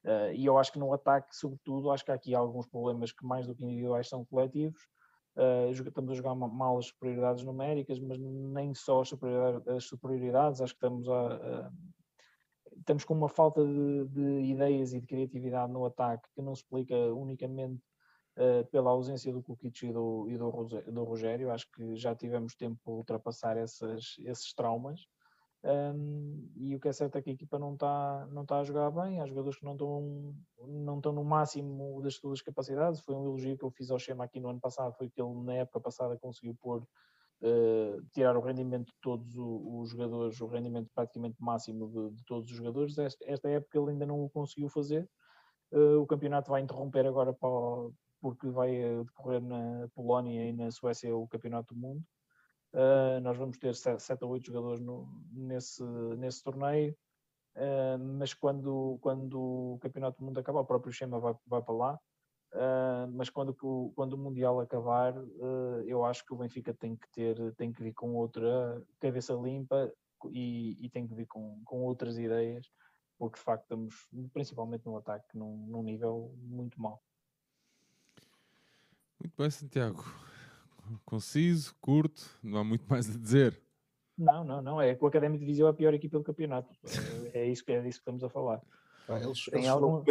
[0.04, 3.24] Uh, e eu acho que no ataque, sobretudo, acho que há aqui alguns problemas que
[3.24, 4.82] mais do que individuais são coletivos
[5.34, 10.60] Uh, estamos a jogar mal as superioridades numéricas, mas nem só as superioridades, as superioridades
[10.60, 11.72] acho que estamos a, a,
[12.76, 16.62] estamos com uma falta de, de, ideias e de criatividade no ataque que não se
[16.62, 17.80] explica unicamente
[18.36, 20.50] uh, pela ausência do Kukic e do, e do,
[20.92, 21.50] do Rogério.
[21.50, 25.06] Acho que já tivemos tempo para ultrapassar essas, esses traumas.
[25.64, 28.64] Um, e o que é certo é que a equipa não está não tá a
[28.64, 30.34] jogar bem, há jogadores que não estão,
[30.66, 33.00] não no máximo das suas capacidades.
[33.00, 35.32] Foi um elogio que eu fiz ao Schema aqui no ano passado, foi que ele
[35.44, 40.90] na época passada conseguiu pôr, uh, tirar o rendimento de todos os, jogadores, o rendimento
[40.94, 42.98] praticamente máximo de, de, todos os jogadores.
[42.98, 45.08] Esta, esta época ele ainda não o conseguiu fazer.
[45.72, 47.32] Uh, o campeonato vai interromper agora
[48.20, 48.72] porque vai
[49.04, 52.04] decorrer na Polónia e na Suécia o Campeonato do Mundo.
[52.72, 55.82] Uh, nós vamos ter 7 ou 8 jogadores no, nesse,
[56.16, 56.96] nesse torneio,
[57.54, 61.74] uh, mas quando, quando o Campeonato do Mundo acabar, o próprio Schema vai, vai para
[61.74, 62.00] lá.
[62.54, 63.54] Uh, mas quando,
[63.94, 65.14] quando o Mundial acabar,
[65.86, 69.92] eu acho que o Benfica tem que ter, tem que vir com outra cabeça limpa
[70.30, 72.70] e, e tem que vir com, com outras ideias,
[73.18, 77.02] porque de facto estamos, principalmente no ataque, num, num nível muito mau.
[79.18, 80.04] Muito bem, Santiago
[81.04, 83.60] conciso, curto, não há muito mais a dizer.
[84.16, 84.80] Não, não, não.
[84.80, 86.72] É que o Académico de Viseu é a pior equipa do campeonato.
[87.32, 88.60] É, é isso, que, é disso que estamos a falar.
[89.08, 90.02] Ah, eles Tem eles algum...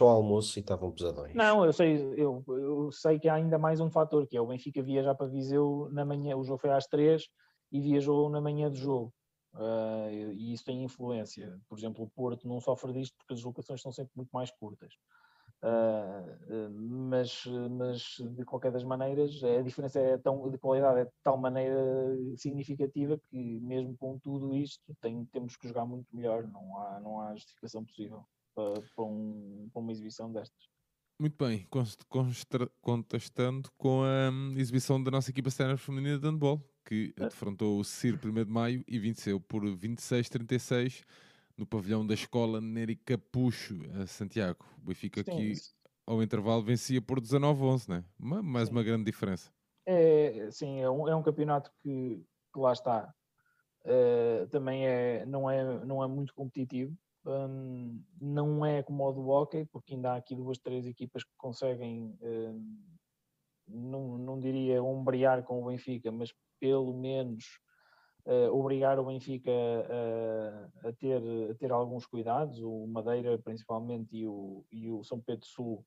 [0.00, 1.34] ao almoço e estavam pesadões.
[1.34, 4.46] Não, eu sei, eu, eu sei que há ainda mais um fator, que é o
[4.46, 7.28] Benfica viajar para Viseu na manhã, o jogo foi às três
[7.72, 9.12] e viajou na manhã do jogo.
[9.54, 11.58] Uh, e isso tem influência.
[11.66, 14.92] Por exemplo, o Porto não sofre disto porque as locações são sempre muito mais curtas.
[15.62, 21.10] Uh, mas, mas de qualquer das maneiras a diferença é tão, de qualidade é de
[21.22, 21.76] tal maneira
[22.36, 27.20] significativa que mesmo com tudo isto tem, temos que jogar muito melhor, não há, não
[27.20, 28.24] há justificação possível
[28.54, 30.68] para, para, um, para uma exibição destas.
[31.18, 31.66] Muito bem,
[32.82, 37.24] contestando com a um, exibição da nossa equipa sénior feminina de handball, que é.
[37.24, 41.02] defrontou o CIR 1 de maio e venceu por 26-36
[41.56, 44.64] no pavilhão da escola Nery Capucho, a Santiago.
[44.78, 45.52] O Benfica Sim, aqui
[46.06, 48.04] ao intervalo vencia por 19-11, né?
[48.18, 48.74] mais sim.
[48.74, 49.50] uma grande diferença.
[49.86, 52.22] É, sim, é um, é um campeonato que,
[52.52, 53.12] que lá está.
[53.84, 56.96] Uh, também é, não, é, não é muito competitivo.
[57.24, 61.30] Um, não é como o do hockey, porque ainda há aqui duas, três equipas que
[61.36, 62.82] conseguem, um,
[63.66, 67.60] não, não diria ombrear com o Benfica, mas pelo menos
[68.26, 74.26] uh, obrigar o Benfica a, a, ter, a ter alguns cuidados, o Madeira principalmente e
[74.26, 75.84] o, e o São Pedro Sul,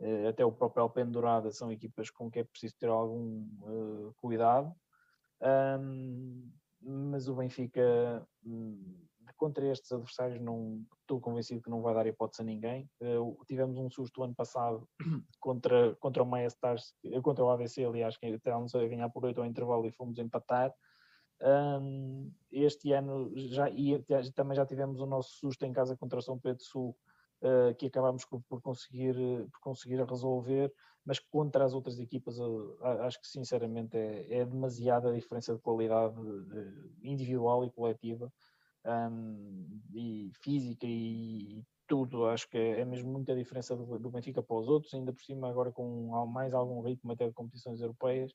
[0.00, 4.74] uh, até o próprio Alpendurada são equipas com que é preciso ter algum uh, cuidado.
[5.40, 6.50] Um,
[6.80, 9.06] mas o Benfica hum,
[9.36, 12.88] contra estes adversários não estou convencido que não vai dar hipótese a ninguém.
[13.00, 14.88] Uh, tivemos um susto ano passado
[15.40, 19.40] contra, contra o Maia Stars, contra o ABC, aliás, que estávamos a ganhar por 8
[19.40, 20.72] ao intervalo e fomos empatar.
[21.42, 24.02] Um, este ano já, e
[24.34, 26.96] também já tivemos o nosso susto em casa contra São Pedro Sul,
[27.42, 29.14] uh, que acabámos por conseguir,
[29.52, 30.72] por conseguir resolver,
[31.04, 35.60] mas contra as outras equipas, uh, acho que sinceramente é, é demasiada a diferença de
[35.60, 38.32] qualidade uh, individual e coletiva,
[38.86, 42.26] um, e física e, e, tudo.
[42.26, 45.22] Acho que é, é mesmo muita diferença do, do Benfica para os outros, ainda por
[45.22, 48.32] cima agora com mais algum ritmo até de competições europeias.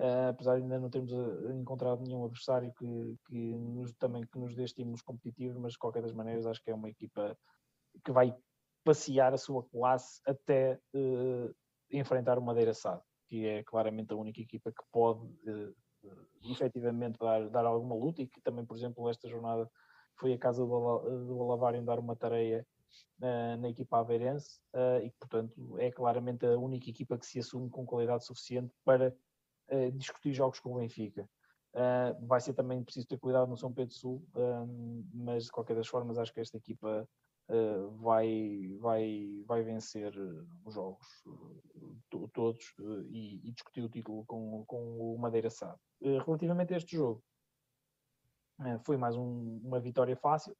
[0.00, 4.38] Uh, apesar de ainda não termos ah, encontrado nenhum adversário que, que nos, também que
[4.38, 7.36] nos dê estímulos competitivos, mas de qualquer das maneiras acho que é uma equipa
[8.02, 8.34] que vai
[8.82, 11.54] passear a sua classe até uh,
[11.90, 15.76] enfrentar o Madeira Sado, que é claramente a única equipa que pode uh,
[16.50, 19.70] efetivamente dar, dar alguma luta e que também, por exemplo, esta jornada
[20.18, 22.66] foi a casa do, do Alavário dar uma tarefa
[23.20, 27.68] uh, na equipa aveirense uh, e portanto, é claramente a única equipa que se assume
[27.68, 29.14] com qualidade suficiente para
[29.70, 31.28] uh, discutir jogos com o Benfica.
[32.22, 34.26] vai ser também preciso ter cuidado no São Pedro Sul,
[35.14, 37.08] mas de qualquer das formas acho que esta equipa
[37.98, 40.12] vai, vai, vai vencer
[40.64, 41.06] os jogos
[42.32, 42.74] todos
[43.10, 45.76] e, e, discutir o título com, com o Madeira Sá.
[46.00, 47.22] relativamente a este jogo,
[48.84, 50.56] foi mais um, uma vitória fácil.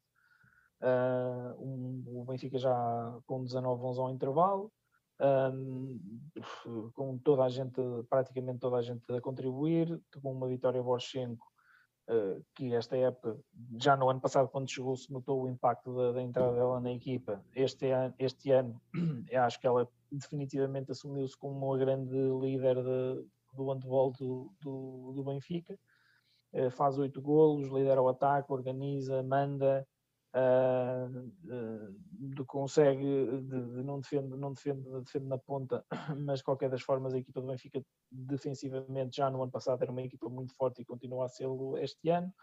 [0.81, 4.71] Um, o Benfica já com 19-11 ao intervalo,
[5.21, 5.99] um,
[6.93, 7.79] com toda a gente,
[8.09, 11.45] praticamente toda a gente a contribuir, com uma vitória Borchenko,
[12.09, 13.37] uh, que esta época,
[13.77, 16.91] já no ano passado, quando chegou, se notou o impacto da, da entrada dela na
[16.91, 17.43] equipa.
[17.55, 18.81] Este ano, este ano
[19.45, 25.23] acho que ela definitivamente assumiu-se como uma grande líder de, do handball do, do, do
[25.23, 25.77] Benfica.
[26.51, 29.87] Uh, faz oito golos, lidera o ataque, organiza, manda,
[30.33, 35.85] uh, consegue, de, de não, defende, não defende, defende na ponta,
[36.17, 39.91] mas de qualquer das formas a equipa do Benfica defensivamente já no ano passado era
[39.91, 41.47] uma equipa muito forte e continua a ser
[41.79, 42.33] este ano.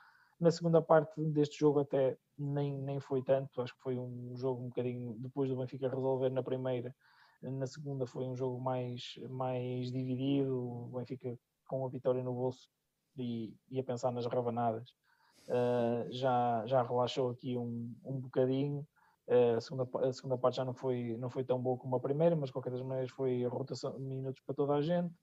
[0.40, 4.62] Na segunda parte deste jogo até nem, nem foi tanto, acho que foi um jogo
[4.62, 6.94] um bocadinho depois do Benfica resolver na primeira,
[7.42, 11.36] na segunda foi um jogo mais, mais dividido, o Benfica
[11.66, 12.68] com a vitória no bolso
[13.16, 14.94] e, e a pensar nas ravanadas
[15.48, 18.86] uh, já, já relaxou aqui um, um bocadinho.
[19.26, 22.00] Uh, a, segunda, a segunda parte já não foi, não foi tão boa como a
[22.00, 25.14] primeira, mas de qualquer das maneiras foi rotação minutos para toda a gente.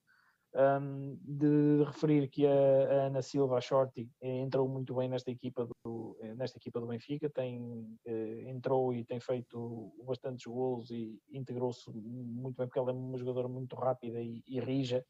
[0.57, 5.68] Um, de referir que a, a, Ana Silva, a Shorty, entrou muito bem nesta equipa
[5.84, 11.91] do, nesta equipa do Benfica, tem, eh, entrou e tem feito bastantes gols e integrou-se
[11.91, 15.06] muito bem, porque ela é uma jogadora muito rápida e, e rija,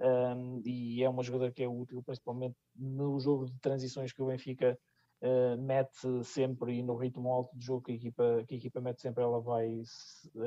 [0.00, 4.26] um, e é uma jogadora que é útil, principalmente no jogo de transições que o
[4.26, 4.78] Benfica
[5.22, 8.80] uh, mete sempre e no ritmo alto de jogo que a equipa, que a equipa
[8.80, 9.82] mete sempre, ela vai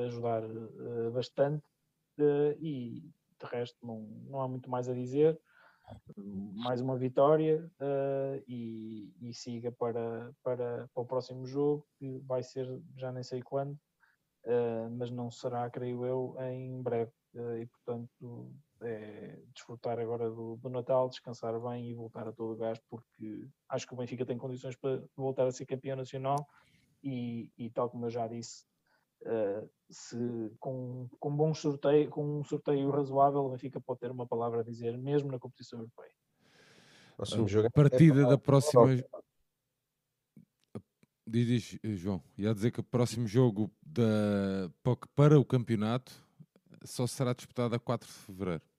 [0.06, 1.64] ajudar uh, bastante.
[2.18, 3.00] Uh, e
[3.40, 5.40] de resto, não, não há muito mais a dizer.
[6.54, 7.68] Mais uma vitória
[8.46, 13.42] e, e, siga para, para, para o próximo jogo, que vai ser já nem sei
[13.42, 13.76] quando,
[14.96, 17.10] mas não será, creio eu, em breve.
[17.60, 18.52] e portanto
[18.82, 23.46] é, desfrutar agora do, do, Natal, descansar bem e voltar a todo o gás, porque
[23.68, 26.48] acho que o Benfica tem condições para voltar a ser campeão nacional
[27.02, 28.64] e, e tal como eu já disse,
[29.22, 30.16] uh, se
[30.58, 34.64] com, com, bom sorteio, com um sorteio razoável, o Benfica pode ter uma palavra a
[34.64, 36.12] dizer, mesmo na competição europeia.
[37.16, 38.86] Próximo jogo a partida é da próxima.
[41.26, 44.70] Diz, diz, João, ia dizer que o próximo jogo da,
[45.14, 46.12] para o campeonato
[46.82, 48.69] só será disputado a 4 de fevereiro.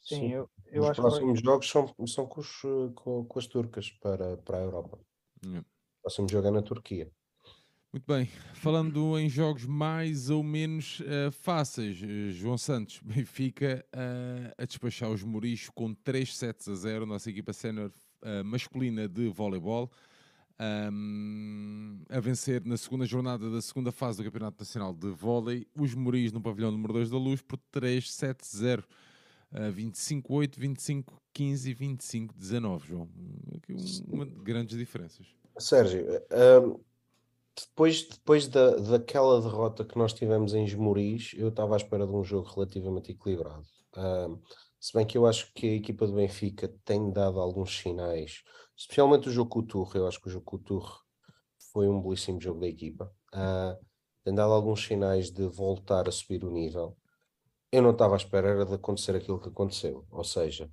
[0.00, 0.32] Sim, Sim.
[0.32, 1.44] eu, eu Os acho próximos que...
[1.44, 2.60] jogos são, são com, os,
[2.94, 4.98] com, com, as turcas para, para a Europa.
[5.44, 5.60] Yeah.
[5.60, 7.10] O próximo jogo é na Turquia.
[7.92, 14.54] Muito bem, falando em jogos mais ou menos uh, fáceis, uh, João Santos, Benfica uh,
[14.56, 17.90] a despachar os Morichos com 3 sets a 0, nossa equipa sénior
[18.44, 19.90] masculina de voleibol.
[20.92, 25.94] um, a vencer na segunda jornada da segunda fase do Campeonato Nacional de Vôlei os
[25.94, 28.84] Moris no pavilhão número 2 da Luz por 3-7-0.
[29.52, 31.04] Uh, 25-8, 25-15
[31.66, 33.08] e 25-19, João.
[33.56, 33.74] Aqui
[34.06, 35.26] uma, grandes diferenças.
[35.58, 36.06] Sérgio,
[36.62, 36.80] um,
[37.56, 42.12] depois, depois da, daquela derrota que nós tivemos em Esmoriz, eu estava à espera de
[42.12, 43.66] um jogo relativamente equilibrado.
[43.96, 44.38] Um,
[44.78, 48.42] se bem que eu acho que a equipa do Benfica tem dado alguns sinais
[48.80, 49.92] especialmente o jogo com o Turro.
[49.94, 51.00] Eu acho que o jogo com o Turro
[51.72, 53.12] foi um belíssimo jogo da equipa.
[53.34, 53.78] Uh,
[54.24, 56.96] tem dado alguns sinais de voltar a subir o nível.
[57.72, 60.04] Eu não estava à espera de acontecer aquilo que aconteceu.
[60.10, 60.70] Ou seja,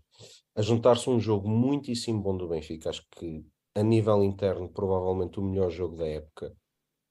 [0.55, 3.45] a juntar-se um jogo muitíssimo bom do Benfica, acho que
[3.75, 6.55] a nível interno, provavelmente o melhor jogo da época.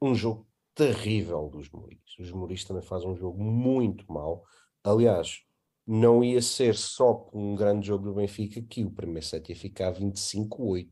[0.02, 2.18] Um jogo terrível dos Muris.
[2.18, 4.42] Os Muris também fazem um jogo muito mau.
[4.82, 5.40] Aliás,
[5.86, 9.92] não ia ser só um grande jogo do Benfica que o primeiro set ia ficar
[9.92, 10.90] 25-8.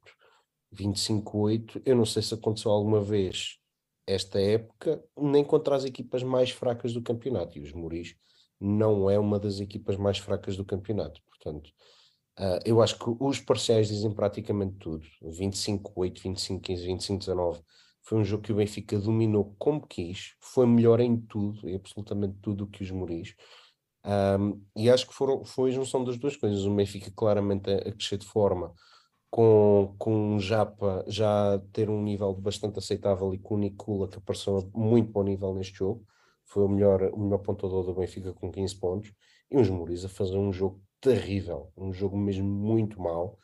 [0.73, 3.59] 25-8, eu não sei se aconteceu alguma vez
[4.07, 7.59] esta época, nem contra as equipas mais fracas do campeonato.
[7.59, 8.15] E os Muris
[8.65, 11.21] não é uma das equipas mais fracas do campeonato.
[11.29, 11.71] Portanto,
[12.39, 15.07] uh, eu acho que os parciais dizem praticamente tudo.
[15.23, 17.63] 25-8, 25-15, 25-19.
[18.03, 22.37] Foi um jogo que o Benfica dominou como quis, foi melhor em tudo, em absolutamente
[22.43, 23.35] tudo que os Muris.
[24.05, 26.65] Um, e acho que foram, foi a junção das duas coisas.
[26.65, 28.75] O Benfica claramente a, a crescer de forma,
[29.31, 34.19] com, com o Japa já ter um nível bastante aceitável e com o Nicula que
[34.19, 36.07] apareceu muito bom nível neste jogo.
[36.47, 39.13] Foi o melhor, o melhor pontuador do Benfica com 15 pontos.
[39.51, 43.39] E os Muris a fazer um jogo terrível, um jogo mesmo muito mau.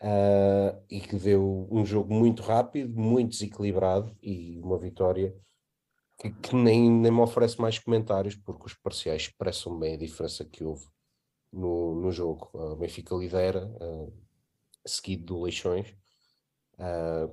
[0.00, 5.32] Uh, e que deu um jogo muito rápido, muito desequilibrado e uma vitória
[6.18, 10.44] que, que, nem, nem me oferece mais comentários, porque os parciais expressam bem a diferença
[10.44, 10.86] que houve
[11.52, 12.50] no, no jogo.
[12.52, 14.12] O Benfica lidera, uh,
[14.84, 15.94] seguido do Leixões,
[16.78, 17.32] uh,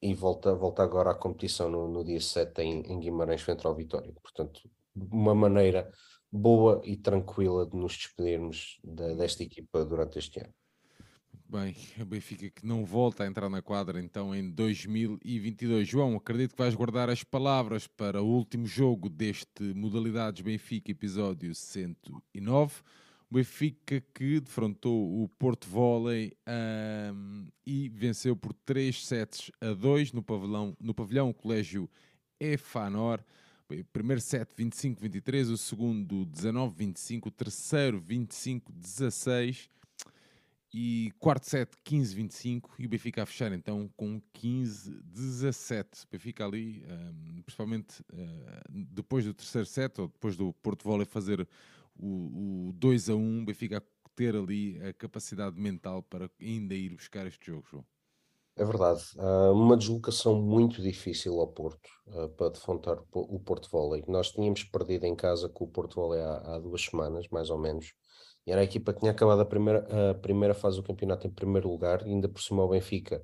[0.00, 3.74] e volta, volta agora à competição no, no dia 7 em, em Guimarães frente ao
[3.74, 4.12] Vitória.
[4.22, 4.60] Portanto,
[4.94, 5.90] uma maneira
[6.30, 10.54] boa e tranquila de nos despedirmos da, desta equipa durante este ano.
[11.50, 15.88] Bem, o Benfica que não volta a entrar na quadra então em 2022.
[15.88, 21.54] João, acredito que vais guardar as palavras para o último jogo deste Modalidades Benfica, episódio
[21.54, 22.82] 109.
[23.30, 26.34] O Benfica que defrontou o Porto Volley
[27.12, 31.90] um, e venceu por 3 sets a 2 no pavilhão, no pavilhão Colégio
[32.40, 33.22] EFANOR.
[33.92, 39.68] Primeiro set 25-23, o segundo 19-25, o terceiro 25-16
[40.72, 46.04] e quarto set 15-25 e o Benfica a fechar então com 15-17.
[46.04, 51.06] O Benfica ali, um, principalmente uh, depois do terceiro set ou depois do Porto Volley
[51.06, 51.46] fazer
[51.98, 53.82] o, o 2 a 1, o Benfica
[54.14, 57.84] ter ali a capacidade mental para ainda ir buscar este jogo, João.
[58.56, 59.02] É verdade.
[59.16, 64.02] Uh, uma deslocação muito difícil ao Porto uh, para defrontar o Porto Volley.
[64.08, 67.58] Nós tínhamos perdido em casa com o Porto Volley há, há duas semanas, mais ou
[67.58, 67.92] menos
[68.48, 71.30] e era a equipa que tinha acabado a primeira, a primeira fase do campeonato em
[71.30, 73.22] primeiro lugar, e ainda por cima o Benfica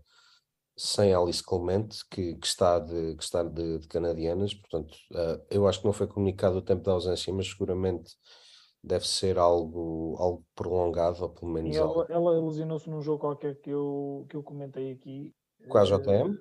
[0.76, 5.66] sem Alice Clemente, que, que está, de, que está de, de canadianas, portanto, uh, eu
[5.66, 8.12] acho que não foi comunicado o tempo da ausência, mas seguramente
[8.84, 11.74] deve ser algo, algo prolongado, ou pelo menos.
[11.74, 12.06] ela, algo...
[12.08, 15.34] ela ilusionou-se num jogo qualquer que eu, que eu comentei aqui.
[15.68, 16.32] Com a JM?
[16.32, 16.38] Uh,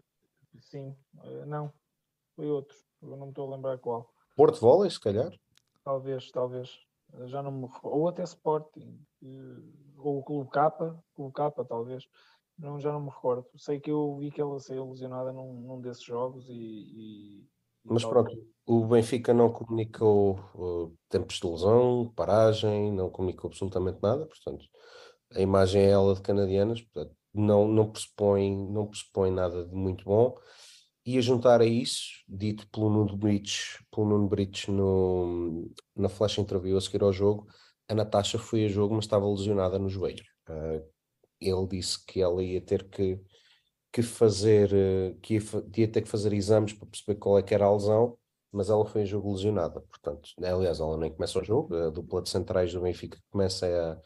[0.59, 1.71] sim, uh, não,
[2.35, 4.09] foi outro, eu não me estou a lembrar qual.
[4.35, 5.31] Porto Volley, se calhar?
[5.83, 6.69] Talvez, talvez
[7.25, 8.99] já não me ou até Sporting,
[9.97, 12.07] ou o Clube Capa, Clube Capa talvez,
[12.57, 13.45] não, já não me recordo.
[13.55, 16.53] Sei que eu vi que ela saiu lesionada num, num desses jogos e.
[16.53, 17.52] e
[17.83, 18.31] Mas pronto,
[18.65, 24.65] o Benfica não comunicou uh, tempos de lesão, paragem, não comunicou absolutamente nada, portanto,
[25.33, 30.05] a imagem é ela de canadianas, portanto, não, não, pressupõe, não pressupõe nada de muito
[30.05, 30.37] bom
[31.05, 36.37] e a juntar a isso, dito pelo Nuno Brites, pelo Nuno Brites no, na flash
[36.37, 37.45] interview a seguir ao jogo,
[37.89, 40.23] a Natasha foi a jogo, mas estava lesionada no joelho.
[40.47, 40.81] Uh,
[41.41, 43.19] ele disse que ela ia ter que,
[43.93, 45.35] que fazer, uh, que
[45.77, 48.17] ia, ter que fazer exames para perceber qual é que era a lesão,
[48.51, 49.81] mas ela foi a jogo lesionada.
[49.81, 54.01] Portanto, aliás, ela nem começa o jogo, a dupla de centrais do Benfica começa a,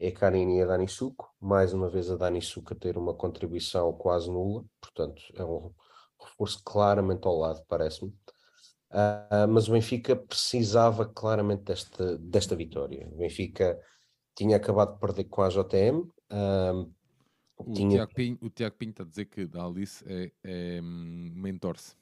[0.00, 1.30] é a Karine e a Dani Suco.
[1.40, 5.72] Mais uma vez, a Dani Suco a ter uma contribuição quase nula, portanto, é um
[6.18, 8.10] reforço claramente ao lado, parece-me.
[8.90, 13.06] Uh, mas o Benfica precisava claramente desta, desta vitória.
[13.12, 13.78] O Benfica
[14.34, 16.00] tinha acabado de perder com a JTM.
[16.32, 16.95] Uh,
[17.58, 17.90] o, tinha...
[17.90, 21.96] Tiago Pinho, o Tiago Pinho está a dizer que da Alice é, é uma entorse.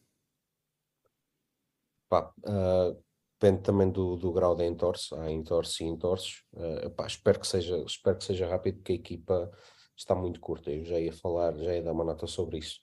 [2.08, 3.02] Pá, uh,
[3.40, 5.14] depende também do, do grau da entorse.
[5.14, 6.42] Há entorse e entorces.
[6.52, 9.50] Uh, pá, espero, que seja, espero que seja rápido, porque a equipa
[9.96, 10.70] está muito curta.
[10.70, 12.80] Eu já ia falar, já ia dar uma nota sobre isso.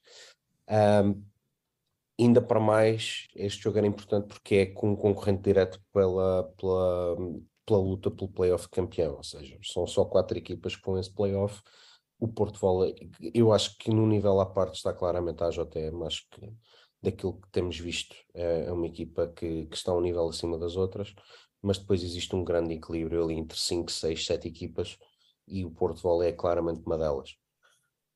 [0.69, 1.23] Um,
[2.19, 7.17] ainda para mais, este jogo era importante porque é com um concorrente direto pela, pela,
[7.65, 11.61] pela luta pelo playoff campeão, ou seja, são só quatro equipas com esse playoff.
[12.21, 12.95] O Porto Volley,
[13.33, 16.53] eu acho que no nível à parte está claramente a JTM, acho que
[17.01, 20.77] daquilo que temos visto é, é uma equipa que, que está um nível acima das
[20.77, 21.13] outras,
[21.61, 24.97] mas depois existe um grande equilíbrio ali entre 5, 6, 7 equipas
[25.47, 27.35] e o Porto Volley é claramente uma delas.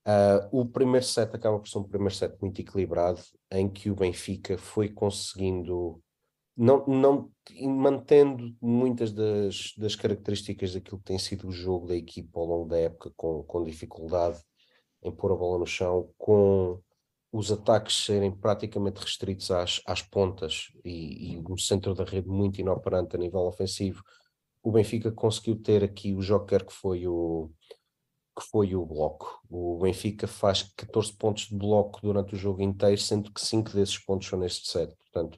[0.08, 3.20] Uh, o primeiro set acaba por ser um primeiro set muito equilibrado,
[3.52, 6.00] em que o Benfica foi conseguindo,
[6.56, 12.40] não, não mantendo muitas das, das características daquilo que tem sido o jogo da equipa
[12.40, 14.42] ao longo da época, com, com dificuldade
[15.04, 16.82] em pôr a bola no chão, com
[17.32, 22.62] os ataques serem praticamente restritos às, às pontas e, e no centro da rede muito
[22.62, 24.02] inoperante a nível ofensivo.
[24.64, 27.52] O Benfica conseguiu ter aqui o joker que foi o,
[28.36, 29.42] que foi o bloco.
[29.50, 33.98] O Benfica faz 14 pontos de bloco durante o jogo inteiro, sendo que 5 desses
[34.00, 34.96] pontos são neste set.
[34.96, 35.38] Portanto,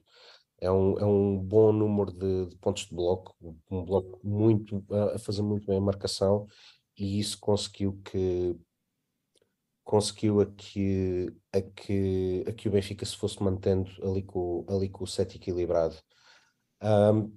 [0.60, 3.36] é um, é um bom número de, de pontos de bloco,
[3.70, 6.46] um bloco muito a fazer muito bem a marcação,
[6.96, 8.56] e isso conseguiu que
[9.84, 14.86] conseguiu a que, a que, a que o Benfica se fosse mantendo ali com, ali
[14.90, 15.96] com o set equilibrado.
[16.82, 17.32] Um,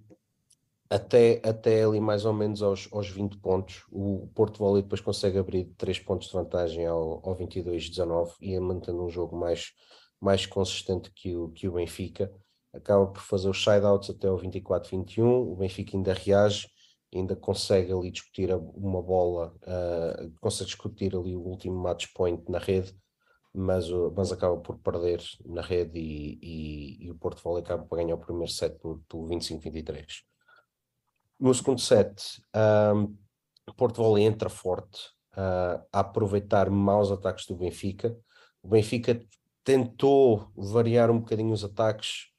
[0.90, 3.86] até, até ali mais ou menos aos, aos 20 pontos.
[3.90, 9.02] O Porto Volley depois consegue abrir 3 pontos de vantagem ao, ao 22-19 e mantendo
[9.02, 9.72] um jogo mais,
[10.20, 12.30] mais consistente que o, que o Benfica.
[12.74, 16.68] Acaba por fazer os side-outs até o 24-21, o Benfica ainda reage,
[17.14, 22.60] ainda consegue ali discutir uma bola, uh, consegue discutir ali o último match point na
[22.60, 22.96] rede,
[23.54, 27.98] mas, mas acaba por perder na rede e, e, e o Porto Volley acaba por
[27.98, 30.06] ganhar o primeiro set por 25-23.
[31.38, 32.42] No segundo set,
[32.96, 33.18] um,
[33.76, 38.16] Porto Volley entra forte uh, a aproveitar maus ataques do Benfica.
[38.62, 39.20] O Benfica
[39.64, 42.31] tentou variar um bocadinho os ataques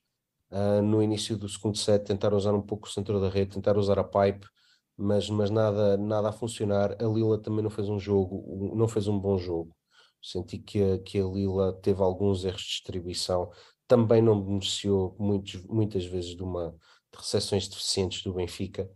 [0.52, 3.76] uh, no início do segundo set, tentar usar um pouco o centro da rede, tentar
[3.76, 4.46] usar a pipe,
[4.96, 6.92] mas, mas nada, nada a funcionar.
[7.02, 9.74] A Lila também não fez um jogo, não fez um bom jogo.
[10.22, 13.50] Senti que a, que a Lila teve alguns erros de distribuição,
[13.88, 16.70] também não beneficiou muitos, muitas vezes de uma
[17.12, 18.88] de recepções deficientes do Benfica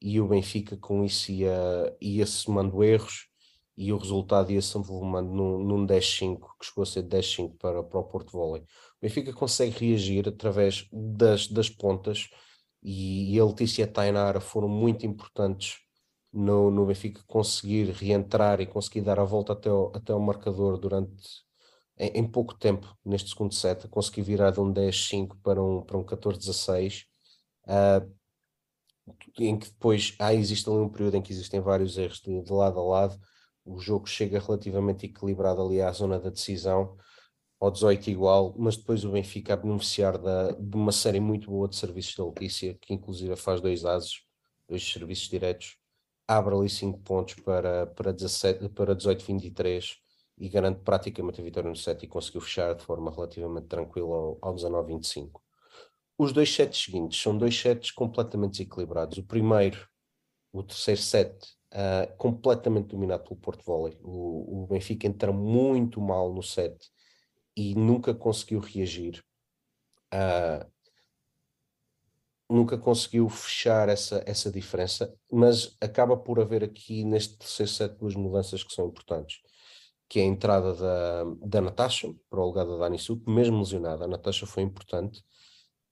[0.00, 3.28] e o Benfica com isso ia, ia somando erros
[3.76, 7.82] e o resultado ia se avolumando num, num 10-5, que chegou a ser 10-5 para,
[7.82, 8.62] para o Porto Volley.
[9.00, 12.28] Benfica consegue reagir através das, das pontas
[12.82, 15.78] e, e a Letícia e a Tainara foram muito importantes
[16.32, 20.78] no, no Benfica conseguir reentrar e conseguir dar a volta até o, até o marcador
[20.78, 21.24] durante
[21.98, 25.98] em, em pouco tempo neste segundo set, conseguir virar de um 10-5 para um, para
[25.98, 27.04] um 14-16
[27.66, 28.20] uh,
[29.38, 32.52] em que depois há, existe ali um período em que existem vários erros de, de,
[32.52, 33.20] lado a lado,
[33.64, 36.96] o jogo chega relativamente equilibrado ali à zona da decisão,
[37.60, 41.68] ao 18 igual, mas depois o Benfica a beneficiar da, de uma série muito boa
[41.68, 44.22] de serviços da Letícia, que inclusive faz dois ases,
[44.66, 45.76] dois serviços diretos,
[46.26, 49.96] abre ali 5 pontos para, para, 17, para 18-23
[50.38, 54.38] e garante praticamente a vitória no set e conseguiu fechar de forma relativamente tranquila ao,
[54.40, 55.40] ao 19-25.
[56.16, 59.18] Os dois sets seguintes são dois sets completamente desequilibrados.
[59.18, 59.86] O primeiro,
[60.52, 61.34] o terceiro set,
[61.72, 63.98] uh, completamente dominado pelo Porto Volley.
[64.02, 66.74] O, o, Benfica entra muito mal no set
[67.56, 69.24] e nunca conseguiu reagir.
[70.12, 70.68] Uh,
[72.50, 78.16] nunca conseguiu fechar essa, essa diferença, mas acaba por haver aqui neste terceiro set duas
[78.16, 79.40] mudanças que são importantes,
[80.08, 84.04] que é a entrada da, da Natasha para o lugar da Dani Sup, mesmo lesionada,
[84.04, 85.22] a Natasha foi importante,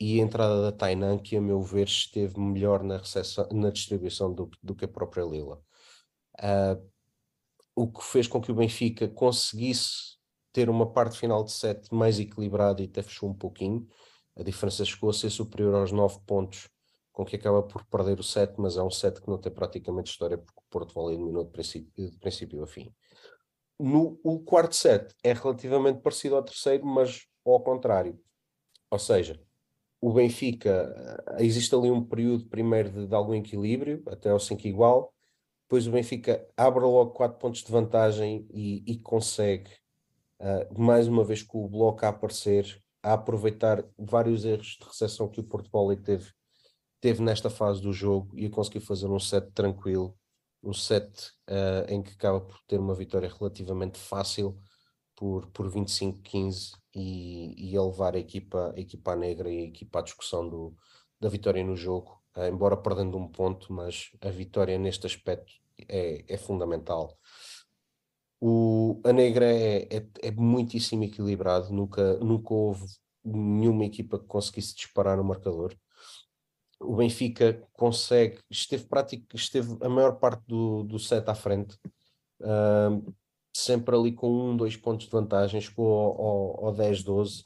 [0.01, 4.33] e a entrada da Tainan, que a meu ver esteve melhor na, recepção, na distribuição
[4.33, 5.61] do, do que a própria Lila.
[6.41, 6.89] Uh,
[7.75, 10.18] o que fez com que o Benfica conseguisse
[10.53, 13.87] ter uma parte final de set mais equilibrada e até fechou um pouquinho.
[14.37, 16.69] A diferença chegou a ser superior aos 9 pontos,
[17.13, 20.11] com que acaba por perder o set, mas é um set que não tem praticamente
[20.11, 22.95] história, porque o Porto Vale eliminou de princípio, de princípio a fim.
[23.79, 28.19] No, o quarto set é relativamente parecido ao terceiro, mas ao contrário.
[28.91, 29.41] Ou seja,
[30.01, 34.67] o Benfica, eh, existe ali um período primeiro de, de algum equilíbrio, até ao 5
[34.67, 35.13] igual,
[35.69, 39.71] depois o Benfica abre logo 4 pontos de vantagem e, e consegue,
[40.41, 45.29] uh, mais uma vez com o bloco a aparecer, a aproveitar vários erros de recepção
[45.29, 46.33] que o Porto Paulo teve,
[47.01, 50.17] teve nesta fase do jogo e a conseguir fazer um set tranquilo,
[50.63, 54.59] um set uh, em que acaba por ter uma vitória relativamente fácil
[55.15, 60.01] por, por 25-15 e, e a levar a equipa, a equipa negra e a equipa
[60.01, 60.75] à discussão do,
[61.21, 65.53] da vitória no jogo, uh, embora perdendo um ponto, mas a vitória neste aspecto
[65.89, 67.17] é, é fundamental.
[68.41, 72.87] O, a Negra é, é, é muitíssimo equilibrado, nunca, nunca houve
[73.25, 75.75] nenhuma equipa que conseguisse disparar no marcador.
[76.81, 81.77] O Benfica consegue, esteve prático, esteve a maior parte do, do set à frente,
[82.41, 83.15] uh,
[83.53, 87.43] sempre ali com um, dois pontos de vantagem, chegou ao, ao, ao 10, 12.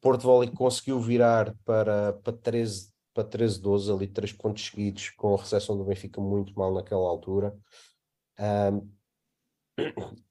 [0.00, 5.34] Porto Volley conseguiu virar para, para 13, para 13, 12, ali três pontos seguidos, com
[5.34, 7.54] a recepção do Benfica muito mal naquela altura.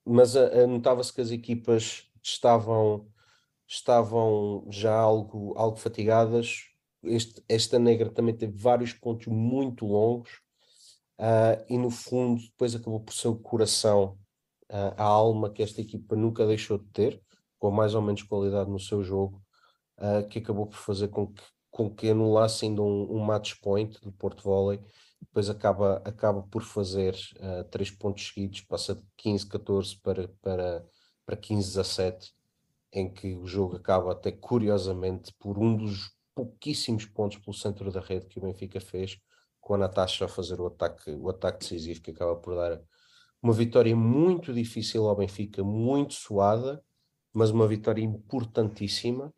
[0.06, 3.08] Mas uh, notava-se que as equipas estavam
[3.68, 6.66] estavam já algo, algo fatigadas.
[7.04, 10.42] Este, esta negra também teve vários pontos muito longos
[11.20, 14.18] uh, e no fundo depois acabou por ser o coração,
[14.72, 17.22] uh, a alma que esta equipa nunca deixou de ter,
[17.60, 19.42] com mais ou menos qualidade no seu jogo,
[20.00, 24.00] uh, que acabou por fazer com que, com que anulasse ainda um, um match point
[24.02, 24.80] do Porto Volley,
[25.26, 27.16] depois acaba, acaba por fazer
[27.72, 30.86] três pontos seguidos, passa de 15-14 para, para,
[31.26, 32.32] para 15-17
[32.94, 38.00] em que o jogo acaba até curiosamente por um dos pouquíssimos pontos pelo centro da
[38.00, 39.20] rede que o Benfica fez,
[39.60, 42.82] com a Natasha a fazer o ataque, o ataque decisivo que acaba por dar
[43.42, 46.84] uma vitória muito difícil ao Benfica, muito suada,
[47.34, 49.34] mas uma vitória importantíssima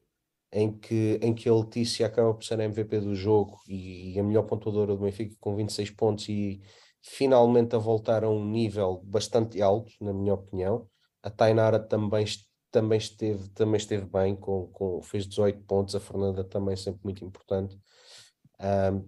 [0.52, 4.20] em que, em que a Letícia acaba por ser a MVP do jogo e, e
[4.20, 6.62] a melhor pontuadora do Benfica com 26 pontos e
[7.02, 10.88] finalmente a voltar a um nível bastante alto, na minha opinião.
[11.22, 12.26] A Tainara também
[12.72, 17.24] também esteve, também esteve bem, com, com, fez 18 pontos, a Fernanda também sempre muito
[17.26, 17.80] importante.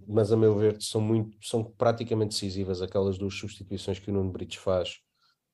[0.08, 4.32] Mas a meu ver são, muito, são praticamente decisivas aquelas duas substituições que o Nuno
[4.32, 5.00] Brites faz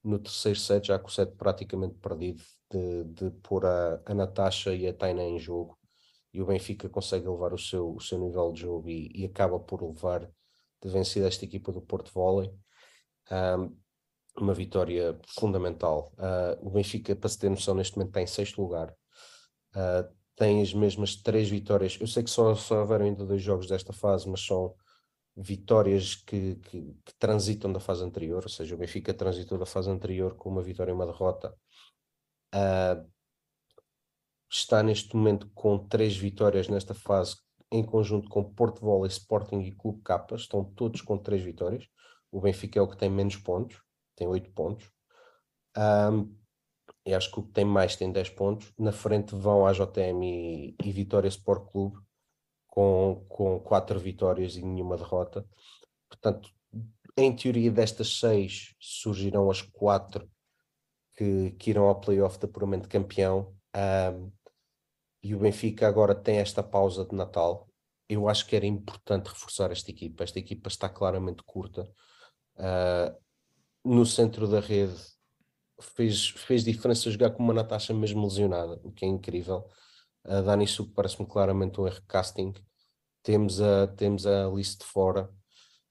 [0.03, 4.73] no terceiro set, já com o set praticamente perdido, de, de pôr a, a Natasha
[4.73, 5.77] e a Taina em jogo,
[6.33, 9.59] e o Benfica consegue levar o seu, o seu nível de jogo e, e acaba
[9.59, 10.29] por levar
[10.83, 12.51] de vencida esta equipa do Porto Volley.
[13.31, 13.75] Um,
[14.37, 16.13] uma vitória fundamental.
[16.17, 18.93] Uh, o Benfica, para se ter noção, neste momento está em sexto lugar.
[19.73, 21.97] Uh, tem as mesmas três vitórias.
[21.99, 24.75] Eu sei que só, só houveram ainda dois jogos desta fase, mas são
[25.35, 29.89] vitórias que, que, que, transitam da fase anterior, ou seja, o Benfica transitou da fase
[29.89, 31.53] anterior com uma vitória e uma derrota.
[32.55, 33.05] Uh,
[34.49, 37.35] está neste momento com três vitórias nesta fase,
[37.71, 41.85] em conjunto com Porto Volley, Sporting e Clube Capas, estão todos com três vitórias.
[42.31, 44.89] O Benfica é o que tem menos pontos tem 8 pontos.
[45.77, 46.35] Um,
[47.05, 48.73] e acho que o que tem mais tem 10 pontos.
[48.77, 51.97] Na frente vão a JTM e, e Vitória Sport Clube
[52.67, 55.45] com, com 4 vitórias e nenhuma derrota.
[56.09, 56.49] Portanto,
[57.17, 60.29] em teoria destas 6 surgirão as 4
[61.15, 63.55] que, que irão ao playoff de apuramento campeão.
[63.75, 64.31] Um,
[65.23, 67.67] e o Benfica agora tem esta pausa de Natal.
[68.07, 70.23] Eu acho que era importante reforçar esta equipa.
[70.23, 71.89] Esta equipa está claramente curta.
[72.55, 73.15] Uh,
[73.83, 74.95] no centro da rede
[75.79, 79.69] fez, fez diferença jogar com uma Natasha mesmo lesionada, o que é incrível.
[80.23, 82.53] A Dani Suco parece-me claramente um erro casting.
[83.21, 85.29] Temos a, temos a Alice de fora.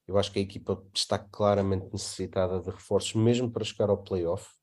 [0.06, 4.53] Eu acho que a equipa está claramente necessitada de reforços, mesmo para chegar ao playoff.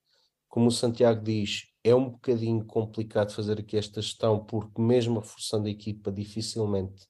[0.52, 5.24] Como o Santiago diz, é um bocadinho complicado fazer aqui esta gestão, porque mesmo a
[5.24, 7.08] forçando a equipa, dificilmente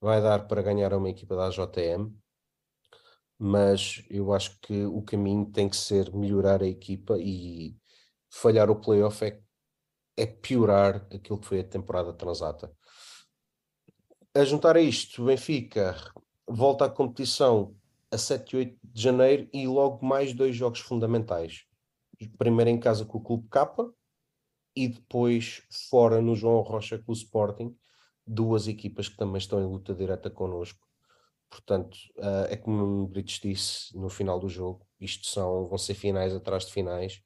[0.00, 2.10] vai dar para ganhar uma equipa da AJM
[3.38, 7.76] mas eu acho que o caminho tem que ser melhorar a equipa e
[8.28, 9.40] falhar o playoff é,
[10.16, 12.72] é piorar aquilo que foi a temporada transata.
[14.34, 15.96] A juntar a isto, o Benfica
[16.48, 17.76] volta à competição
[18.10, 21.67] a 7 e 8 de janeiro e logo mais dois jogos fundamentais.
[22.38, 23.92] Primeiro em casa com o Clube K
[24.74, 27.76] e depois fora no João Rocha com o Sporting,
[28.26, 30.86] duas equipas que também estão em luta direta connosco.
[31.50, 35.94] Portanto, uh, é como o Brits disse no final do jogo, isto são, vão ser
[35.94, 37.20] finais atrás de finais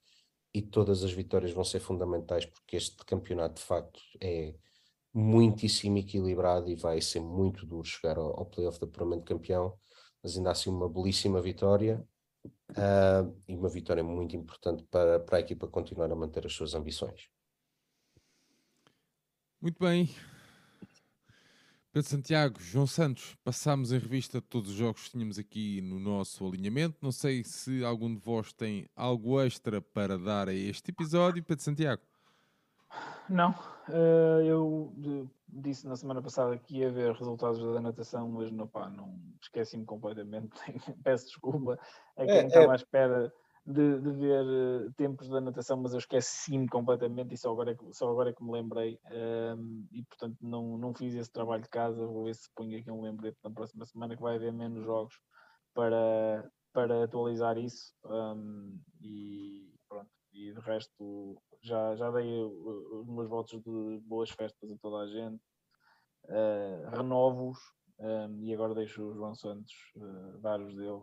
[0.55, 4.55] e todas as vitórias vão ser fundamentais porque este campeonato de facto é
[5.13, 9.77] muitíssimo equilibrado e vai ser muito duro chegar ao, ao playoff de apuramento campeão,
[10.23, 12.07] mas ainda assim uma belíssima vitória
[12.47, 16.75] uh, e uma vitória muito importante para, para a equipa continuar a manter as suas
[16.75, 17.29] ambições.
[19.61, 20.09] Muito bem,
[21.93, 26.47] Pedro Santiago, João Santos, passámos em revista todos os jogos que tínhamos aqui no nosso
[26.47, 26.97] alinhamento.
[27.03, 31.45] Não sei se algum de vós tem algo extra para dar a este episódio.
[31.45, 32.03] Pedro Santiago.
[33.29, 33.55] Não,
[33.89, 34.93] eh, eu
[35.49, 39.85] disse na semana passada que ia ver resultados da natação, mas não, pá, não esqueci-me
[39.85, 40.51] completamente.
[41.05, 41.79] Peço desculpa
[42.17, 42.71] a quem é, estava é...
[42.71, 43.33] à espera
[43.65, 47.75] de, de ver uh, tempos da natação, mas eu esqueci-me completamente e só agora é
[47.75, 48.99] que, só agora é que me lembrei.
[49.11, 52.07] Um, e portanto não, não fiz esse trabalho de casa.
[52.07, 55.15] Vou ver se ponho aqui um lembrete na próxima semana que vai haver menos jogos
[55.75, 57.95] para, para atualizar isso.
[58.05, 59.72] Um, e.
[60.33, 65.07] E de resto, já, já dei os meus votos de boas festas a toda a
[65.07, 65.43] gente,
[66.25, 67.59] uh, renovo-os
[67.99, 71.03] um, e agora deixo o João Santos uh, dar os dele.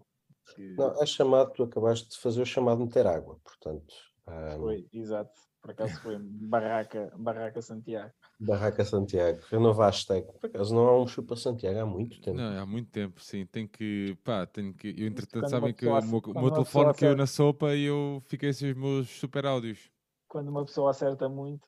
[0.55, 0.73] Que...
[0.75, 3.93] Não, é chamado, tu acabaste de fazer o chamado de meter água, portanto.
[4.27, 4.61] Um...
[4.61, 5.39] Foi, exato.
[5.61, 8.13] Por acaso foi Barraca, Barraca Santiago.
[8.39, 10.25] Barraca Santiago, a hashtag.
[10.39, 12.37] Por acaso não há um chupa Santiago há muito tempo.
[12.37, 13.45] Não, há muito tempo, sim.
[13.45, 14.95] Tem que, pá, tenho que.
[14.97, 18.71] Eu entretanto sabem que o meu, meu telefone caiu na sopa e eu fiquei sem
[18.71, 19.91] os meus super áudios.
[20.27, 21.67] Quando uma pessoa acerta muito,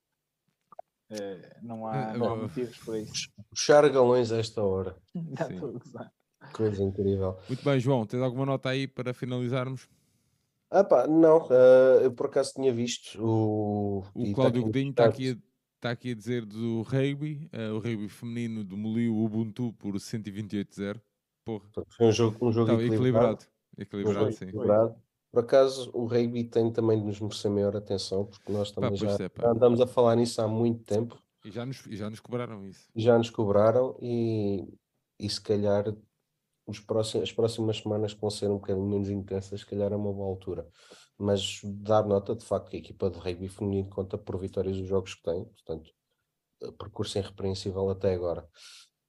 [1.10, 3.30] é, não, há, não há motivos para isso.
[3.50, 4.96] Puxar galões a esta hora.
[6.54, 7.38] Coisa incrível.
[7.50, 9.90] Muito bem, João, tens alguma nota aí para finalizarmos?
[10.70, 14.06] Ah pá, não, uh, eu por acaso tinha visto o.
[14.16, 15.51] O tá Cláudio Godinho está aqui, tá aqui a
[16.16, 21.02] dizer do rugby, uh, o rugby feminino demoliu o Ubuntu por 128-0.
[21.44, 21.66] Porra.
[21.98, 23.46] Foi um jogo, um jogo equilibrado.
[23.78, 24.46] Equilibrado, equilibrado sim.
[24.46, 24.96] Equilibrado.
[25.32, 28.96] Por acaso, o rugby tem também de nos merecer maior atenção, porque nós também pá,
[28.96, 31.18] já, é, andamos a falar nisso há muito tempo.
[31.46, 32.90] E já nos, e já nos cobraram isso.
[32.96, 34.68] Já nos cobraram e,
[35.18, 35.86] e se calhar
[36.68, 39.96] os próximos, as próximas semanas que vão ser um bocadinho menos intensas, se calhar é
[39.96, 40.68] uma boa altura.
[41.22, 44.88] Mas dar nota, de facto, que a equipa de rugby feminino conta por vitórias os
[44.88, 45.92] jogos que tem, portanto,
[46.80, 48.48] percurso irrepreensível até agora.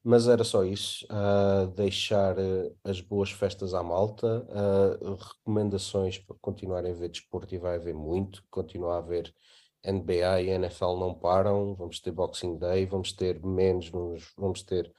[0.05, 6.37] Mas era só isso, uh, deixar uh, as boas festas à malta, uh, recomendações para
[6.41, 9.33] continuarem a ver desporto e vai haver muito, continuar a ver
[9.87, 13.91] NBA e NFL não param, vamos ter Boxing Day, vamos ter menos,
[14.37, 14.93] vamos ter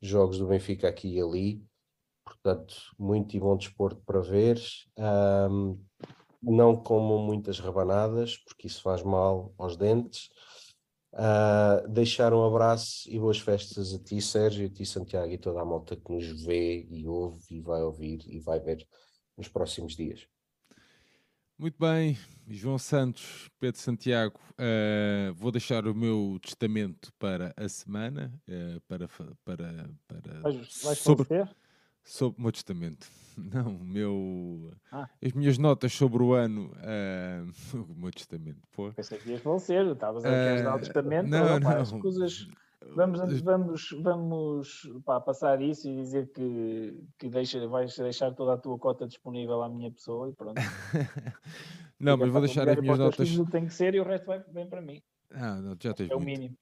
[0.00, 1.64] jogos do Benfica aqui e ali,
[2.24, 4.60] portanto, muito e bom desporto para ver.
[4.98, 5.82] Um,
[6.42, 10.28] não comam muitas rabanadas, porque isso faz mal aos dentes.
[11.12, 15.60] Uh, deixar um abraço e boas festas a ti, Sérgio, a ti, Santiago, e toda
[15.60, 18.86] a malta que nos vê e ouve e vai ouvir e vai ver
[19.36, 20.26] nos próximos dias.
[21.58, 28.32] Muito bem, João Santos, Pedro Santiago, uh, vou deixar o meu testamento para a semana,
[28.48, 29.06] uh, para,
[29.44, 31.28] para, para vais, vais sobre,
[32.04, 33.06] Sobre o meu testamento.
[33.38, 34.72] Não, o meu.
[34.90, 35.08] Ah.
[35.24, 36.70] As minhas notas sobre o ano.
[36.76, 38.60] Uh, o meu testamento.
[38.72, 38.92] Pô.
[38.92, 41.28] Pensei que ias falecer, estavas a uh, dar o testamento.
[41.28, 41.70] Não, não.
[41.70, 42.46] As coisas.
[42.94, 48.58] Vamos, vamos, vamos pá, passar isso e dizer que, que deixa, vais deixar toda a
[48.58, 50.56] tua cota disponível à minha pessoa e pronto.
[51.98, 53.38] não, mas vou deixar as minhas notas.
[53.50, 55.00] Tem que ser e o resto vai bem para mim.
[55.30, 56.22] Ah, não, já tens é muito.
[56.22, 56.56] o mínimo.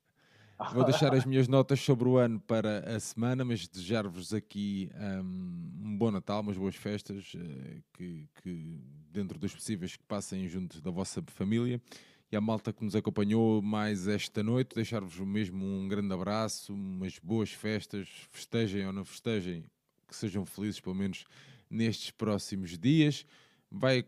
[0.73, 5.87] Vou deixar as minhas notas sobre o ano para a semana, mas desejar-vos aqui um,
[5.87, 8.79] um, bom Natal, umas boas festas, uh, que, que,
[9.11, 11.81] dentro dos possíveis que passem junto da vossa família.
[12.31, 17.19] E a malta que nos acompanhou mais esta noite, deixar-vos mesmo um grande abraço, umas
[17.19, 19.65] boas festas, festejem ou não festejem,
[20.07, 21.25] que sejam felizes pelo menos
[21.69, 23.27] nestes próximos dias.
[23.71, 24.05] Vai,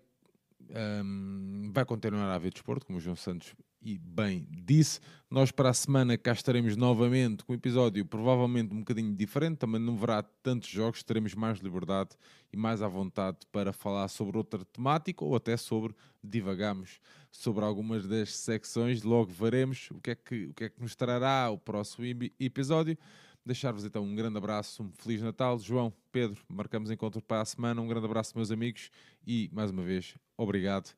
[1.04, 5.00] um, vai continuar a haver desporto, como o João Santos e bem disse.
[5.30, 9.80] Nós para a semana cá estaremos novamente com um episódio provavelmente um bocadinho diferente, também
[9.80, 12.10] não verá tantos jogos, teremos mais liberdade
[12.52, 17.00] e mais à vontade para falar sobre outra temática ou até sobre divagamos
[17.32, 20.94] sobre algumas das secções, logo veremos o que é que, o que, é que nos
[20.94, 22.06] trará o próximo
[22.38, 22.96] episódio.
[23.44, 25.59] Deixar-vos então um grande abraço, um Feliz Natal.
[25.59, 27.80] João, Pedro, marcamos encontro para a semana.
[27.80, 28.90] Um grande abraço, meus amigos,
[29.26, 30.94] e mais uma vez, obrigado.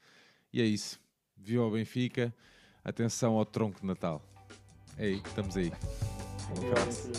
[0.53, 1.01] E é isso.
[1.37, 2.35] Viu ao Benfica.
[2.85, 4.21] Atenção ao tronco de Natal.
[4.99, 5.73] É aí, estamos aí.
[6.51, 7.11] Um abraço.